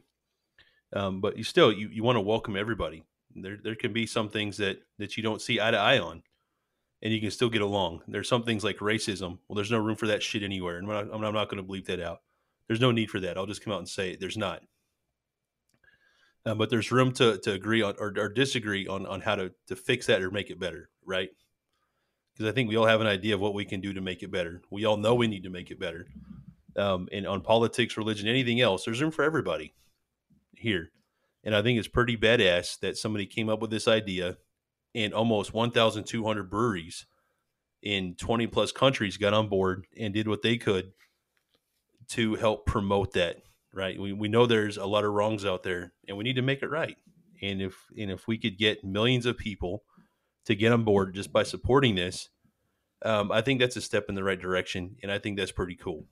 Um, 0.93 1.19
but 1.19 1.38
you 1.38 1.43
still 1.43 1.71
you, 1.73 1.89
you 1.89 2.04
want 2.04 2.15
to 2.15 2.21
welcome 2.21 2.56
everybody. 2.56 3.04
There 3.36 3.58
there 3.62 3.76
can 3.76 3.94
be 3.94 4.06
some 4.06 4.30
things 4.30 4.58
that 4.58 4.80
that 4.98 5.18
you 5.18 5.24
don't 5.24 5.42
see 5.42 5.60
eye 5.60 5.72
to 5.72 5.78
eye 5.78 6.00
on, 6.00 6.24
and 7.02 7.13
you 7.13 7.22
can 7.22 7.32
still 7.32 7.50
get 7.50 7.62
along. 7.62 8.02
There's 8.08 8.30
some 8.30 8.44
things 8.44 8.63
like 8.63 8.78
racism. 8.78 9.40
Well, 9.48 9.56
there's 9.56 9.72
no 9.72 9.80
room 9.80 9.96
for 9.96 10.08
that 10.08 10.24
shit 10.24 10.44
anywhere, 10.44 10.78
and 10.78 10.92
I'm 10.92 11.22
not, 11.22 11.34
not 11.34 11.50
going 11.50 11.63
to 11.63 11.70
bleep 11.70 11.86
that 11.86 12.02
out. 12.02 12.20
There's 12.68 12.82
no 12.82 12.92
need 12.92 13.10
for 13.10 13.20
that. 13.20 13.38
I'll 13.38 13.46
just 13.46 13.63
come 13.63 13.74
out 13.74 13.80
and 13.80 13.90
say 13.90 14.12
it. 14.12 14.20
There's 14.20 14.38
not. 14.38 14.62
Uh, 16.46 16.56
but 16.56 16.70
there's 16.70 16.92
room 16.92 17.12
to, 17.12 17.38
to 17.40 17.52
agree 17.52 17.82
on 17.82 17.94
or, 18.00 18.13
or, 18.18 18.30
disagree 18.30 18.88
on, 18.88 19.06
on 19.06 19.20
how 19.20 19.36
to, 19.36 19.52
to 19.68 19.76
fix 19.76 20.06
that 20.06 20.22
or 20.22 20.32
make 20.32 20.50
it 20.50 20.60
better, 20.60 20.90
right? 21.06 21.30
Because 22.34 22.50
I 22.50 22.54
think 22.54 22.70
we 22.70 22.78
all 22.78 22.86
have 22.86 23.02
an 23.02 23.08
idea 23.08 23.36
of 23.36 23.42
what 23.42 23.54
we 23.54 23.66
can 23.66 23.82
do 23.82 23.92
to 23.94 24.00
make 24.00 24.24
it 24.24 24.32
better. 24.32 24.62
We 24.72 24.86
all 24.86 24.96
know 24.96 25.13
we 25.13 25.28
need 25.28 25.44
to 25.44 25.50
make 25.50 25.72
it 25.72 25.80
better. 25.80 26.08
Um, 26.78 27.10
and 27.12 27.28
on 27.28 27.42
politics, 27.42 27.97
religion, 27.97 28.30
anything 28.30 28.62
else, 28.62 28.86
there's 28.86 29.01
room 29.01 29.12
for 29.12 29.26
everybody 29.26 29.74
here. 30.56 30.91
And 31.44 31.56
I 31.56 31.62
think 31.62 31.80
it's 31.80 31.88
pretty 31.88 32.18
badass 32.18 32.80
that 32.80 32.98
somebody 32.98 33.26
came 33.26 33.50
up 33.50 33.62
with 33.62 33.72
this 33.72 33.88
idea 33.88 34.38
and 34.94 35.14
almost 35.14 35.54
1,200 35.54 36.50
breweries 36.50 37.06
in 37.82 38.16
20 38.16 38.48
plus 38.48 38.72
countries 38.72 39.18
got 39.18 39.34
on 39.34 39.48
board 39.48 39.86
and 39.98 40.14
did 40.14 40.28
what 40.28 40.42
they 40.42 40.58
could 40.58 40.92
to 42.10 42.36
help 42.36 42.66
promote 42.66 43.14
that 43.14 43.38
right? 43.78 44.00
We, 44.00 44.12
we 44.12 44.28
know 44.28 44.46
there's 44.46 44.78
a 44.78 44.86
lot 44.86 45.06
of 45.06 45.14
wrongs 45.14 45.46
out 45.46 45.64
there 45.64 45.94
and 46.08 46.18
we 46.18 46.24
need 46.24 46.36
to 46.36 46.42
make 46.42 46.64
it 46.64 46.70
right. 46.70 46.98
And 47.42 47.62
if 47.62 47.76
and 47.98 48.10
if 48.10 48.28
we 48.28 48.38
could 48.38 48.58
get 48.58 48.84
millions 48.84 49.26
of 49.28 49.38
people 49.38 49.84
to 50.46 50.56
get 50.56 50.72
on 50.72 50.84
board 50.84 51.14
just 51.14 51.32
by 51.32 51.44
supporting 51.44 51.96
this 51.96 52.30
um, 53.04 53.32
i 53.34 53.42
think 53.42 53.60
that's 53.60 53.76
a 53.76 53.82
step 53.82 54.06
in 54.08 54.16
the 54.16 54.24
right 54.24 54.40
direction 54.40 54.96
and 55.04 55.12
i 55.12 55.20
think 55.20 55.38
that's 55.38 55.52
pretty 55.52 55.76
cool. 55.76 56.06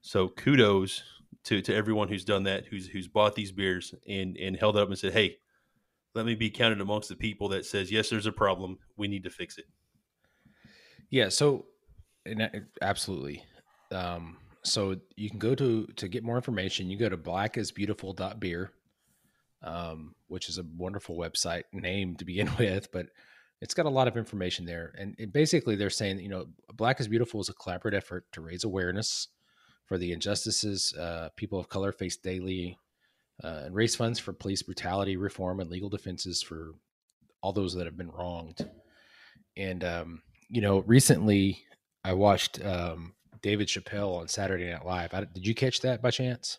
So 0.00 0.28
kudos 0.28 1.02
to, 1.44 1.62
to 1.62 1.74
everyone 1.74 2.08
who's 2.08 2.24
done 2.24 2.44
that 2.44 2.66
who's 2.66 2.86
who's 2.86 3.08
bought 3.08 3.34
these 3.34 3.52
beers 3.52 3.94
and 4.08 4.36
and 4.36 4.56
held 4.56 4.76
up 4.76 4.88
and 4.88 4.98
said 4.98 5.12
hey 5.12 5.36
let 6.14 6.26
me 6.26 6.34
be 6.34 6.50
counted 6.50 6.80
amongst 6.80 7.08
the 7.08 7.16
people 7.16 7.48
that 7.48 7.64
says 7.64 7.90
yes 7.90 8.10
there's 8.10 8.26
a 8.26 8.32
problem 8.32 8.78
we 8.96 9.08
need 9.08 9.24
to 9.24 9.30
fix 9.30 9.58
it 9.58 9.66
yeah 11.08 11.28
so 11.28 11.66
and 12.26 12.66
absolutely 12.82 13.42
um 13.92 14.36
so 14.62 14.96
you 15.16 15.30
can 15.30 15.38
go 15.38 15.54
to 15.54 15.86
to 15.96 16.08
get 16.08 16.24
more 16.24 16.36
information. 16.36 16.90
You 16.90 16.98
go 16.98 17.08
to 17.08 17.16
blackisbeautiful.beer, 17.16 18.72
um, 19.62 20.14
which 20.28 20.48
is 20.48 20.58
a 20.58 20.64
wonderful 20.76 21.16
website 21.16 21.64
name 21.72 22.16
to 22.16 22.24
begin 22.24 22.50
with, 22.58 22.92
but 22.92 23.06
it's 23.60 23.74
got 23.74 23.86
a 23.86 23.90
lot 23.90 24.08
of 24.08 24.16
information 24.16 24.64
there. 24.64 24.94
And 24.98 25.14
it, 25.18 25.32
basically, 25.32 25.76
they're 25.76 25.90
saying 25.90 26.20
you 26.20 26.28
know, 26.28 26.46
Black 26.74 27.00
is 27.00 27.08
Beautiful 27.08 27.40
is 27.40 27.48
a 27.48 27.54
collaborative 27.54 27.94
effort 27.94 28.26
to 28.32 28.40
raise 28.40 28.64
awareness 28.64 29.28
for 29.90 29.98
the 29.98 30.12
injustices 30.12 30.94
uh, 30.94 31.30
people 31.34 31.58
of 31.58 31.68
color 31.68 31.90
face 31.90 32.16
daily, 32.16 32.78
uh, 33.42 33.62
and 33.64 33.74
raise 33.74 33.96
funds 33.96 34.20
for 34.20 34.32
police 34.32 34.62
brutality 34.62 35.16
reform 35.16 35.58
and 35.58 35.68
legal 35.68 35.88
defenses 35.88 36.40
for 36.40 36.76
all 37.42 37.52
those 37.52 37.74
that 37.74 37.86
have 37.86 37.96
been 37.96 38.12
wronged. 38.12 38.70
And 39.56 39.82
um, 39.82 40.22
you 40.48 40.60
know, 40.60 40.84
recently 40.86 41.64
I 42.04 42.12
watched 42.12 42.64
um, 42.64 43.14
David 43.42 43.66
Chappelle 43.66 44.20
on 44.20 44.28
Saturday 44.28 44.70
Night 44.70 44.86
Live. 44.86 45.12
I, 45.12 45.24
did 45.24 45.44
you 45.44 45.56
catch 45.56 45.80
that 45.80 46.00
by 46.00 46.12
chance? 46.12 46.58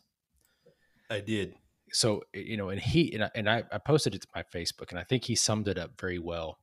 I 1.09 1.21
did. 1.21 1.55
So 1.93 2.23
you 2.33 2.57
know, 2.57 2.67
and 2.67 2.81
he 2.81 3.13
and 3.13 3.23
I, 3.23 3.31
and 3.33 3.49
I, 3.49 3.63
I 3.71 3.77
posted 3.77 4.13
it 4.13 4.23
to 4.23 4.27
my 4.35 4.43
Facebook, 4.43 4.89
and 4.89 4.99
I 4.99 5.03
think 5.03 5.23
he 5.23 5.35
summed 5.35 5.69
it 5.69 5.77
up 5.77 5.91
very 5.97 6.19
well. 6.19 6.57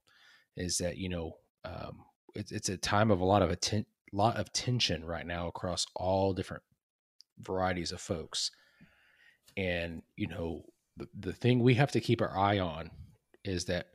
Is 0.55 0.77
that 0.79 0.99
you 0.99 1.09
know, 1.09 1.33
um, 1.65 2.05
it's 2.35 2.53
it's 2.53 2.69
a 2.69 2.77
time 2.77 3.11
of 3.11 3.23
a 3.23 3.25
lot 3.25 3.41
of 3.41 3.51
atten- 3.51 3.87
lot 4.13 4.37
of 4.37 4.53
tension 4.53 5.05
right 5.05 5.27
now 5.27 5.49
across 5.49 5.87
all 5.95 6.33
different 6.33 6.63
varieties 7.41 7.93
of 7.93 8.01
folks, 8.01 8.51
and 9.57 10.03
you 10.17 10.27
know, 10.29 10.63
the, 10.97 11.09
the 11.19 11.33
thing 11.33 11.61
we 11.61 11.75
have 11.75 11.93
to 11.93 12.01
keep 12.01 12.21
our 12.23 12.37
eye 12.37 12.59
on 12.59 12.91
is 13.45 13.67
that 13.67 13.89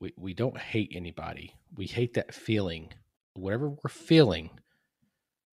we 0.00 0.12
we 0.16 0.34
don't 0.34 0.58
hate 0.58 0.92
anybody. 0.94 1.54
We 1.76 1.86
hate 1.86 2.14
that 2.14 2.34
feeling, 2.34 2.90
whatever 3.34 3.70
we're 3.70 3.90
feeling 3.90 4.50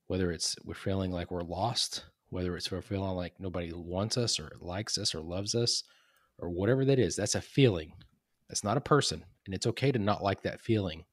whether 0.08 0.32
it's 0.32 0.56
we're 0.64 0.76
feeling 0.76 1.12
like 1.12 1.32
we're 1.32 1.42
lost, 1.42 2.06
whether 2.30 2.56
it's 2.56 2.72
we're 2.72 2.82
feeling 2.82 3.16
like 3.16 3.34
nobody 3.40 3.72
wants 3.74 4.18
us 4.18 4.40
or 4.40 4.52
likes 4.62 4.98
us 4.98 5.16
or 5.16 5.22
loves 5.22 5.56
us, 5.56 5.84
or 6.40 6.50
whatever 6.50 6.86
that 6.86 7.00
is, 7.00 7.16
that's 7.16 7.36
a 7.36 7.42
feeling. 7.42 7.94
That's 8.50 8.64
not 8.64 8.78
a 8.78 8.82
person. 8.82 9.24
And 9.46 9.56
it's 9.56 9.68
okay 9.68 9.92
to 9.92 10.00
not 10.00 10.24
like 10.24 10.44
that 10.44 10.62
feeling. 10.62 11.06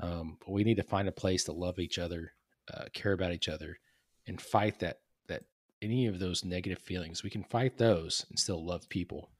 Um, 0.00 0.38
but 0.40 0.52
we 0.52 0.64
need 0.64 0.76
to 0.76 0.82
find 0.82 1.08
a 1.08 1.12
place 1.12 1.44
to 1.44 1.52
love 1.52 1.78
each 1.78 1.98
other, 1.98 2.32
uh, 2.72 2.84
care 2.94 3.12
about 3.12 3.32
each 3.32 3.48
other, 3.48 3.78
and 4.26 4.40
fight 4.40 4.78
that 4.80 5.00
that 5.28 5.44
any 5.82 6.06
of 6.06 6.18
those 6.18 6.44
negative 6.44 6.78
feelings. 6.78 7.22
We 7.22 7.30
can 7.30 7.44
fight 7.44 7.78
those 7.78 8.24
and 8.28 8.38
still 8.38 8.64
love 8.64 8.88
people. 8.88 9.30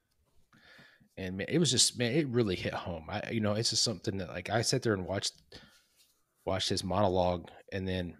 And 1.16 1.38
man, 1.38 1.46
it 1.48 1.58
was 1.58 1.70
just 1.70 1.98
man, 1.98 2.12
it 2.12 2.28
really 2.28 2.56
hit 2.56 2.74
home. 2.74 3.06
I 3.08 3.30
you 3.30 3.40
know, 3.40 3.54
it's 3.54 3.70
just 3.70 3.82
something 3.82 4.18
that 4.18 4.28
like 4.28 4.50
I 4.50 4.62
sat 4.62 4.82
there 4.82 4.94
and 4.94 5.06
watched 5.06 5.34
watched 6.44 6.68
his 6.68 6.84
monologue 6.84 7.48
and 7.72 7.86
then 7.86 8.16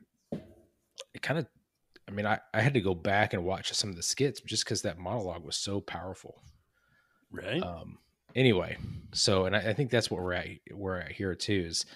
it 1.15 1.23
kind 1.23 1.39
of 1.39 1.47
I 2.09 2.13
mean, 2.13 2.27
I, 2.27 2.41
I 2.53 2.61
had 2.61 2.75
to 2.75 2.81
go 2.81 2.95
back 2.95 3.35
and 3.35 3.45
watch 3.45 3.73
some 3.73 3.89
of 3.89 3.97
the 3.97 4.03
skits 4.03 4.41
just 4.41 4.65
because 4.65 4.83
that 4.83 4.99
monologue 4.99 5.45
was 5.45 5.57
so 5.57 5.81
powerful. 5.81 6.43
Right. 7.31 7.63
Um, 7.63 7.99
anyway, 8.35 8.77
so 9.13 9.45
and 9.45 9.55
I, 9.55 9.71
I, 9.71 9.75
think 9.75 9.91
that's 9.91 10.11
what 10.11 10.21
we're 10.21 10.33
at 10.33 10.49
we're 10.73 10.99
at 10.99 11.13
here 11.13 11.37
too 11.37 11.67
is 11.69 11.87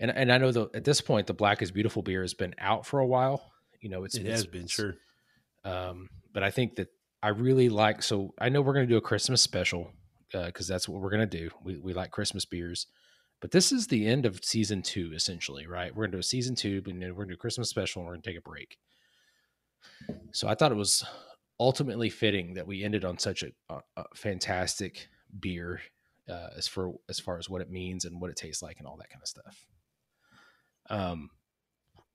and 0.00 0.10
and 0.10 0.32
I 0.32 0.38
know 0.38 0.52
that 0.52 0.74
at 0.74 0.84
this 0.84 1.00
point 1.00 1.26
the 1.26 1.34
Black 1.34 1.62
is 1.62 1.70
Beautiful 1.70 2.02
beer 2.02 2.22
has 2.22 2.34
been 2.34 2.54
out 2.58 2.86
for 2.86 3.00
a 3.00 3.06
while. 3.06 3.52
You 3.80 3.90
know, 3.90 4.04
it's 4.04 4.16
it 4.16 4.26
has 4.26 4.46
been 4.46 4.66
sure. 4.66 4.94
Um, 5.64 6.08
but 6.32 6.42
I 6.42 6.50
think 6.50 6.76
that 6.76 6.88
I 7.22 7.28
really 7.28 7.68
like 7.68 8.02
so 8.02 8.34
I 8.38 8.48
know 8.48 8.62
we're 8.62 8.74
gonna 8.74 8.86
do 8.86 8.96
a 8.96 9.02
Christmas 9.02 9.42
special 9.42 9.90
because 10.30 10.70
uh, 10.70 10.74
that's 10.74 10.88
what 10.88 11.00
we're 11.00 11.10
gonna 11.10 11.26
do. 11.26 11.50
We 11.64 11.78
we 11.78 11.92
like 11.92 12.10
Christmas 12.10 12.44
beers. 12.44 12.86
But 13.40 13.50
this 13.50 13.70
is 13.70 13.86
the 13.86 14.06
end 14.06 14.24
of 14.24 14.40
season 14.42 14.80
two, 14.80 15.12
essentially, 15.14 15.66
right? 15.66 15.94
We're 15.94 16.04
gonna 16.04 16.16
do 16.16 16.20
a 16.20 16.22
season 16.22 16.54
two, 16.54 16.82
and 16.86 17.02
then 17.02 17.14
we're 17.14 17.24
gonna 17.24 17.34
do 17.34 17.38
a 17.38 17.38
Christmas 17.38 17.68
special 17.68 18.00
and 18.00 18.06
we're 18.06 18.14
gonna 18.14 18.22
take 18.22 18.38
a 18.38 18.40
break. 18.40 18.78
So 20.32 20.48
I 20.48 20.54
thought 20.54 20.72
it 20.72 20.76
was 20.76 21.04
ultimately 21.58 22.10
fitting 22.10 22.54
that 22.54 22.66
we 22.66 22.84
ended 22.84 23.04
on 23.04 23.18
such 23.18 23.42
a, 23.42 23.48
a, 23.70 23.80
a 23.96 24.04
fantastic 24.14 25.08
beer 25.38 25.80
uh, 26.28 26.48
as 26.56 26.66
for 26.68 26.94
as 27.08 27.18
far 27.20 27.38
as 27.38 27.48
what 27.48 27.60
it 27.60 27.70
means 27.70 28.04
and 28.04 28.20
what 28.20 28.30
it 28.30 28.36
tastes 28.36 28.62
like 28.62 28.78
and 28.78 28.86
all 28.86 28.96
that 28.96 29.10
kind 29.10 29.22
of 29.22 29.28
stuff. 29.28 29.66
Um, 30.90 31.30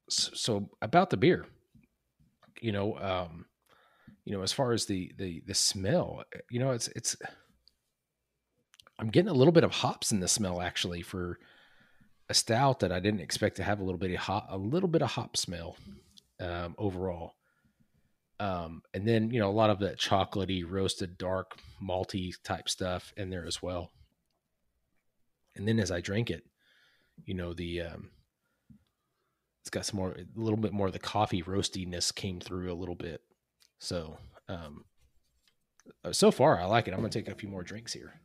so, 0.10 0.32
so 0.34 0.70
about 0.82 1.10
the 1.10 1.18
beer, 1.18 1.46
you 2.62 2.72
know, 2.72 2.98
um, 2.98 3.46
you 4.26 4.34
know, 4.34 4.44
as 4.44 4.52
far 4.52 4.72
as 4.72 4.86
the 4.86 5.12
the 5.18 5.42
the 5.46 5.54
smell, 5.54 6.24
you 6.50 6.60
know, 6.60 6.72
it's 6.72 6.88
it's 6.90 7.16
I'm 9.00 9.10
getting 9.10 9.30
a 9.30 9.34
little 9.34 9.52
bit 9.52 9.64
of 9.64 9.72
hops 9.72 10.12
in 10.12 10.20
the 10.20 10.28
smell 10.28 10.62
actually 10.62 11.02
for 11.02 11.40
a 12.30 12.34
stout 12.34 12.80
that 12.82 12.92
I 12.92 13.00
didn't 13.00 13.22
expect 13.22 13.58
to 13.58 13.64
have 13.64 13.80
a 13.80 13.84
little 13.84 13.98
bit 13.98 14.12
of 14.12 14.18
hop, 14.18 14.48
a 14.50 14.58
little 14.58 14.88
bit 14.88 15.02
of 15.02 15.12
hop 15.12 15.36
smell 15.36 15.76
um, 16.40 16.76
overall. 16.78 17.34
Um, 18.40 18.82
and 18.94 19.08
then 19.08 19.32
you 19.32 19.40
know 19.40 19.50
a 19.50 19.52
lot 19.52 19.70
of 19.70 19.80
that 19.80 20.00
chocolatey, 20.00 20.64
roasted, 20.68 21.18
dark, 21.18 21.58
malty 21.84 22.34
type 22.44 22.70
stuff 22.70 23.12
in 23.18 23.30
there 23.30 23.46
as 23.46 23.62
well. 23.62 23.92
And 25.56 25.68
then 25.68 25.80
as 25.80 25.92
I 25.92 26.00
drink 26.00 26.30
it, 26.30 26.44
you 27.26 27.34
know 27.34 27.54
the 27.54 27.82
um, 27.82 28.12
it's 29.62 29.70
got 29.70 29.86
some 29.86 29.98
more, 29.98 30.12
a 30.12 30.26
little 30.36 30.58
bit 30.58 30.74
more 30.74 30.88
of 30.88 30.94
the 30.94 31.00
coffee 31.00 31.44
roastiness 31.44 32.14
came 32.14 32.40
through 32.40 32.72
a 32.72 32.76
little 32.76 32.96
bit. 32.96 33.22
So 33.80 34.18
um, 34.50 34.86
uh, 36.04 36.12
so 36.12 36.32
far 36.32 36.60
I 36.60 36.66
like 36.66 36.88
it. 36.88 36.94
I'm 36.94 37.00
gonna 37.00 37.10
take 37.10 37.28
a 37.28 37.36
few 37.36 37.50
more 37.50 37.64
drinks 37.64 37.94
here. 37.94 38.22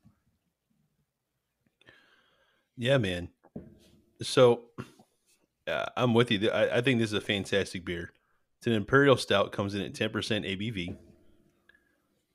Yeah, 2.77 2.99
man. 2.99 3.29
So 4.23 4.65
uh, 5.67 5.87
I'm 5.97 6.15
with 6.15 6.31
you. 6.31 6.51
I, 6.51 6.79
I, 6.79 6.81
think 6.81 7.01
this 7.01 7.11
is 7.11 7.19
a 7.19 7.21
fantastic 7.21 7.85
beer. 7.85 8.13
It's 8.59 8.67
an 8.67 8.73
imperial 8.73 9.17
stout, 9.17 9.53
comes 9.53 9.75
in 9.75 9.83
at 9.83 9.93
10% 9.93 10.13
ABV, 10.13 10.97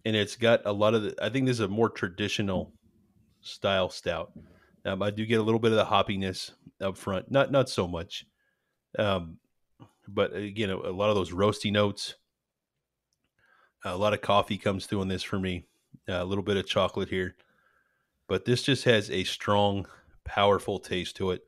and 0.06 0.16
it's 0.16 0.36
got 0.36 0.62
a 0.66 0.72
lot 0.72 0.94
of 0.94 1.04
the. 1.04 1.16
I 1.22 1.30
think 1.30 1.46
this 1.46 1.58
is 1.58 1.62
a 1.62 1.68
more 1.68 1.90
traditional 1.90 2.74
style 3.42 3.90
stout. 3.90 4.32
Um, 4.86 5.02
I 5.02 5.12
do 5.12 5.26
get 5.26 5.40
a 5.40 5.44
little 5.44 5.60
bit 5.60 5.72
of 5.72 5.78
the 5.78 5.86
hoppiness 5.86 6.52
up 6.82 6.98
front, 6.98 7.32
not 7.32 7.52
not 7.52 7.70
so 7.70 7.88
much, 7.88 8.26
um, 8.98 9.38
but 10.08 10.36
again, 10.36 10.70
a, 10.70 10.76
a 10.76 10.92
lot 10.92 11.10
of 11.10 11.16
those 11.16 11.32
roasty 11.32 11.72
notes. 11.72 12.16
A 13.84 13.98
lot 13.98 14.14
of 14.14 14.22
coffee 14.22 14.58
comes 14.58 14.86
through 14.86 15.02
in 15.02 15.08
this 15.08 15.24
for 15.24 15.40
me. 15.40 15.66
Uh, 16.08 16.24
a 16.24 16.26
little 16.26 16.44
bit 16.44 16.58
of 16.58 16.66
chocolate 16.66 17.10
here, 17.10 17.36
but 18.28 18.46
this 18.46 18.64
just 18.64 18.86
has 18.86 19.12
a 19.12 19.24
strong 19.24 19.86
powerful 20.24 20.80
taste 20.80 21.16
to 21.18 21.32
it. 21.32 21.44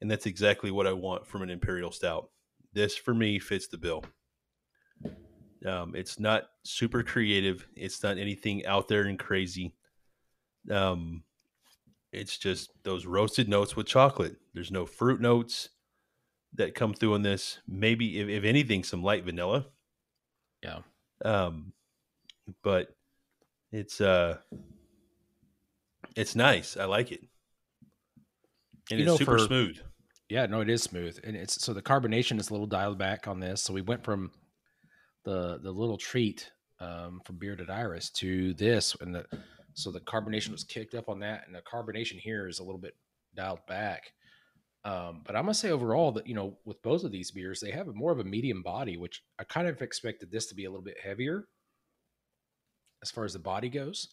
And 0.00 0.10
that's 0.10 0.26
exactly 0.26 0.70
what 0.70 0.86
I 0.86 0.92
want 0.92 1.26
from 1.26 1.42
an 1.42 1.50
Imperial 1.50 1.92
Stout. 1.92 2.30
This, 2.72 2.96
for 2.96 3.14
me, 3.14 3.38
fits 3.38 3.68
the 3.68 3.78
bill. 3.78 4.04
Um, 5.64 5.94
it's 5.94 6.18
not 6.18 6.44
super 6.64 7.02
creative. 7.02 7.68
It's 7.76 8.02
not 8.02 8.18
anything 8.18 8.66
out 8.66 8.88
there 8.88 9.02
and 9.02 9.18
crazy. 9.18 9.74
Um, 10.70 11.22
it's 12.12 12.36
just 12.36 12.72
those 12.82 13.06
roasted 13.06 13.48
notes 13.48 13.76
with 13.76 13.86
chocolate. 13.86 14.36
There's 14.54 14.72
no 14.72 14.86
fruit 14.86 15.20
notes 15.20 15.68
that 16.54 16.74
come 16.74 16.94
through 16.94 17.14
in 17.14 17.22
this. 17.22 17.58
Maybe, 17.66 18.20
if, 18.20 18.28
if 18.28 18.44
anything, 18.44 18.84
some 18.84 19.02
light 19.02 19.24
vanilla. 19.24 19.66
Yeah. 20.62 20.80
Um, 21.24 21.72
but 22.62 22.94
it's 23.70 24.00
uh, 24.00 24.38
it's 26.16 26.34
nice. 26.36 26.76
I 26.76 26.84
like 26.84 27.12
it 27.12 27.22
and 28.90 29.00
you 29.00 29.04
it's 29.04 29.12
know, 29.12 29.16
super 29.16 29.38
for, 29.38 29.46
smooth. 29.46 29.78
Yeah, 30.28 30.46
no, 30.46 30.60
it 30.60 30.70
is 30.70 30.82
smooth, 30.82 31.18
and 31.24 31.36
it's 31.36 31.62
so 31.62 31.72
the 31.72 31.82
carbonation 31.82 32.38
is 32.38 32.50
a 32.50 32.52
little 32.52 32.66
dialed 32.66 32.98
back 32.98 33.28
on 33.28 33.40
this. 33.40 33.62
So 33.62 33.72
we 33.72 33.82
went 33.82 34.04
from 34.04 34.30
the 35.24 35.58
the 35.62 35.70
little 35.70 35.98
treat 35.98 36.50
um, 36.80 37.20
from 37.24 37.36
Bearded 37.36 37.70
Iris 37.70 38.10
to 38.10 38.54
this, 38.54 38.96
and 39.00 39.14
the 39.14 39.26
so 39.74 39.90
the 39.90 40.00
carbonation 40.00 40.50
was 40.50 40.64
kicked 40.64 40.94
up 40.94 41.08
on 41.08 41.20
that, 41.20 41.44
and 41.46 41.54
the 41.54 41.62
carbonation 41.62 42.18
here 42.18 42.48
is 42.48 42.58
a 42.58 42.64
little 42.64 42.80
bit 42.80 42.94
dialed 43.34 43.66
back. 43.66 44.12
Um, 44.84 45.22
but 45.24 45.36
I'm 45.36 45.44
gonna 45.44 45.54
say 45.54 45.70
overall 45.70 46.12
that 46.12 46.26
you 46.26 46.34
know 46.34 46.58
with 46.64 46.82
both 46.82 47.04
of 47.04 47.12
these 47.12 47.30
beers, 47.30 47.60
they 47.60 47.70
have 47.70 47.88
a 47.88 47.92
more 47.92 48.12
of 48.12 48.18
a 48.18 48.24
medium 48.24 48.62
body, 48.62 48.96
which 48.96 49.22
I 49.38 49.44
kind 49.44 49.68
of 49.68 49.80
expected 49.80 50.30
this 50.30 50.46
to 50.46 50.54
be 50.54 50.64
a 50.64 50.70
little 50.70 50.84
bit 50.84 50.96
heavier 51.02 51.46
as 53.02 53.10
far 53.10 53.24
as 53.24 53.32
the 53.32 53.38
body 53.38 53.68
goes. 53.68 54.08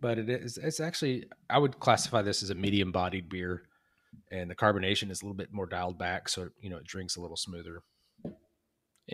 But 0.00 0.18
it 0.18 0.28
is 0.28 0.56
it's 0.56 0.80
actually 0.80 1.26
I 1.50 1.58
would 1.58 1.78
classify 1.78 2.22
this 2.22 2.42
as 2.42 2.50
a 2.50 2.54
medium 2.54 2.90
bodied 2.90 3.28
beer 3.28 3.64
and 4.30 4.50
the 4.50 4.54
carbonation 4.54 5.10
is 5.10 5.22
a 5.22 5.24
little 5.24 5.36
bit 5.36 5.52
more 5.52 5.66
dialed 5.66 5.98
back, 5.98 6.28
so 6.28 6.48
you 6.60 6.70
know 6.70 6.76
it 6.76 6.84
drinks 6.84 7.16
a 7.16 7.20
little 7.20 7.36
smoother. 7.36 7.82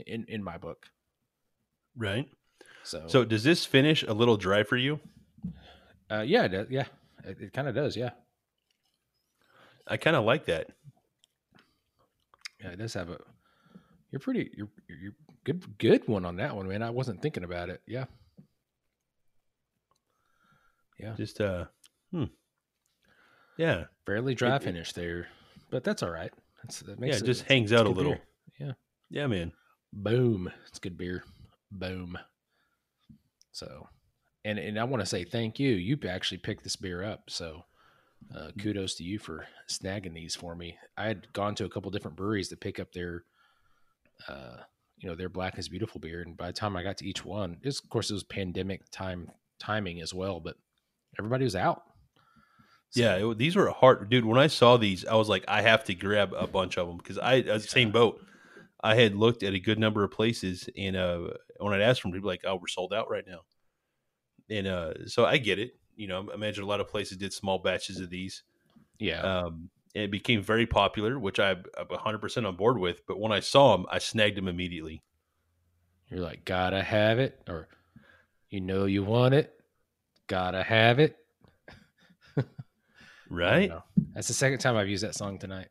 In 0.07 0.27
in 0.29 0.43
my 0.43 0.59
book, 0.59 0.87
right? 1.97 2.29
So, 2.85 3.05
so 3.07 3.25
does 3.25 3.43
this 3.43 3.65
finish 3.65 4.03
a 4.03 4.13
little 4.13 4.37
dry 4.37 4.63
for 4.63 4.77
you? 4.77 5.01
Uh, 6.11 6.21
yeah, 6.21 6.45
it 6.45 6.69
yeah, 6.71 6.85
it, 7.25 7.39
it 7.41 7.53
kind 7.53 7.69
of 7.69 7.75
does. 7.75 7.97
Yeah, 7.97 8.11
I 9.89 9.97
kind 9.97 10.17
of 10.17 10.25
like 10.25 10.47
that. 10.47 10.69
Yeah, 12.63 12.71
it 12.71 12.79
does 12.79 12.95
have 12.95 13.11
a. 13.11 13.19
You're 14.11 14.21
pretty. 14.21 14.51
You're 14.57 14.69
you're 14.89 15.13
good. 15.45 15.79
Good 15.79 16.07
one 16.09 16.25
on 16.25 16.37
that 16.37 16.55
one, 16.55 16.69
man. 16.69 16.83
I 16.83 16.91
wasn't 16.91 17.23
thinking 17.23 17.45
about 17.45 17.71
it. 17.71 17.81
Yeah. 17.87 18.05
Yeah. 20.99 21.15
Just 21.17 21.41
uh. 21.41 21.67
Hmm. 22.13 22.25
Yeah, 23.59 23.85
fairly 24.07 24.35
dry 24.37 24.55
it, 24.57 24.63
finish 24.63 24.93
there, 24.93 25.27
but 25.71 25.83
that's 25.83 26.03
all 26.05 26.11
right. 26.11 26.33
That's, 26.63 26.81
that 26.81 27.01
makes 27.01 27.17
yeah, 27.17 27.19
it, 27.19 27.23
it 27.25 27.27
just 27.27 27.43
hangs 27.43 27.73
out 27.73 27.87
a 27.87 27.91
little. 27.91 28.13
Beer. 28.13 28.23
Yeah, 28.61 28.73
yeah, 29.11 29.27
man. 29.27 29.53
Boom. 29.93 30.51
It's 30.69 30.79
good 30.79 30.97
beer. 30.97 31.25
Boom. 31.73 32.17
So, 33.51 33.89
and 34.45 34.61
and 34.61 34.79
I 34.79 34.85
want 34.85 35.03
to 35.03 35.07
say 35.07 35.25
thank 35.25 35.59
you. 35.59 35.71
You 35.71 35.99
actually 36.09 36.39
picked 36.39 36.63
this 36.63 36.77
beer 36.77 37.03
up, 37.03 37.25
so 37.29 37.65
uh, 38.35 38.51
kudos 38.59 38.95
to 38.97 39.05
you 39.05 39.19
for 39.19 39.47
snagging 39.69 40.15
these 40.15 40.35
for 40.35 40.55
me. 40.55 40.77
I 40.97 41.07
had 41.07 41.33
gone 41.33 41.55
to 41.57 41.65
a 41.65 41.69
couple 41.69 41.91
different 41.91 42.17
breweries 42.17 42.49
to 42.49 42.57
pick 42.57 42.79
up 42.79 42.93
their, 42.93 43.25
uh, 44.29 44.59
you 44.99 45.09
know, 45.09 45.15
their 45.15 45.29
Black 45.29 45.59
is 45.59 45.69
Beautiful 45.69 46.01
beer, 46.01 46.23
and 46.23 46.37
by 46.37 46.49
the 46.49 46.53
time 46.53 46.77
I 46.77 46.83
got 46.83 46.99
to 46.99 47.07
each 47.07 47.25
one, 47.25 47.59
it's, 47.63 47.81
of 47.81 47.89
course 47.89 48.11
it 48.11 48.15
was 48.15 48.25
pandemic 48.25 48.83
time 48.91 49.31
timing 49.59 50.01
as 50.01 50.15
well, 50.15 50.41
but 50.41 50.57
everybody 51.19 51.45
was 51.45 51.57
out. 51.57 51.83
So, 52.91 53.01
yeah, 53.01 53.17
it, 53.17 53.39
these 53.39 53.57
were 53.57 53.71
hard, 53.71 54.09
dude. 54.09 54.25
When 54.25 54.39
I 54.39 54.47
saw 54.47 54.77
these, 54.77 55.05
I 55.05 55.15
was 55.15 55.29
like, 55.29 55.45
I 55.47 55.63
have 55.63 55.85
to 55.85 55.95
grab 55.95 56.33
a 56.33 56.47
bunch 56.47 56.79
of 56.79 56.89
them 56.89 56.97
because 56.97 57.19
I, 57.19 57.35
I 57.35 57.43
the 57.43 57.61
same 57.61 57.91
boat. 57.91 58.21
I 58.83 58.95
had 58.95 59.15
looked 59.15 59.43
at 59.43 59.55
a 59.55 59.59
good 59.59 59.79
number 59.79 60.05
of 60.05 60.11
places, 60.11 60.69
and 60.77 60.97
uh, 60.97 61.31
when 61.59 61.75
I'd 61.75 61.81
asked 61.81 62.03
them, 62.03 62.13
people 62.13 62.29
like, 62.29 62.45
"Oh, 62.47 62.57
we're 62.57 62.69
sold 62.69 62.95
out 62.95 63.11
right 63.11 63.25
now." 63.27 63.41
And 64.49 64.67
uh, 64.67 65.07
so 65.07 65.25
I 65.25 65.37
get 65.39 65.59
it. 65.59 65.73
You 65.99 66.07
know, 66.07 66.29
I 66.31 66.35
imagine 66.35 66.65
a 66.65 66.67
lot 66.67 66.81
of 66.81 66.89
places 66.89 67.19
did 67.19 67.33
small 67.33 67.59
batches 67.59 67.99
of 68.01 68.09
these. 68.09 68.45
Yeah. 68.99 69.21
Um, 69.21 69.69
it 69.95 70.11
became 70.11 70.43
very 70.43 70.65
popular, 70.65 71.19
which 71.19 71.41
I, 71.41 71.51
I'm 71.51 71.87
100% 71.91 72.47
on 72.47 72.57
board 72.57 72.79
with. 72.79 73.05
But 73.07 73.19
when 73.19 73.33
I 73.33 73.41
saw 73.41 73.77
them, 73.77 73.85
I 73.91 73.99
snagged 73.99 74.37
them 74.37 74.47
immediately. 74.47 75.03
You're 76.09 76.21
like, 76.21 76.45
gotta 76.45 76.83
have 76.83 77.19
it, 77.19 77.43
or 77.49 77.69
you 78.49 78.61
know 78.61 78.87
you 78.87 79.03
want 79.03 79.35
it, 79.35 79.53
gotta 80.27 80.63
have 80.63 81.01
it. 81.01 81.19
right? 83.29 83.71
That's 84.15 84.29
the 84.29 84.35
second 84.35 84.61
time 84.61 84.77
I've 84.77 84.89
used 84.89 85.05
that 85.05 85.15
song 85.15 85.39
tonight. 85.39 85.69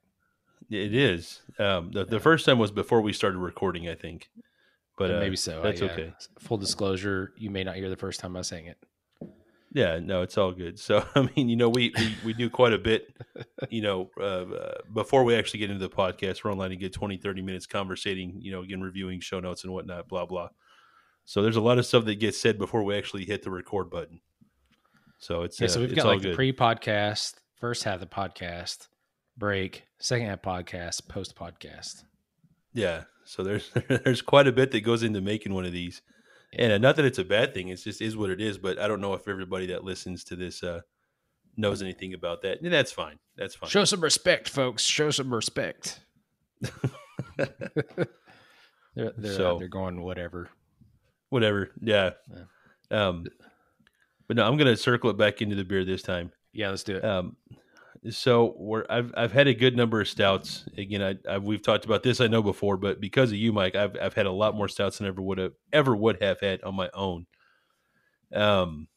It 0.70 0.94
is. 0.94 1.42
Um, 1.58 1.92
the, 1.92 2.06
the 2.06 2.20
first 2.20 2.46
time 2.46 2.60
was 2.60 2.72
before 2.72 3.02
we 3.02 3.14
started 3.14 3.40
recording, 3.40 3.90
I 3.90 3.96
think. 3.96 4.30
But 4.98 5.12
uh, 5.12 5.20
maybe 5.20 5.38
so. 5.38 5.62
That's 5.64 5.82
yeah. 5.82 5.92
okay. 5.92 6.14
Full 6.40 6.58
disclosure, 6.58 7.34
you 7.38 7.50
may 7.50 7.64
not 7.64 7.76
hear 7.76 7.90
the 7.90 7.96
first 7.96 8.20
time 8.20 8.36
I 8.36 8.42
sang 8.42 8.66
it. 8.66 8.78
Yeah, 9.78 10.00
no, 10.02 10.24
it's 10.24 10.40
all 10.40 10.54
good. 10.54 10.80
So, 10.80 11.06
I 11.16 11.30
mean, 11.36 11.50
you 11.50 11.56
know, 11.56 11.70
we 11.70 11.94
we, 11.96 12.16
we 12.26 12.34
do 12.34 12.50
quite 12.50 12.74
a 12.74 12.80
bit, 12.80 13.14
you 13.70 13.82
know, 13.84 14.10
uh, 14.20 14.24
uh, 14.24 14.78
before 14.92 15.24
we 15.24 15.36
actually 15.36 15.60
get 15.60 15.70
into 15.70 15.88
the 15.88 15.94
podcast, 15.94 16.44
we're 16.44 16.52
online 16.52 16.72
and 16.72 16.80
get 16.80 16.94
20, 16.94 17.18
30 17.18 17.42
minutes 17.44 17.68
conversating, 17.68 18.42
you 18.42 18.52
know, 18.52 18.64
again, 18.64 18.82
reviewing 18.82 19.20
show 19.20 19.40
notes 19.40 19.64
and 19.64 19.72
whatnot, 19.72 20.08
blah, 20.08 20.26
blah. 20.26 20.50
So 21.26 21.44
there's 21.44 21.58
a 21.58 21.62
lot 21.62 21.78
of 21.78 21.86
stuff 21.86 22.06
that 22.06 22.16
gets 22.16 22.42
said 22.42 22.58
before 22.58 22.84
we 22.84 22.98
actually 22.98 23.26
hit 23.26 23.44
the 23.44 23.52
record 23.52 23.92
button. 23.92 24.22
So 25.20 25.44
it's, 25.44 25.62
yeah, 25.62 25.68
so 25.68 25.80
uh, 25.80 25.82
we've 25.82 25.92
it's 25.92 25.98
got 25.98 26.08
all 26.08 26.14
like 26.14 26.24
good. 26.24 26.32
the 26.32 26.36
pre 26.36 26.54
podcast, 26.54 27.36
first 27.60 27.84
half 27.84 27.96
of 27.96 28.00
the 28.00 28.08
podcast, 28.08 28.88
break, 29.38 29.84
second 30.00 30.26
half 30.26 30.42
podcast, 30.42 31.08
post 31.08 31.36
podcast. 31.36 32.04
Yeah. 32.74 33.04
So 33.26 33.44
there's 33.44 33.70
there's 33.90 34.24
quite 34.24 34.48
a 34.48 34.52
bit 34.52 34.72
that 34.72 34.82
goes 34.82 35.04
into 35.04 35.22
making 35.22 35.54
one 35.54 35.66
of 35.66 35.72
these. 35.72 36.02
And 36.54 36.72
uh, 36.72 36.78
not 36.78 36.96
that 36.96 37.06
it's 37.06 37.20
a 37.20 37.26
bad 37.26 37.54
thing, 37.54 37.68
it's 37.70 37.84
just 37.84 38.02
is 38.02 38.16
what 38.16 38.30
it 38.30 38.40
is. 38.42 38.58
But 38.58 38.80
I 38.80 38.88
don't 38.88 39.02
know 39.02 39.14
if 39.14 39.28
everybody 39.28 39.68
that 39.68 39.84
listens 39.84 40.24
to 40.26 40.36
this 40.36 40.64
uh, 40.64 40.82
knows 41.58 41.82
anything 41.82 42.14
about 42.14 42.42
that. 42.44 42.62
And 42.62 42.72
that's 42.72 42.92
fine. 42.92 43.20
That's 43.36 43.56
fine. 43.56 43.70
Show 43.70 43.84
some 43.86 44.02
respect, 44.02 44.50
folks. 44.50 44.84
Show 44.84 45.12
some 45.12 45.34
respect. 45.34 46.00
they're 47.38 47.48
they're, 48.96 49.34
So- 49.34 49.58
they're 49.60 49.68
going 49.68 50.02
whatever. 50.02 50.50
Whatever. 51.30 51.72
Yeah. 51.82 52.12
Um, 52.90 53.26
but 54.28 54.38
no, 54.38 54.48
I'm 54.48 54.56
gonna 54.58 54.78
circle 54.78 55.10
it 55.10 55.18
back 55.18 55.42
into 55.42 55.56
the 55.56 55.66
beer 55.66 55.84
this 55.84 56.02
time. 56.02 56.32
Yeah, 56.54 56.70
let's 56.70 56.84
do 56.84 56.96
it. 56.98 57.04
Um, 57.06 57.36
so 58.10 58.54
we're 58.58 58.86
I've 58.90 59.14
I've 59.16 59.32
had 59.32 59.48
a 59.48 59.54
good 59.54 59.76
number 59.76 60.02
of 60.02 60.08
stouts. 60.08 60.66
Again, 60.78 61.02
I, 61.02 61.34
I 61.34 61.38
we've 61.38 61.62
talked 61.62 61.86
about 61.86 62.04
this 62.04 62.22
I 62.22 62.28
know 62.28 62.42
before, 62.42 62.78
but 62.78 63.00
because 63.00 63.32
of 63.32 63.38
you, 63.38 63.52
Mike, 63.54 63.76
I've 63.76 63.96
I've 64.02 64.14
had 64.14 64.26
a 64.26 64.32
lot 64.32 64.56
more 64.56 64.68
stouts 64.68 64.98
than 64.98 65.08
ever 65.08 65.22
would 65.22 65.38
have 65.38 65.54
ever 65.72 65.96
would 65.96 66.22
have 66.22 66.40
had 66.40 66.64
on 66.64 66.76
my 66.76 66.90
own. 66.94 67.26
Um, 68.34 68.88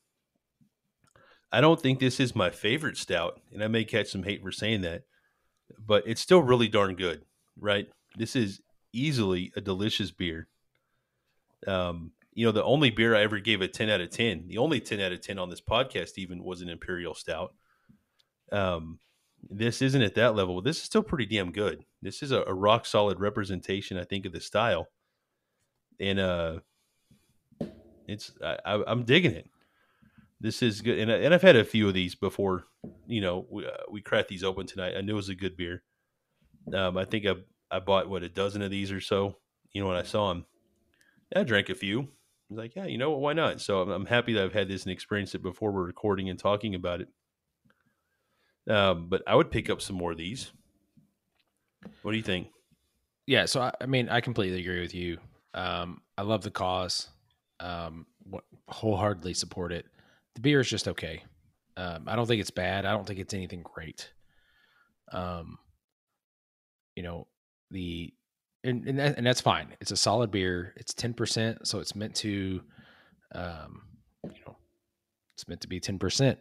I 1.53 1.61
don't 1.61 1.81
think 1.81 1.99
this 1.99 2.21
is 2.21 2.35
my 2.35 2.51
favorite 2.51 2.97
stout, 2.97 3.41
and 3.53 3.63
I 3.63 3.69
may 3.69 3.85
catch 3.85 4.11
some 4.11 4.23
hate 4.23 4.43
for 4.43 4.53
saying 4.53 4.83
that, 4.83 5.03
but 5.79 6.05
it's 6.07 6.21
still 6.21 6.43
really 6.43 6.69
darn 6.69 6.95
good, 6.95 7.25
right? 7.59 7.89
This 8.17 8.37
is 8.37 8.61
easily 8.93 9.53
a 9.57 9.61
delicious 9.61 10.11
beer. 10.11 10.49
Um, 11.67 12.13
you 12.33 12.47
know, 12.47 12.53
the 12.53 12.65
only 12.65 12.91
beer 12.91 13.15
I 13.17 13.23
ever 13.23 13.41
gave 13.41 13.61
a 13.61 13.69
10 13.69 13.91
out 13.91 14.01
of 14.01 14.11
10, 14.11 14.47
the 14.47 14.59
only 14.59 14.81
10 14.81 15.01
out 15.01 15.13
of 15.13 15.21
10 15.21 15.39
on 15.39 15.51
this 15.51 15.61
podcast 15.61 16.13
even 16.17 16.45
was 16.45 16.61
an 16.61 16.69
Imperial 16.69 17.15
Stout. 17.15 17.55
Um, 18.53 18.99
this 19.49 19.81
isn't 19.81 20.03
at 20.03 20.15
that 20.17 20.35
level, 20.35 20.61
this 20.61 20.77
is 20.79 20.83
still 20.83 21.03
pretty 21.03 21.27
damn 21.27 21.51
good. 21.51 21.85
This 22.03 22.23
is 22.23 22.31
a, 22.31 22.43
a 22.47 22.55
rock 22.55 22.87
solid 22.87 23.21
representation, 23.21 23.99
I 23.99 24.05
think, 24.05 24.27
of 24.27 24.33
the 24.33 24.41
style. 24.41 24.89
And 25.99 26.19
uh, 26.19 26.61
it's 28.07 28.33
I, 28.43 28.83
I'm 28.87 29.05
digging 29.05 29.33
it. 29.33 29.49
This 30.41 30.63
is 30.63 30.81
good, 30.81 30.99
and, 30.99 31.13
I, 31.13 31.17
and 31.17 31.35
I've 31.35 31.43
had 31.43 31.57
a 31.57 31.65
few 31.65 31.87
of 31.89 31.95
these 31.95 32.15
before. 32.15 32.65
You 33.07 33.21
know, 33.21 33.47
we 33.51 33.67
uh, 33.67 33.71
we 33.91 34.01
cracked 34.01 34.29
these 34.29 34.45
open 34.45 34.67
tonight. 34.67 34.95
I 34.97 35.03
knew 35.03 35.13
it 35.13 35.17
was 35.17 35.29
a 35.29 35.35
good 35.35 35.57
beer. 35.57 35.83
Um, 36.75 36.97
I 36.97 37.05
think 37.05 37.27
I 37.27 37.35
I 37.71 37.81
bought 37.81 38.09
what 38.09 38.23
a 38.23 38.29
dozen 38.29 38.63
of 38.63 38.71
these 38.71 38.91
or 38.91 39.01
so. 39.01 39.37
You 39.73 39.83
know, 39.83 39.89
when 39.89 39.99
I 39.99 40.03
saw 40.03 40.31
them, 40.31 40.47
I 41.37 41.43
drank 41.43 41.69
a 41.69 41.75
few. 41.75 42.01
I 42.01 42.05
was 42.49 42.59
like, 42.59 42.75
yeah, 42.75 42.87
you 42.87 42.99
know 42.99 43.11
what? 43.11 43.21
Why 43.21 43.33
not? 43.35 43.61
So 43.61 43.83
I'm, 43.83 43.91
I'm 43.91 44.07
happy 44.07 44.33
that 44.33 44.45
I've 44.45 44.55
had 44.55 44.69
this 44.69 44.85
and 44.85 44.93
experienced 44.93 45.35
it 45.35 45.43
before 45.43 45.71
we're 45.71 45.85
recording 45.85 46.31
and 46.31 46.39
talking 46.39 46.75
about 46.75 47.01
it. 47.01 47.09
Um, 48.71 49.09
but 49.09 49.23
I 49.27 49.35
would 49.35 49.51
pick 49.51 49.69
up 49.69 49.83
some 49.83 49.97
more 49.97 50.13
of 50.13 50.19
these. 50.19 50.53
What 52.03 52.13
do 52.13 52.17
you 52.17 52.23
think? 52.23 52.49
Yeah, 53.27 53.47
so 53.47 53.61
I, 53.61 53.73
I 53.81 53.87
mean, 53.87 54.09
I 54.09 54.21
completely 54.21 54.61
agree 54.61 54.81
with 54.81 54.95
you. 54.95 55.19
Um, 55.55 56.03
I 56.17 56.23
love 56.23 56.43
the 56.43 56.51
cause. 56.51 57.09
Um, 57.59 58.07
wholeheartedly 58.69 59.35
support 59.35 59.73
it. 59.73 59.87
The 60.35 60.41
beer 60.41 60.61
is 60.61 60.69
just 60.69 60.89
okay. 60.89 61.25
Um, 61.77 62.05
I 62.07 62.17
don't 62.17 62.27
think 62.27 62.41
it's 62.41 62.51
bad. 62.51 62.87
I 62.87 62.93
don't 62.93 63.07
think 63.07 63.19
it's 63.19 63.35
anything 63.35 63.63
great. 63.63 64.13
Um, 65.13 65.59
you 66.95 67.03
know, 67.03 67.27
the 67.71 68.13
and 68.63 68.87
and, 68.87 68.99
that, 68.99 69.17
and 69.17 69.27
that's 69.27 69.41
fine. 69.41 69.75
It's 69.81 69.91
a 69.91 69.97
solid 69.97 70.31
beer. 70.31 70.75
It's 70.77 70.95
ten 70.95 71.15
percent, 71.15 71.67
so 71.67 71.79
it's 71.81 71.95
meant 71.95 72.15
to, 72.17 72.61
um, 73.35 73.83
you 74.25 74.41
know, 74.47 74.57
it's 75.35 75.49
meant 75.49 75.63
to 75.63 75.69
be 75.69 75.81
ten 75.81 75.99
percent. 75.99 76.39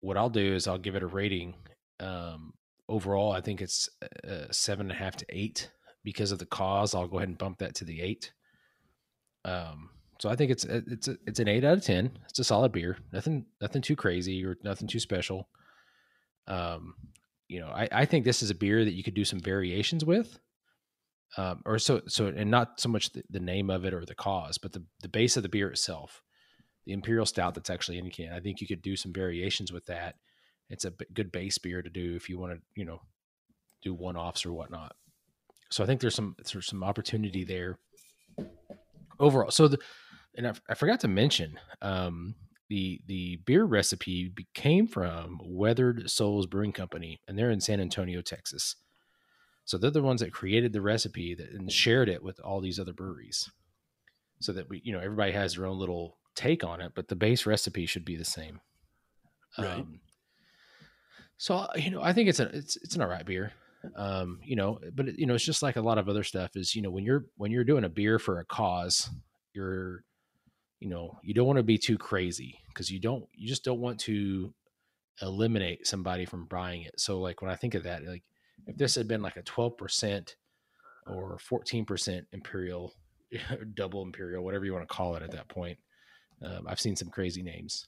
What 0.00 0.16
I'll 0.16 0.30
do 0.30 0.54
is 0.54 0.66
I'll 0.66 0.78
give 0.78 0.94
it 0.94 1.02
a 1.02 1.06
rating. 1.06 1.54
Um, 2.00 2.52
overall, 2.88 3.32
I 3.32 3.40
think 3.40 3.60
it's 3.60 3.88
uh, 4.28 4.46
seven 4.50 4.90
and 4.90 4.92
a 4.92 5.02
half 5.02 5.16
to 5.16 5.26
eight 5.28 5.70
because 6.04 6.32
of 6.32 6.38
the 6.38 6.46
cause. 6.46 6.94
I'll 6.94 7.08
go 7.08 7.18
ahead 7.18 7.28
and 7.28 7.38
bump 7.38 7.58
that 7.58 7.74
to 7.76 7.84
the 7.84 8.00
eight. 8.00 8.32
Um, 9.44 9.90
so 10.20 10.28
I 10.28 10.36
think 10.36 10.50
it's 10.50 10.64
it's 10.64 11.08
it's 11.26 11.40
an 11.40 11.48
eight 11.48 11.64
out 11.64 11.78
of 11.78 11.84
ten. 11.84 12.18
It's 12.28 12.38
a 12.38 12.44
solid 12.44 12.72
beer. 12.72 12.98
Nothing 13.12 13.46
nothing 13.60 13.82
too 13.82 13.96
crazy 13.96 14.44
or 14.44 14.56
nothing 14.64 14.88
too 14.88 15.00
special. 15.00 15.48
Um, 16.46 16.94
you 17.48 17.60
know, 17.60 17.68
I, 17.68 17.88
I 17.92 18.04
think 18.04 18.24
this 18.24 18.42
is 18.42 18.50
a 18.50 18.54
beer 18.54 18.84
that 18.84 18.94
you 18.94 19.02
could 19.02 19.14
do 19.14 19.24
some 19.24 19.40
variations 19.40 20.04
with. 20.04 20.38
Um, 21.36 21.62
or 21.66 21.78
so 21.78 22.00
so 22.08 22.28
and 22.28 22.50
not 22.50 22.80
so 22.80 22.88
much 22.88 23.12
the, 23.12 23.22
the 23.30 23.40
name 23.40 23.68
of 23.68 23.84
it 23.84 23.92
or 23.92 24.04
the 24.04 24.14
cause, 24.14 24.58
but 24.58 24.72
the 24.72 24.82
the 25.02 25.08
base 25.08 25.36
of 25.36 25.42
the 25.42 25.48
beer 25.48 25.68
itself, 25.68 26.22
the 26.88 26.94
imperial 26.94 27.26
stout 27.26 27.54
that's 27.54 27.68
actually 27.68 27.98
in 27.98 28.06
a 28.06 28.10
can. 28.10 28.32
I 28.32 28.40
think 28.40 28.62
you 28.62 28.66
could 28.66 28.80
do 28.80 28.96
some 28.96 29.12
variations 29.12 29.70
with 29.70 29.84
that. 29.86 30.14
It's 30.70 30.86
a 30.86 30.92
good 31.12 31.30
base 31.30 31.58
beer 31.58 31.82
to 31.82 31.90
do 31.90 32.16
if 32.16 32.30
you 32.30 32.38
want 32.38 32.54
to, 32.54 32.60
you 32.74 32.86
know, 32.86 33.02
do 33.82 33.92
one 33.92 34.16
offs 34.16 34.46
or 34.46 34.54
whatnot. 34.54 34.96
So 35.70 35.84
I 35.84 35.86
think 35.86 36.00
there's 36.00 36.14
some 36.14 36.34
there's 36.50 36.66
some 36.66 36.82
opportunity 36.82 37.44
there 37.44 37.78
overall. 39.20 39.50
So 39.50 39.68
the 39.68 39.78
and 40.34 40.46
I, 40.46 40.54
I 40.70 40.74
forgot 40.74 41.00
to 41.00 41.08
mention 41.08 41.60
um, 41.82 42.36
the 42.70 43.02
the 43.06 43.36
beer 43.44 43.64
recipe 43.64 44.32
came 44.54 44.86
from 44.86 45.40
Weathered 45.44 46.08
Souls 46.08 46.46
Brewing 46.46 46.72
Company, 46.72 47.20
and 47.28 47.38
they're 47.38 47.50
in 47.50 47.60
San 47.60 47.82
Antonio, 47.82 48.22
Texas. 48.22 48.76
So 49.66 49.76
they're 49.76 49.90
the 49.90 50.00
ones 50.00 50.22
that 50.22 50.32
created 50.32 50.72
the 50.72 50.80
recipe 50.80 51.34
that, 51.34 51.50
and 51.50 51.70
shared 51.70 52.08
it 52.08 52.22
with 52.22 52.40
all 52.40 52.62
these 52.62 52.78
other 52.78 52.94
breweries, 52.94 53.50
so 54.40 54.54
that 54.54 54.70
we 54.70 54.80
you 54.82 54.94
know 54.94 55.00
everybody 55.00 55.32
has 55.32 55.54
their 55.54 55.66
own 55.66 55.78
little 55.78 56.17
take 56.38 56.64
on 56.64 56.80
it, 56.80 56.92
but 56.94 57.08
the 57.08 57.16
base 57.16 57.46
recipe 57.46 57.86
should 57.86 58.04
be 58.04 58.16
the 58.16 58.24
same. 58.24 58.60
Right. 59.58 59.80
Um, 59.80 60.00
so 61.36 61.66
you 61.76 61.90
know, 61.90 62.02
I 62.02 62.12
think 62.12 62.28
it's 62.28 62.40
a 62.40 62.48
it's 62.56 62.76
it's 62.76 62.94
an 62.94 63.02
alright 63.02 63.26
beer 63.26 63.52
um 63.96 64.40
you 64.44 64.56
know 64.56 64.78
but 64.94 65.08
it, 65.08 65.18
you 65.18 65.26
know 65.26 65.34
it's 65.34 65.44
just 65.44 65.62
like 65.62 65.76
a 65.76 65.80
lot 65.80 65.98
of 65.98 66.08
other 66.08 66.24
stuff 66.24 66.56
is 66.56 66.74
you 66.74 66.82
know 66.82 66.90
when 66.90 67.04
you're 67.04 67.26
when 67.36 67.50
you're 67.50 67.64
doing 67.64 67.84
a 67.84 67.88
beer 67.88 68.18
for 68.18 68.40
a 68.40 68.44
cause 68.44 69.08
you're 69.54 70.02
you 70.80 70.88
know 70.88 71.18
you 71.22 71.34
don't 71.34 71.46
want 71.46 71.56
to 71.56 71.62
be 71.62 71.78
too 71.78 71.96
crazy 71.96 72.58
because 72.68 72.90
you 72.90 72.98
don't 72.98 73.24
you 73.34 73.46
just 73.46 73.64
don't 73.64 73.80
want 73.80 73.98
to 73.98 74.52
eliminate 75.22 75.86
somebody 75.86 76.24
from 76.24 76.46
buying 76.46 76.82
it 76.82 76.98
so 76.98 77.20
like 77.20 77.40
when 77.40 77.50
i 77.50 77.56
think 77.56 77.74
of 77.74 77.84
that 77.84 78.04
like 78.04 78.22
if 78.66 78.76
this 78.76 78.94
had 78.94 79.08
been 79.08 79.22
like 79.22 79.36
a 79.36 79.42
12% 79.42 80.34
or 81.06 81.38
14% 81.38 82.26
imperial 82.32 82.92
double 83.74 84.02
imperial 84.02 84.44
whatever 84.44 84.64
you 84.64 84.72
want 84.72 84.86
to 84.86 84.94
call 84.94 85.14
it 85.14 85.22
at 85.22 85.30
that 85.30 85.48
point 85.48 85.78
um, 86.42 86.66
i've 86.66 86.80
seen 86.80 86.96
some 86.96 87.08
crazy 87.08 87.42
names 87.42 87.86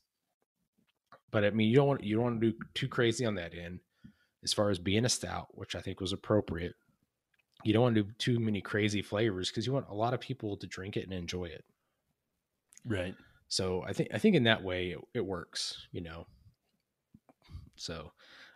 but 1.31 1.45
i 1.45 1.51
mean 1.51 1.69
you 1.69 1.77
don't 1.77 1.89
want 1.89 2.03
you 2.03 2.17
don't 2.17 2.25
want 2.25 2.41
to 2.41 2.51
do 2.51 2.59
too 2.75 2.89
crazy 2.89 3.25
on 3.25 3.35
that 3.35 3.55
end 3.55 3.81
as 4.43 4.53
far 4.53 4.71
as 4.71 4.79
being 4.79 5.05
a 5.05 5.09
stout, 5.09 5.49
which 5.53 5.75
I 5.75 5.81
think 5.81 6.01
was 6.01 6.13
appropriate. 6.13 6.75
you 7.63 7.75
don't 7.75 7.83
want 7.83 7.95
to 7.95 8.03
do 8.05 8.11
too 8.17 8.41
many 8.41 8.63
crazy 8.63 9.03
flavors 9.03 9.51
because 9.51 9.67
you 9.67 9.73
want 9.73 9.89
a 9.91 9.95
lot 9.95 10.15
of 10.15 10.21
people 10.21 10.57
to 10.57 10.67
drink 10.67 10.97
it 10.97 11.05
and 11.05 11.13
enjoy 11.13 11.45
it. 11.45 11.65
Right. 12.87 13.15
So 13.49 13.85
I 13.87 13.93
think 13.93 14.09
I 14.15 14.19
think 14.19 14.35
in 14.35 14.45
that 14.45 14.63
way 14.63 14.91
it, 14.93 14.99
it 15.13 15.27
works, 15.27 15.87
you 15.93 16.01
know. 16.01 16.27
So 17.77 18.13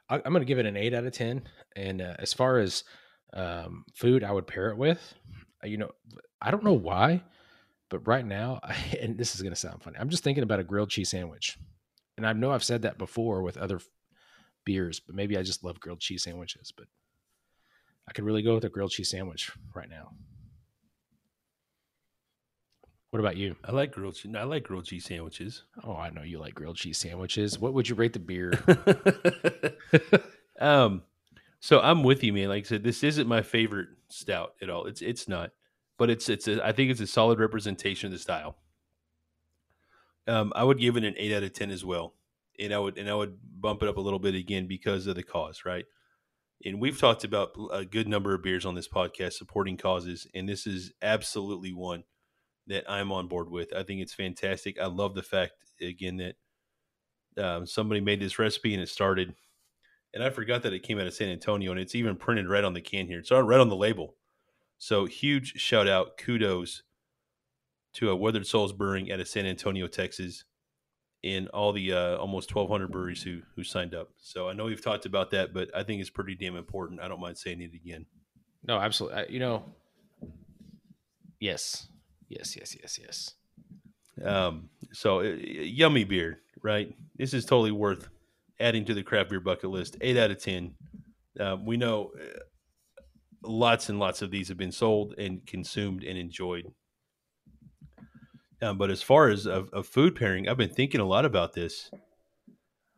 I, 0.08 0.16
am 0.16 0.32
going 0.32 0.40
to 0.40 0.46
give 0.46 0.58
it 0.58 0.66
an 0.66 0.76
eight 0.76 0.94
out 0.94 1.04
of 1.04 1.12
ten. 1.12 1.42
And 1.76 2.00
uh, 2.00 2.14
as 2.18 2.32
far 2.32 2.58
as 2.58 2.84
um, 3.34 3.84
food, 3.94 4.24
I 4.24 4.32
would 4.32 4.46
pair 4.46 4.70
it 4.70 4.78
with, 4.78 5.14
uh, 5.62 5.66
you 5.66 5.76
know, 5.76 5.90
I 6.40 6.50
don't 6.50 6.64
know 6.64 6.72
why, 6.72 7.22
but 7.88 8.06
right 8.06 8.24
now, 8.24 8.60
and 9.00 9.16
this 9.18 9.34
is 9.34 9.42
going 9.42 9.52
to 9.52 9.60
sound 9.60 9.82
funny, 9.82 9.96
I'm 9.98 10.10
just 10.10 10.24
thinking 10.24 10.42
about 10.44 10.60
a 10.60 10.64
grilled 10.64 10.90
cheese 10.90 11.10
sandwich. 11.10 11.58
And 12.16 12.26
I 12.26 12.32
know 12.32 12.52
I've 12.52 12.64
said 12.64 12.82
that 12.82 12.98
before 12.98 13.42
with 13.42 13.56
other 13.56 13.80
beers, 14.64 15.00
but 15.00 15.14
maybe 15.14 15.36
I 15.36 15.42
just 15.42 15.64
love 15.64 15.80
grilled 15.80 16.00
cheese 16.00 16.22
sandwiches. 16.22 16.72
But 16.76 16.86
I 18.08 18.12
could 18.12 18.24
really 18.24 18.42
go 18.42 18.54
with 18.54 18.64
a 18.64 18.68
grilled 18.68 18.92
cheese 18.92 19.10
sandwich 19.10 19.50
right 19.74 19.88
now. 19.88 20.12
What 23.10 23.20
about 23.20 23.36
you? 23.36 23.54
I 23.64 23.70
like 23.70 23.92
grilled 23.92 24.16
cheese. 24.16 24.34
I 24.36 24.42
like 24.42 24.64
grilled 24.64 24.86
cheese 24.86 25.04
sandwiches. 25.04 25.62
Oh, 25.84 25.94
I 25.94 26.10
know 26.10 26.22
you 26.22 26.40
like 26.40 26.54
grilled 26.54 26.76
cheese 26.76 26.98
sandwiches. 26.98 27.60
What 27.60 27.72
would 27.72 27.88
you 27.88 27.94
rate 27.94 28.12
the 28.12 28.18
beer? 28.18 28.52
um, 30.60 31.02
so 31.60 31.78
I'm 31.78 32.02
with 32.02 32.24
you, 32.24 32.32
man. 32.32 32.48
Like 32.48 32.64
I 32.64 32.68
said, 32.68 32.82
this 32.82 33.04
isn't 33.04 33.28
my 33.28 33.42
favorite 33.42 33.90
stout 34.08 34.54
at 34.60 34.68
all. 34.68 34.86
It's 34.86 35.00
it's 35.00 35.28
not, 35.28 35.52
but 35.98 36.10
it's 36.10 36.28
it's 36.28 36.48
a, 36.48 36.64
I 36.64 36.72
think 36.72 36.90
it's 36.90 37.00
a 37.00 37.06
solid 37.06 37.38
representation 37.38 38.08
of 38.08 38.12
the 38.12 38.18
style. 38.18 38.56
Um, 40.26 40.52
I 40.56 40.64
would 40.64 40.78
give 40.78 40.96
it 40.96 41.04
an 41.04 41.14
eight 41.16 41.32
out 41.32 41.42
of 41.42 41.52
ten 41.52 41.70
as 41.70 41.84
well, 41.84 42.14
and 42.58 42.72
I 42.72 42.78
would 42.78 42.98
and 42.98 43.08
I 43.08 43.14
would 43.14 43.36
bump 43.60 43.82
it 43.82 43.88
up 43.88 43.96
a 43.96 44.00
little 44.00 44.18
bit 44.18 44.34
again 44.34 44.66
because 44.66 45.06
of 45.06 45.16
the 45.16 45.22
cause, 45.22 45.64
right? 45.64 45.84
And 46.64 46.80
we've 46.80 46.98
talked 46.98 47.24
about 47.24 47.50
a 47.72 47.84
good 47.84 48.08
number 48.08 48.34
of 48.34 48.42
beers 48.42 48.64
on 48.64 48.74
this 48.74 48.88
podcast 48.88 49.34
supporting 49.34 49.76
causes, 49.76 50.26
and 50.34 50.48
this 50.48 50.66
is 50.66 50.92
absolutely 51.02 51.72
one 51.72 52.04
that 52.66 52.90
I'm 52.90 53.12
on 53.12 53.28
board 53.28 53.50
with. 53.50 53.74
I 53.74 53.82
think 53.82 54.00
it's 54.00 54.14
fantastic. 54.14 54.80
I 54.80 54.86
love 54.86 55.14
the 55.14 55.22
fact 55.22 55.52
again 55.80 56.16
that 56.16 57.44
um, 57.44 57.66
somebody 57.66 58.00
made 58.00 58.20
this 58.20 58.38
recipe 58.38 58.72
and 58.72 58.82
it 58.82 58.88
started, 58.88 59.34
and 60.14 60.22
I 60.22 60.30
forgot 60.30 60.62
that 60.62 60.72
it 60.72 60.82
came 60.84 60.98
out 60.98 61.06
of 61.06 61.14
San 61.14 61.28
Antonio, 61.28 61.70
and 61.70 61.80
it's 61.80 61.94
even 61.94 62.16
printed 62.16 62.48
right 62.48 62.64
on 62.64 62.72
the 62.72 62.80
can 62.80 63.06
here. 63.06 63.18
It's 63.18 63.30
on 63.30 63.46
right 63.46 63.60
on 63.60 63.68
the 63.68 63.76
label. 63.76 64.14
So 64.78 65.06
huge 65.06 65.54
shout 65.60 65.88
out, 65.88 66.18
kudos 66.18 66.82
to 67.94 68.10
a 68.10 68.12
uh, 68.12 68.16
Weathered 68.16 68.46
Souls 68.46 68.72
Brewing 68.72 69.12
out 69.12 69.20
of 69.20 69.28
San 69.28 69.46
Antonio, 69.46 69.86
Texas, 69.86 70.44
and 71.22 71.48
all 71.48 71.72
the 71.72 71.92
uh, 71.92 72.16
almost 72.16 72.54
1,200 72.54 72.90
breweries 72.90 73.22
who 73.22 73.40
who 73.54 73.64
signed 73.64 73.94
up. 73.94 74.10
So 74.18 74.48
I 74.48 74.52
know 74.52 74.64
we've 74.64 74.82
talked 74.82 75.06
about 75.06 75.30
that, 75.30 75.54
but 75.54 75.70
I 75.74 75.82
think 75.82 76.00
it's 76.00 76.10
pretty 76.10 76.34
damn 76.34 76.56
important. 76.56 77.00
I 77.00 77.08
don't 77.08 77.20
mind 77.20 77.38
saying 77.38 77.60
it 77.60 77.74
again. 77.74 78.06
No, 78.66 78.78
absolutely. 78.78 79.26
You 79.28 79.40
know, 79.40 79.64
yes, 81.38 81.88
Yes, 82.28 82.56
yes, 82.56 82.76
yes, 82.80 82.98
yes. 82.98 83.34
Um, 84.24 84.68
so 84.92 85.20
uh, 85.20 85.22
yummy 85.22 86.04
beer, 86.04 86.40
right? 86.62 86.94
This 87.16 87.34
is 87.34 87.44
totally 87.44 87.72
worth 87.72 88.08
adding 88.58 88.84
to 88.86 88.94
the 88.94 89.02
craft 89.02 89.30
beer 89.30 89.40
bucket 89.40 89.70
list. 89.70 89.96
Eight 90.00 90.16
out 90.16 90.30
of 90.30 90.42
ten. 90.42 90.74
Um, 91.38 91.64
we 91.64 91.76
know 91.76 92.12
uh, 92.20 92.40
lots 93.46 93.88
and 93.88 93.98
lots 93.98 94.22
of 94.22 94.30
these 94.30 94.48
have 94.48 94.56
been 94.56 94.72
sold 94.72 95.14
and 95.18 95.46
consumed 95.46 96.04
and 96.04 96.18
enjoyed. 96.18 96.66
Um, 98.62 98.78
but 98.78 98.90
as 98.90 99.02
far 99.02 99.28
as 99.28 99.46
a, 99.46 99.82
food 99.82 100.14
pairing, 100.14 100.48
I've 100.48 100.56
been 100.56 100.72
thinking 100.72 101.00
a 101.00 101.04
lot 101.04 101.24
about 101.24 101.52
this, 101.52 101.90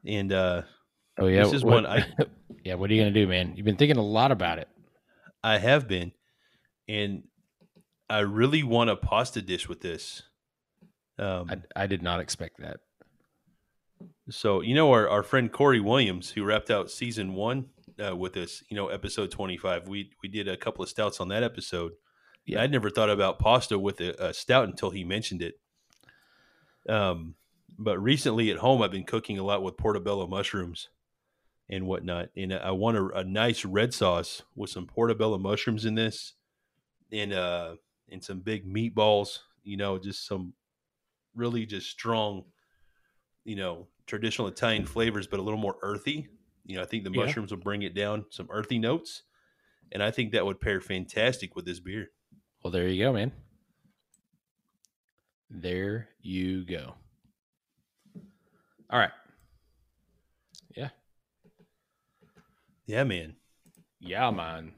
and 0.06 0.32
uh, 0.32 0.62
oh 1.18 1.26
yeah, 1.26 1.42
this 1.42 1.54
is 1.54 1.64
what, 1.64 1.74
one 1.74 1.86
I. 1.86 2.06
yeah, 2.64 2.74
what 2.74 2.90
are 2.90 2.94
you 2.94 3.00
gonna 3.00 3.10
do, 3.10 3.26
man? 3.26 3.54
You've 3.56 3.64
been 3.64 3.76
thinking 3.76 3.96
a 3.96 4.02
lot 4.02 4.30
about 4.30 4.58
it. 4.58 4.68
I 5.42 5.58
have 5.58 5.88
been, 5.88 6.12
and 6.88 7.24
I 8.08 8.20
really 8.20 8.62
want 8.62 8.90
a 8.90 8.96
pasta 8.96 9.42
dish 9.42 9.68
with 9.68 9.80
this. 9.80 10.22
Um, 11.18 11.50
I, 11.50 11.82
I 11.82 11.86
did 11.86 12.02
not 12.02 12.20
expect 12.20 12.60
that. 12.60 12.76
So 14.30 14.60
you 14.60 14.74
know 14.74 14.92
our, 14.92 15.08
our 15.08 15.22
friend 15.22 15.50
Corey 15.50 15.80
Williams, 15.80 16.30
who 16.30 16.44
wrapped 16.44 16.70
out 16.70 16.90
season 16.90 17.34
one 17.34 17.66
uh, 18.04 18.14
with 18.14 18.36
us, 18.36 18.62
you 18.68 18.76
know, 18.76 18.88
episode 18.88 19.30
twenty 19.30 19.56
five. 19.56 19.88
We 19.88 20.10
we 20.22 20.28
did 20.28 20.48
a 20.48 20.56
couple 20.56 20.82
of 20.82 20.88
stouts 20.88 21.20
on 21.20 21.28
that 21.28 21.42
episode. 21.42 21.92
Yeah, 22.44 22.62
I'd 22.62 22.70
never 22.70 22.90
thought 22.90 23.10
about 23.10 23.38
pasta 23.38 23.78
with 23.78 24.00
a, 24.00 24.28
a, 24.28 24.32
stout 24.32 24.68
until 24.68 24.90
he 24.90 25.02
mentioned 25.02 25.42
it. 25.42 25.58
Um, 26.88 27.34
but 27.76 27.98
recently 27.98 28.52
at 28.52 28.58
home, 28.58 28.82
I've 28.82 28.92
been 28.92 29.02
cooking 29.02 29.38
a 29.38 29.42
lot 29.42 29.64
with 29.64 29.76
portobello 29.76 30.28
mushrooms 30.28 30.88
and 31.68 31.88
whatnot, 31.88 32.28
and 32.36 32.54
I 32.54 32.70
want 32.70 32.96
a, 32.96 33.08
a 33.08 33.24
nice 33.24 33.64
red 33.64 33.92
sauce 33.92 34.42
with 34.54 34.70
some 34.70 34.86
portobello 34.86 35.38
mushrooms 35.38 35.84
in 35.84 35.96
this, 35.96 36.34
and 37.10 37.32
uh, 37.32 37.74
and 38.10 38.22
some 38.22 38.40
big 38.40 38.72
meatballs, 38.72 39.40
you 39.64 39.76
know, 39.76 39.98
just 39.98 40.26
some 40.26 40.52
really 41.34 41.66
just 41.66 41.90
strong, 41.90 42.44
you 43.44 43.56
know, 43.56 43.88
traditional 44.06 44.48
Italian 44.48 44.86
flavors, 44.86 45.26
but 45.26 45.40
a 45.40 45.42
little 45.42 45.58
more 45.60 45.76
earthy. 45.82 46.28
You 46.66 46.76
know, 46.76 46.82
I 46.82 46.86
think 46.86 47.04
the 47.04 47.10
yeah. 47.10 47.24
mushrooms 47.24 47.50
will 47.50 47.58
bring 47.58 47.82
it 47.82 47.94
down 47.94 48.26
some 48.30 48.48
earthy 48.50 48.78
notes. 48.78 49.22
And 49.92 50.02
I 50.02 50.10
think 50.10 50.32
that 50.32 50.44
would 50.44 50.60
pair 50.60 50.80
fantastic 50.80 51.54
with 51.54 51.64
this 51.64 51.78
beer. 51.80 52.10
Well, 52.62 52.72
there 52.72 52.88
you 52.88 53.04
go, 53.04 53.12
man. 53.12 53.32
There 55.48 56.08
you 56.20 56.64
go. 56.64 56.94
All 58.90 58.98
right. 58.98 59.12
Yeah. 60.76 60.88
Yeah, 62.86 63.04
man. 63.04 63.36
Yeah, 64.00 64.30
man. 64.32 64.72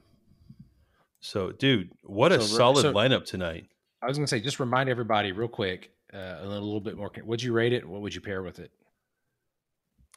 So, 1.20 1.53
dude, 1.53 1.91
what 2.05 2.32
a 2.32 2.41
so, 2.41 2.57
solid 2.57 2.82
so, 2.82 2.93
lineup 2.93 3.24
tonight. 3.24 3.66
I 4.03 4.07
was 4.07 4.16
going 4.16 4.26
to 4.26 4.30
say, 4.30 4.41
just 4.41 4.61
remind 4.61 4.89
everybody 4.89 5.32
real 5.32 5.49
quick, 5.49 5.91
uh, 6.12 6.36
a 6.41 6.47
little 6.47 6.80
bit 6.80 6.97
more. 6.97 7.11
Would 7.24 7.43
you 7.43 7.53
rate 7.53 7.72
it? 7.72 7.86
What 7.86 8.03
would 8.03 8.14
you 8.14 8.20
pair 8.20 8.43
with 8.43 8.59
it? 8.59 8.70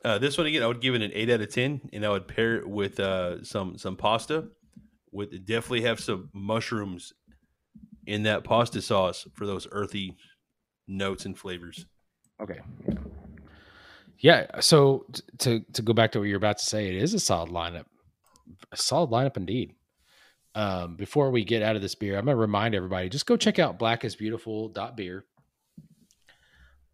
Uh, 0.04 0.18
this 0.18 0.38
one 0.38 0.48
again, 0.48 0.64
I 0.64 0.68
would 0.68 0.82
give 0.82 0.96
it 0.96 1.02
an 1.02 1.12
eight 1.14 1.30
out 1.30 1.42
of 1.42 1.54
ten, 1.54 1.82
and 1.94 2.06
I 2.06 2.10
would 2.10 2.28
pair 2.28 2.58
it 2.58 2.68
with 2.68 3.00
uh, 3.00 3.44
some 3.44 3.78
some 3.78 3.96
pasta. 3.96 4.48
With 5.12 5.46
definitely 5.46 5.82
have 5.82 6.00
some 6.00 6.30
mushrooms 6.34 7.14
in 8.08 8.24
that 8.24 8.44
pasta 8.44 8.82
sauce 8.82 9.28
for 9.34 9.46
those 9.46 9.68
earthy 9.72 10.16
notes 10.88 11.26
and 11.26 11.38
flavors. 11.38 11.86
Okay. 12.42 12.60
Yeah. 14.20 14.60
So 14.62 15.06
to 15.40 15.62
to 15.74 15.82
go 15.82 15.94
back 15.94 16.14
to 16.14 16.20
what 16.20 16.28
you're 16.28 16.38
about 16.38 16.60
to 16.60 16.66
say, 16.66 16.88
it 16.88 16.96
is 16.96 17.14
a 17.14 17.20
solid 17.20 17.50
lineup, 17.50 17.86
a 18.72 18.78
solid 18.78 19.10
lineup 19.12 19.38
indeed 19.38 19.76
um, 20.56 20.96
before 20.96 21.32
we 21.32 21.44
get 21.44 21.62
out 21.62 21.76
of 21.76 21.82
this 21.82 21.96
beer, 21.96 22.18
I'm 22.18 22.26
going 22.26 22.36
to 22.36 22.42
remind 22.42 22.76
everybody 22.76 23.10
just 23.10 23.26
go 23.26 23.38
check 23.38 23.60
out 23.60 23.80
blackisbeautiful.beer. 23.80 25.26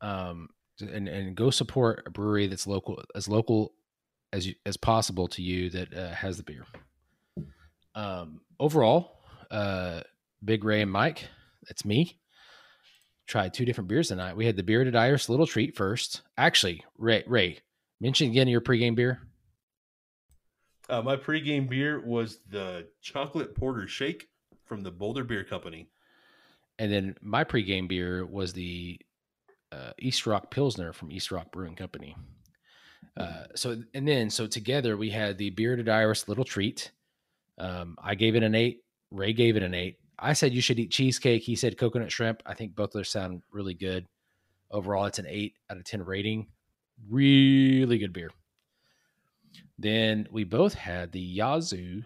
Um, 0.02 0.50
and, 0.82 1.08
and 1.08 1.36
go 1.36 1.50
support 1.50 2.04
a 2.06 2.10
brewery 2.10 2.48
that's 2.48 2.68
local, 2.68 3.04
as 3.16 3.28
local 3.28 3.74
as 4.34 4.48
you, 4.48 4.56
as 4.66 4.78
possible 4.78 5.28
to 5.30 5.42
you 5.42 5.70
that 5.70 5.94
uh, 5.94 6.10
has 6.10 6.38
the 6.38 6.44
beer. 6.44 6.66
Um, 7.96 8.42
overall, 8.60 9.20
uh, 9.50 10.02
Big 10.44 10.64
Ray 10.64 10.82
and 10.82 10.92
Mike, 10.92 11.26
that's 11.68 11.86
me. 11.86 12.20
Tried 13.28 13.54
two 13.54 13.66
different 13.66 13.90
beers 13.90 14.08
tonight. 14.08 14.38
We 14.38 14.46
had 14.46 14.56
the 14.56 14.64
Bearded 14.64 14.96
Iris 14.96 15.28
Little 15.28 15.48
Treat 15.48 15.76
first. 15.76 16.22
Actually, 16.38 16.84
Ray, 16.98 17.24
Ray, 17.28 17.60
mention 18.00 18.30
again 18.30 18.48
your 18.48 18.62
pregame 18.62 18.96
beer. 18.96 19.20
Uh, 20.90 21.02
my 21.02 21.18
pregame 21.18 21.68
beer 21.68 22.00
was 22.00 22.40
the 22.50 22.88
chocolate 23.02 23.54
porter 23.56 23.88
shake 23.88 24.30
from 24.66 24.84
the 24.84 24.92
Boulder 24.92 25.26
Beer 25.26 25.44
Company. 25.44 25.90
And 26.80 26.92
then 26.92 27.16
my 27.22 27.44
pregame 27.44 27.90
beer 27.90 28.26
was 28.26 28.54
the 28.54 29.00
uh, 29.72 29.92
East 30.00 30.26
Rock 30.26 30.52
Pilsner 30.52 30.94
from 30.94 31.12
East 31.12 31.32
Rock 31.32 31.52
Brewing 31.52 31.76
Company. 31.76 32.16
Uh, 33.16 33.46
so 33.56 33.82
and 33.94 34.08
then 34.08 34.30
so 34.30 34.48
together 34.48 34.96
we 34.96 35.10
had 35.10 35.38
the 35.38 35.50
bearded 35.50 35.90
iris 35.90 36.28
little 36.28 36.44
treat. 36.44 36.92
Um, 37.58 37.98
I 38.02 38.16
gave 38.16 38.36
it 38.36 38.44
an 38.44 38.56
eight. 38.56 38.84
Ray 39.12 39.34
gave 39.34 39.56
it 39.56 39.64
an 39.64 39.74
eight. 39.74 39.98
I 40.20 40.34
said 40.34 40.54
you 40.54 40.62
should 40.62 40.80
eat 40.80 40.92
cheesecake. 40.92 41.44
He 41.44 41.56
said 41.56 41.78
coconut 41.78 42.12
shrimp. 42.12 42.44
I 42.46 42.54
think 42.54 42.76
both 42.76 42.90
of 42.90 42.94
those 42.94 43.10
sound 43.10 43.42
really 43.52 43.74
good. 43.74 44.06
Overall, 44.70 45.06
it's 45.06 45.20
an 45.20 45.28
eight 45.28 45.56
out 45.70 45.78
of 45.78 45.84
ten 45.84 46.04
rating. 46.04 46.48
Really 47.10 47.98
good 47.98 48.14
beer. 48.14 48.30
Then 49.80 50.28
we 50.32 50.44
both 50.44 50.74
had 50.74 51.12
the 51.12 51.22
Yazoo 51.22 52.04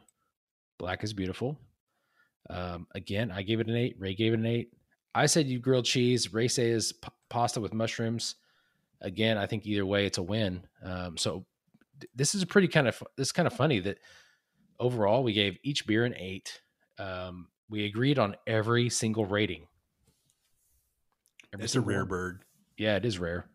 Black 0.77 1.03
is 1.03 1.13
Beautiful. 1.13 1.57
Um, 2.49 2.87
again, 2.95 3.31
I 3.31 3.43
gave 3.43 3.59
it 3.59 3.67
an 3.67 3.75
eight. 3.75 3.95
Ray 3.99 4.13
gave 4.13 4.33
it 4.33 4.39
an 4.39 4.45
eight. 4.45 4.73
I 5.13 5.25
said 5.25 5.47
you 5.47 5.59
grilled 5.59 5.85
cheese. 5.85 6.29
Says 6.47 6.93
p- 6.93 7.09
pasta 7.29 7.59
with 7.59 7.73
mushrooms. 7.73 8.35
Again, 9.01 9.37
I 9.37 9.45
think 9.45 9.65
either 9.65 9.85
way 9.85 10.05
it's 10.05 10.17
a 10.17 10.23
win. 10.23 10.63
Um, 10.83 11.17
so 11.17 11.45
this 12.15 12.35
is 12.35 12.43
a 12.43 12.47
pretty 12.47 12.67
kind 12.67 12.87
of 12.87 13.01
this 13.17 13.27
is 13.27 13.31
kind 13.31 13.47
of 13.47 13.53
funny 13.53 13.79
that 13.79 13.99
overall 14.79 15.23
we 15.23 15.33
gave 15.33 15.57
each 15.63 15.85
beer 15.85 16.05
an 16.05 16.15
eight. 16.17 16.61
Um, 16.97 17.47
we 17.69 17.85
agreed 17.85 18.19
on 18.19 18.35
every 18.45 18.89
single 18.89 19.25
rating. 19.25 19.67
Every 21.53 21.63
it's 21.63 21.75
a 21.75 21.81
rare 21.81 21.99
one. 21.99 22.07
bird. 22.07 22.43
Yeah, 22.77 22.95
it 22.95 23.05
is 23.05 23.19
rare. 23.19 23.45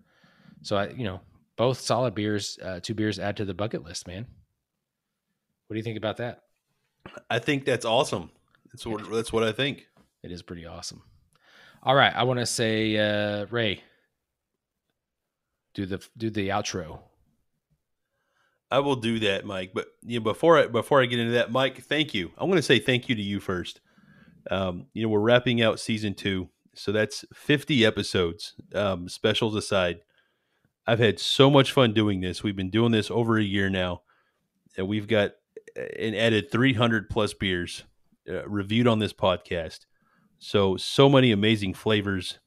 So 0.63 0.77
I, 0.77 0.89
you 0.89 1.05
know, 1.05 1.21
both 1.57 1.81
solid 1.81 2.15
beers. 2.15 2.59
Uh, 2.63 2.81
two 2.83 2.95
beers 2.95 3.19
add 3.19 3.37
to 3.39 3.45
the 3.45 3.55
bucket 3.55 3.83
list, 3.83 4.07
man. 4.07 4.27
What 5.67 5.75
do 5.75 5.79
you 5.79 5.85
think 5.85 5.99
about 5.99 6.19
that? 6.19 6.43
I 7.31 7.39
think 7.39 7.65
that's 7.65 7.85
awesome. 7.85 8.31
That's 8.73 8.87
what 8.87 9.11
that's 9.11 9.33
what 9.33 9.43
I 9.43 9.53
think. 9.53 9.87
It 10.23 10.33
is 10.33 10.43
pretty 10.43 10.67
awesome. 10.67 11.03
All 11.87 11.95
right, 11.95 12.13
I 12.17 12.25
want 12.25 12.41
to 12.41 12.47
say, 12.47 12.97
uh, 12.97 13.47
Ray, 13.49 13.81
do 15.73 15.87
the 15.87 16.05
do 16.17 16.31
the 16.31 16.49
outro. 16.49 16.99
I 18.73 18.81
will 18.81 18.97
do 18.97 19.21
that, 19.21 19.47
Mike. 19.47 19.71
But 19.73 19.87
you 20.03 20.19
know, 20.19 20.25
before 20.25 20.59
I 20.59 20.67
before 20.67 21.01
I 21.01 21.07
get 21.07 21.21
into 21.21 21.35
that, 21.35 21.53
Mike, 21.53 21.85
thank 21.85 22.13
you. 22.13 22.33
I 22.37 22.43
want 22.43 22.57
to 22.59 22.63
say 22.63 22.81
thank 22.81 23.09
you 23.09 23.15
to 23.15 23.23
you 23.23 23.39
first. 23.39 23.81
Um, 24.51 24.87
you 24.95 25.05
know, 25.05 25.09
we're 25.09 25.21
wrapping 25.21 25.63
out 25.63 25.79
season 25.79 26.15
two, 26.15 26.49
so 26.75 26.91
that's 26.91 27.25
fifty 27.33 27.87
episodes. 27.87 28.55
Um, 28.75 29.09
specials 29.09 29.55
aside, 29.55 30.01
I've 30.89 30.99
had 30.99 31.21
so 31.21 31.49
much 31.49 31.71
fun 31.71 31.95
doing 31.95 32.21
this. 32.21 32.43
We've 32.43 32.57
been 32.57 32.69
doing 32.69 32.91
this 32.91 33.13
over 33.13 33.39
a 33.39 33.45
year 33.45 33.71
now, 33.71 34.03
and 34.77 34.89
we've 34.89 35.07
got 35.07 35.35
and 35.77 36.17
added 36.17 36.51
three 36.51 36.73
hundred 36.73 37.09
plus 37.09 37.33
beers 37.33 37.85
uh, 38.29 38.45
reviewed 38.49 38.89
on 38.89 38.99
this 38.99 39.13
podcast. 39.13 39.87
So 40.39 40.77
so 40.77 41.09
many 41.09 41.33
amazing 41.33 41.75
flavors, 41.75 42.39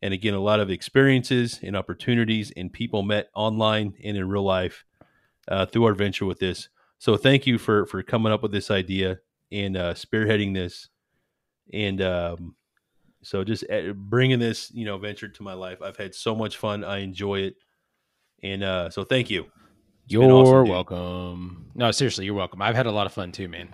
and 0.00 0.12
again, 0.12 0.34
a 0.34 0.40
lot 0.40 0.60
of 0.60 0.70
experiences 0.70 1.60
and 1.62 1.76
opportunities 1.76 2.52
and 2.56 2.72
people 2.72 3.02
met 3.02 3.28
online 3.34 3.94
and 4.04 4.16
in 4.16 4.28
real 4.28 4.44
life 4.44 4.84
uh, 5.48 5.66
through 5.66 5.84
our 5.84 5.94
venture 5.94 6.26
with 6.26 6.38
this. 6.38 6.68
So 6.98 7.16
thank 7.16 7.46
you 7.46 7.58
for 7.58 7.86
for 7.86 8.02
coming 8.02 8.32
up 8.32 8.42
with 8.42 8.52
this 8.52 8.70
idea 8.70 9.18
and 9.50 9.76
uh, 9.76 9.94
spearheading 9.94 10.54
this, 10.54 10.88
and 11.72 12.00
um, 12.00 12.56
so 13.22 13.44
just 13.44 13.64
uh, 13.70 13.92
bringing 13.94 14.38
this 14.38 14.70
you 14.72 14.84
know 14.84 14.98
venture 14.98 15.28
to 15.28 15.42
my 15.42 15.54
life. 15.54 15.80
I've 15.82 15.96
had 15.96 16.14
so 16.14 16.34
much 16.34 16.56
fun. 16.56 16.84
I 16.84 16.98
enjoy 16.98 17.40
it, 17.40 17.56
and 18.42 18.62
uh, 18.62 18.90
so 18.90 19.04
thank 19.04 19.30
you. 19.30 19.46
It's 20.04 20.14
you're 20.14 20.24
awesome, 20.24 20.68
welcome. 20.68 21.70
No, 21.74 21.90
seriously, 21.92 22.24
you're 22.24 22.34
welcome. 22.34 22.60
I've 22.60 22.74
had 22.74 22.86
a 22.86 22.92
lot 22.92 23.06
of 23.06 23.12
fun 23.12 23.30
too, 23.32 23.48
man. 23.48 23.68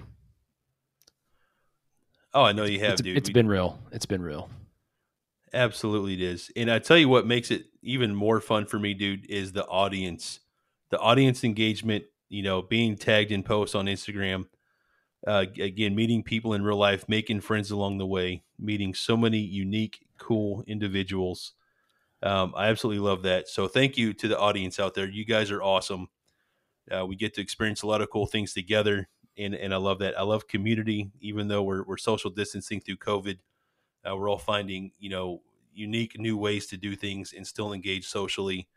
Oh, 2.34 2.42
I 2.42 2.52
know 2.52 2.64
you 2.64 2.80
have, 2.80 2.92
it's, 2.94 3.02
dude. 3.02 3.16
It's 3.16 3.28
we, 3.28 3.32
been 3.32 3.48
real. 3.48 3.78
It's 3.90 4.06
been 4.06 4.22
real. 4.22 4.50
Absolutely, 5.52 6.14
it 6.14 6.22
is. 6.22 6.50
And 6.56 6.70
I 6.70 6.78
tell 6.78 6.98
you 6.98 7.08
what 7.08 7.26
makes 7.26 7.50
it 7.50 7.66
even 7.82 8.14
more 8.14 8.40
fun 8.40 8.66
for 8.66 8.78
me, 8.78 8.94
dude, 8.94 9.30
is 9.30 9.52
the 9.52 9.64
audience 9.66 10.40
the 10.90 10.98
audience 10.98 11.44
engagement, 11.44 12.04
you 12.28 12.42
know, 12.42 12.62
being 12.62 12.96
tagged 12.96 13.30
in 13.30 13.42
posts 13.42 13.74
on 13.74 13.86
Instagram, 13.86 14.46
uh, 15.26 15.44
again, 15.60 15.94
meeting 15.94 16.22
people 16.22 16.54
in 16.54 16.62
real 16.62 16.78
life, 16.78 17.08
making 17.08 17.40
friends 17.40 17.70
along 17.70 17.98
the 17.98 18.06
way, 18.06 18.42
meeting 18.58 18.94
so 18.94 19.16
many 19.16 19.38
unique, 19.38 20.06
cool 20.18 20.64
individuals. 20.66 21.52
Um, 22.22 22.52
I 22.56 22.68
absolutely 22.68 23.00
love 23.00 23.22
that. 23.22 23.48
So 23.48 23.68
thank 23.68 23.96
you 23.96 24.12
to 24.14 24.28
the 24.28 24.38
audience 24.38 24.80
out 24.80 24.94
there. 24.94 25.08
You 25.08 25.24
guys 25.24 25.50
are 25.50 25.62
awesome. 25.62 26.08
Uh, 26.90 27.04
we 27.04 27.16
get 27.16 27.34
to 27.34 27.42
experience 27.42 27.82
a 27.82 27.86
lot 27.86 28.00
of 28.00 28.10
cool 28.10 28.26
things 28.26 28.54
together, 28.54 29.08
and 29.38 29.54
and 29.54 29.72
I 29.72 29.76
love 29.76 29.98
that. 30.00 30.18
I 30.18 30.22
love 30.22 30.48
community, 30.48 31.10
even 31.20 31.48
though 31.48 31.62
we're 31.62 31.84
we're 31.84 31.96
social 31.96 32.30
distancing 32.30 32.80
through 32.80 32.96
COVID. 32.96 33.38
Uh, 34.08 34.16
we're 34.16 34.28
all 34.28 34.38
finding 34.38 34.92
you 34.98 35.10
know 35.10 35.42
unique 35.72 36.18
new 36.18 36.36
ways 36.36 36.66
to 36.66 36.76
do 36.76 36.96
things 36.96 37.32
and 37.32 37.46
still 37.46 37.72
engage 37.72 38.06
socially 38.06 38.68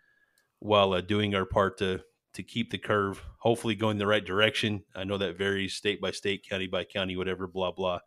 while 0.59 0.93
uh, 0.93 1.01
doing 1.01 1.33
our 1.35 1.45
part 1.45 1.77
to 1.79 2.01
to 2.33 2.43
keep 2.43 2.71
the 2.71 2.77
curve 2.77 3.21
hopefully 3.39 3.75
going 3.75 3.97
the 3.97 4.07
right 4.07 4.23
direction. 4.23 4.83
I 4.95 5.03
know 5.03 5.17
that 5.17 5.37
varies 5.37 5.73
state 5.73 5.99
by 5.99 6.11
state, 6.11 6.47
county 6.47 6.67
by 6.67 6.83
county, 6.85 7.17
whatever, 7.17 7.47
blah 7.47 7.71
blah. 7.71 7.99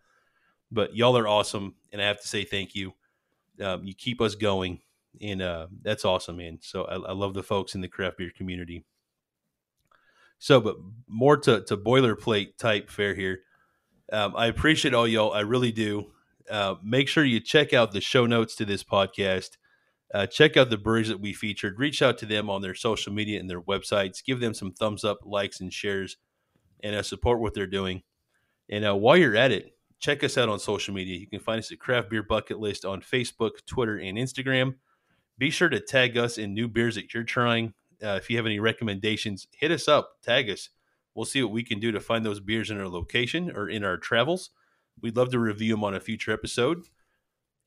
But 0.71 0.97
y'all 0.97 1.19
are 1.19 1.29
awesome, 1.29 1.75
and 1.93 2.01
I 2.01 2.07
have 2.07 2.21
to 2.21 2.29
say 2.29 2.45
thank 2.45 2.75
you. 2.75 2.95
Um, 3.61 3.85
you 3.85 3.95
keep 3.95 4.21
us 4.21 4.35
going, 4.35 4.81
and 5.21 5.43
uh, 5.43 5.67
that's 5.83 6.05
awesome, 6.05 6.39
man. 6.39 6.59
So 6.63 6.85
I, 6.85 6.95
I, 6.95 7.13
love 7.13 7.35
the 7.35 7.43
folks 7.43 7.77
in 7.77 7.81
the 7.81 7.89
craft 7.89 8.19
beer 8.19 8.33
community. 8.37 8.85
So, 10.45 10.61
but 10.61 10.77
more 11.09 11.37
to 11.39 11.63
to 11.63 11.77
boilerplate 11.77 12.59
type 12.59 12.91
fare 12.91 13.15
here. 13.15 13.41
Um, 14.13 14.35
I 14.37 14.47
appreciate 14.47 14.95
all 14.95 15.09
y'all. 15.09 15.33
I 15.33 15.41
really 15.41 15.73
do. 15.73 16.13
Uh, 16.51 16.75
make 16.83 17.09
sure 17.09 17.25
you 17.25 17.41
check 17.41 17.73
out 17.73 17.93
the 17.93 18.03
show 18.03 18.27
notes 18.27 18.55
to 18.57 18.67
this 18.67 18.85
podcast 18.85 19.57
uh, 20.15 20.27
check 20.29 20.57
out 20.57 20.71
the 20.71 20.79
breweries 20.79 21.09
that 21.09 21.21
we 21.21 21.33
featured. 21.33 21.79
Reach 21.79 22.01
out 22.01 22.19
to 22.19 22.27
them 22.27 22.49
on 22.49 22.63
their 22.63 22.75
social 22.75 23.13
media 23.13 23.41
and 23.41 23.51
their 23.51 23.61
websites. 23.61 24.25
Give 24.25 24.39
them 24.39 24.55
some 24.55 24.73
thumbs 24.73 25.03
up, 25.03 25.19
likes, 25.25 25.61
and 25.61 25.73
shares, 25.73 26.17
and 26.85 26.95
uh, 26.95 27.03
support 27.03 27.41
what 27.41 27.53
they're 27.53 27.67
doing. 27.67 28.03
And 28.71 28.87
uh, 28.87 28.95
while 28.95 29.17
you're 29.17 29.35
at 29.35 29.51
it, 29.51 29.77
check 29.99 30.23
us 30.23 30.39
out 30.39 30.49
on 30.49 30.61
social 30.61 30.95
media. 30.95 31.19
You 31.19 31.27
can 31.27 31.41
find 31.41 31.59
us 31.59 31.73
at 31.73 31.81
Craft 31.81 32.11
Beer 32.11 32.23
Bucket 32.23 32.61
List 32.61 32.85
on 32.85 33.01
Facebook, 33.01 33.67
Twitter, 33.67 33.99
and 33.99 34.17
Instagram. 34.17 34.75
Be 35.37 35.51
sure 35.51 35.69
to 35.69 35.81
tag 35.81 36.17
us 36.17 36.39
in 36.39 36.55
new 36.55 36.69
beers 36.69 36.95
that 36.95 37.13
you're 37.13 37.25
trying. 37.25 37.75
Uh, 38.05 38.17
if 38.17 38.29
you 38.29 38.37
have 38.37 38.47
any 38.47 38.61
recommendations, 38.61 39.47
hit 39.57 39.71
us 39.71 39.89
up, 39.89 40.21
tag 40.23 40.51
us. 40.51 40.69
We'll 41.15 41.25
see 41.25 41.43
what 41.43 41.53
we 41.53 41.63
can 41.63 41.79
do 41.79 41.93
to 41.93 42.01
find 42.01 42.27
those 42.27 42.41
beers 42.41 42.71
in 42.71 42.79
our 42.79 42.89
location 42.89 43.51
or 43.55 43.69
in 43.69 43.85
our 43.85 43.97
travels. 43.97 44.51
We'd 45.01 45.17
love 45.17 45.31
to 45.31 45.39
review 45.39 45.75
them 45.75 45.85
on 45.85 45.95
a 45.95 46.01
future 46.01 46.33
episode 46.33 46.85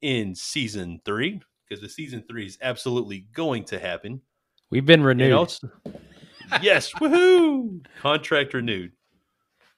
in 0.02 0.36
season 0.36 1.02
three 1.06 1.42
because 1.68 1.82
the 1.82 1.90
season 1.90 2.24
three 2.28 2.46
is 2.46 2.58
absolutely 2.62 3.28
going 3.34 3.64
to 3.66 3.80
happen. 3.80 4.22
We've 4.70 4.86
been 4.86 5.04
renewed. 5.04 5.32
Also, 5.32 5.70
yes, 6.62 6.92
woohoo! 6.94 7.86
Contract 8.00 8.54
renewed 8.54 8.92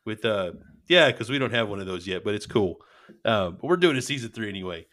with 0.05 0.26
uh 0.26 0.53
yeah, 0.88 1.12
because 1.12 1.30
we 1.30 1.38
don't 1.38 1.53
have 1.53 1.70
one 1.70 1.80
of 1.80 1.86
those 1.86 2.07
yet, 2.07 2.24
but 2.24 2.34
it's 2.34 2.47
cool. 2.47 2.82
Um, 3.24 3.57
but 3.62 3.64
we're 3.64 3.78
doing 3.78 3.97
a 3.97 4.01
season 4.01 4.32
three 4.32 4.49
anyway. 4.49 4.88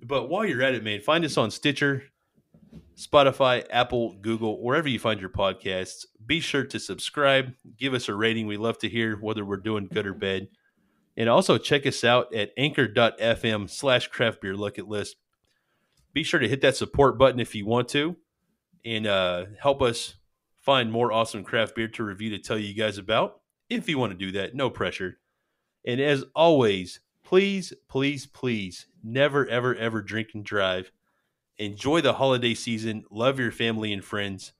But 0.00 0.28
while 0.28 0.44
you're 0.44 0.62
at 0.62 0.74
it, 0.74 0.84
man, 0.84 1.00
find 1.00 1.24
us 1.24 1.36
on 1.36 1.50
Stitcher, 1.50 2.04
Spotify, 2.96 3.64
Apple, 3.70 4.14
Google, 4.20 4.62
wherever 4.62 4.88
you 4.88 4.98
find 4.98 5.20
your 5.20 5.30
podcasts. 5.30 6.06
Be 6.24 6.40
sure 6.40 6.64
to 6.64 6.78
subscribe, 6.78 7.54
give 7.78 7.94
us 7.94 8.08
a 8.08 8.14
rating. 8.14 8.46
We 8.46 8.56
love 8.56 8.78
to 8.78 8.88
hear 8.88 9.16
whether 9.16 9.44
we're 9.44 9.56
doing 9.56 9.88
good 9.92 10.06
or 10.06 10.14
bad. 10.14 10.48
And 11.16 11.28
also 11.28 11.58
check 11.58 11.86
us 11.86 12.02
out 12.02 12.34
at 12.34 12.50
anchor.fm 12.56 13.70
slash 13.70 14.08
craft 14.08 14.40
beer 14.40 14.56
bucket 14.56 14.88
list 14.88 15.16
be 16.14 16.22
sure 16.22 16.40
to 16.40 16.48
hit 16.48 16.62
that 16.62 16.76
support 16.76 17.18
button 17.18 17.40
if 17.40 17.54
you 17.54 17.66
want 17.66 17.88
to 17.88 18.16
and 18.84 19.06
uh, 19.06 19.46
help 19.60 19.82
us 19.82 20.14
find 20.60 20.90
more 20.90 21.12
awesome 21.12 21.42
craft 21.42 21.74
beer 21.74 21.88
to 21.88 22.04
review 22.04 22.30
to 22.30 22.38
tell 22.38 22.56
you 22.56 22.72
guys 22.72 22.96
about. 22.96 23.40
If 23.68 23.88
you 23.88 23.98
want 23.98 24.12
to 24.12 24.18
do 24.18 24.32
that, 24.32 24.54
no 24.54 24.70
pressure. 24.70 25.18
And 25.84 26.00
as 26.00 26.24
always, 26.34 27.00
please, 27.24 27.72
please, 27.88 28.26
please 28.26 28.86
never, 29.02 29.46
ever, 29.48 29.74
ever 29.74 30.00
drink 30.00 30.28
and 30.34 30.44
drive. 30.44 30.92
Enjoy 31.58 32.00
the 32.00 32.12
holiday 32.12 32.54
season. 32.54 33.04
Love 33.10 33.38
your 33.38 33.52
family 33.52 33.92
and 33.92 34.04
friends. 34.04 34.52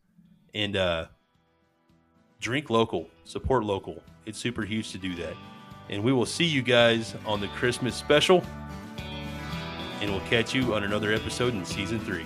And 0.54 0.76
uh, 0.76 1.06
drink 2.40 2.70
local, 2.70 3.08
support 3.24 3.64
local. 3.64 4.02
It's 4.26 4.38
super 4.38 4.62
huge 4.62 4.92
to 4.92 4.98
do 4.98 5.14
that. 5.16 5.34
And 5.90 6.02
we 6.02 6.12
will 6.12 6.26
see 6.26 6.44
you 6.44 6.62
guys 6.62 7.14
on 7.26 7.40
the 7.40 7.48
Christmas 7.48 7.94
special 7.94 8.42
and 10.04 10.12
we'll 10.12 10.20
catch 10.28 10.54
you 10.54 10.74
on 10.74 10.84
another 10.84 11.12
episode 11.12 11.54
in 11.54 11.64
season 11.64 11.98
three. 11.98 12.24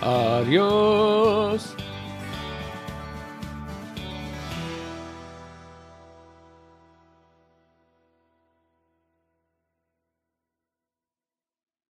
Adios. 0.00 1.74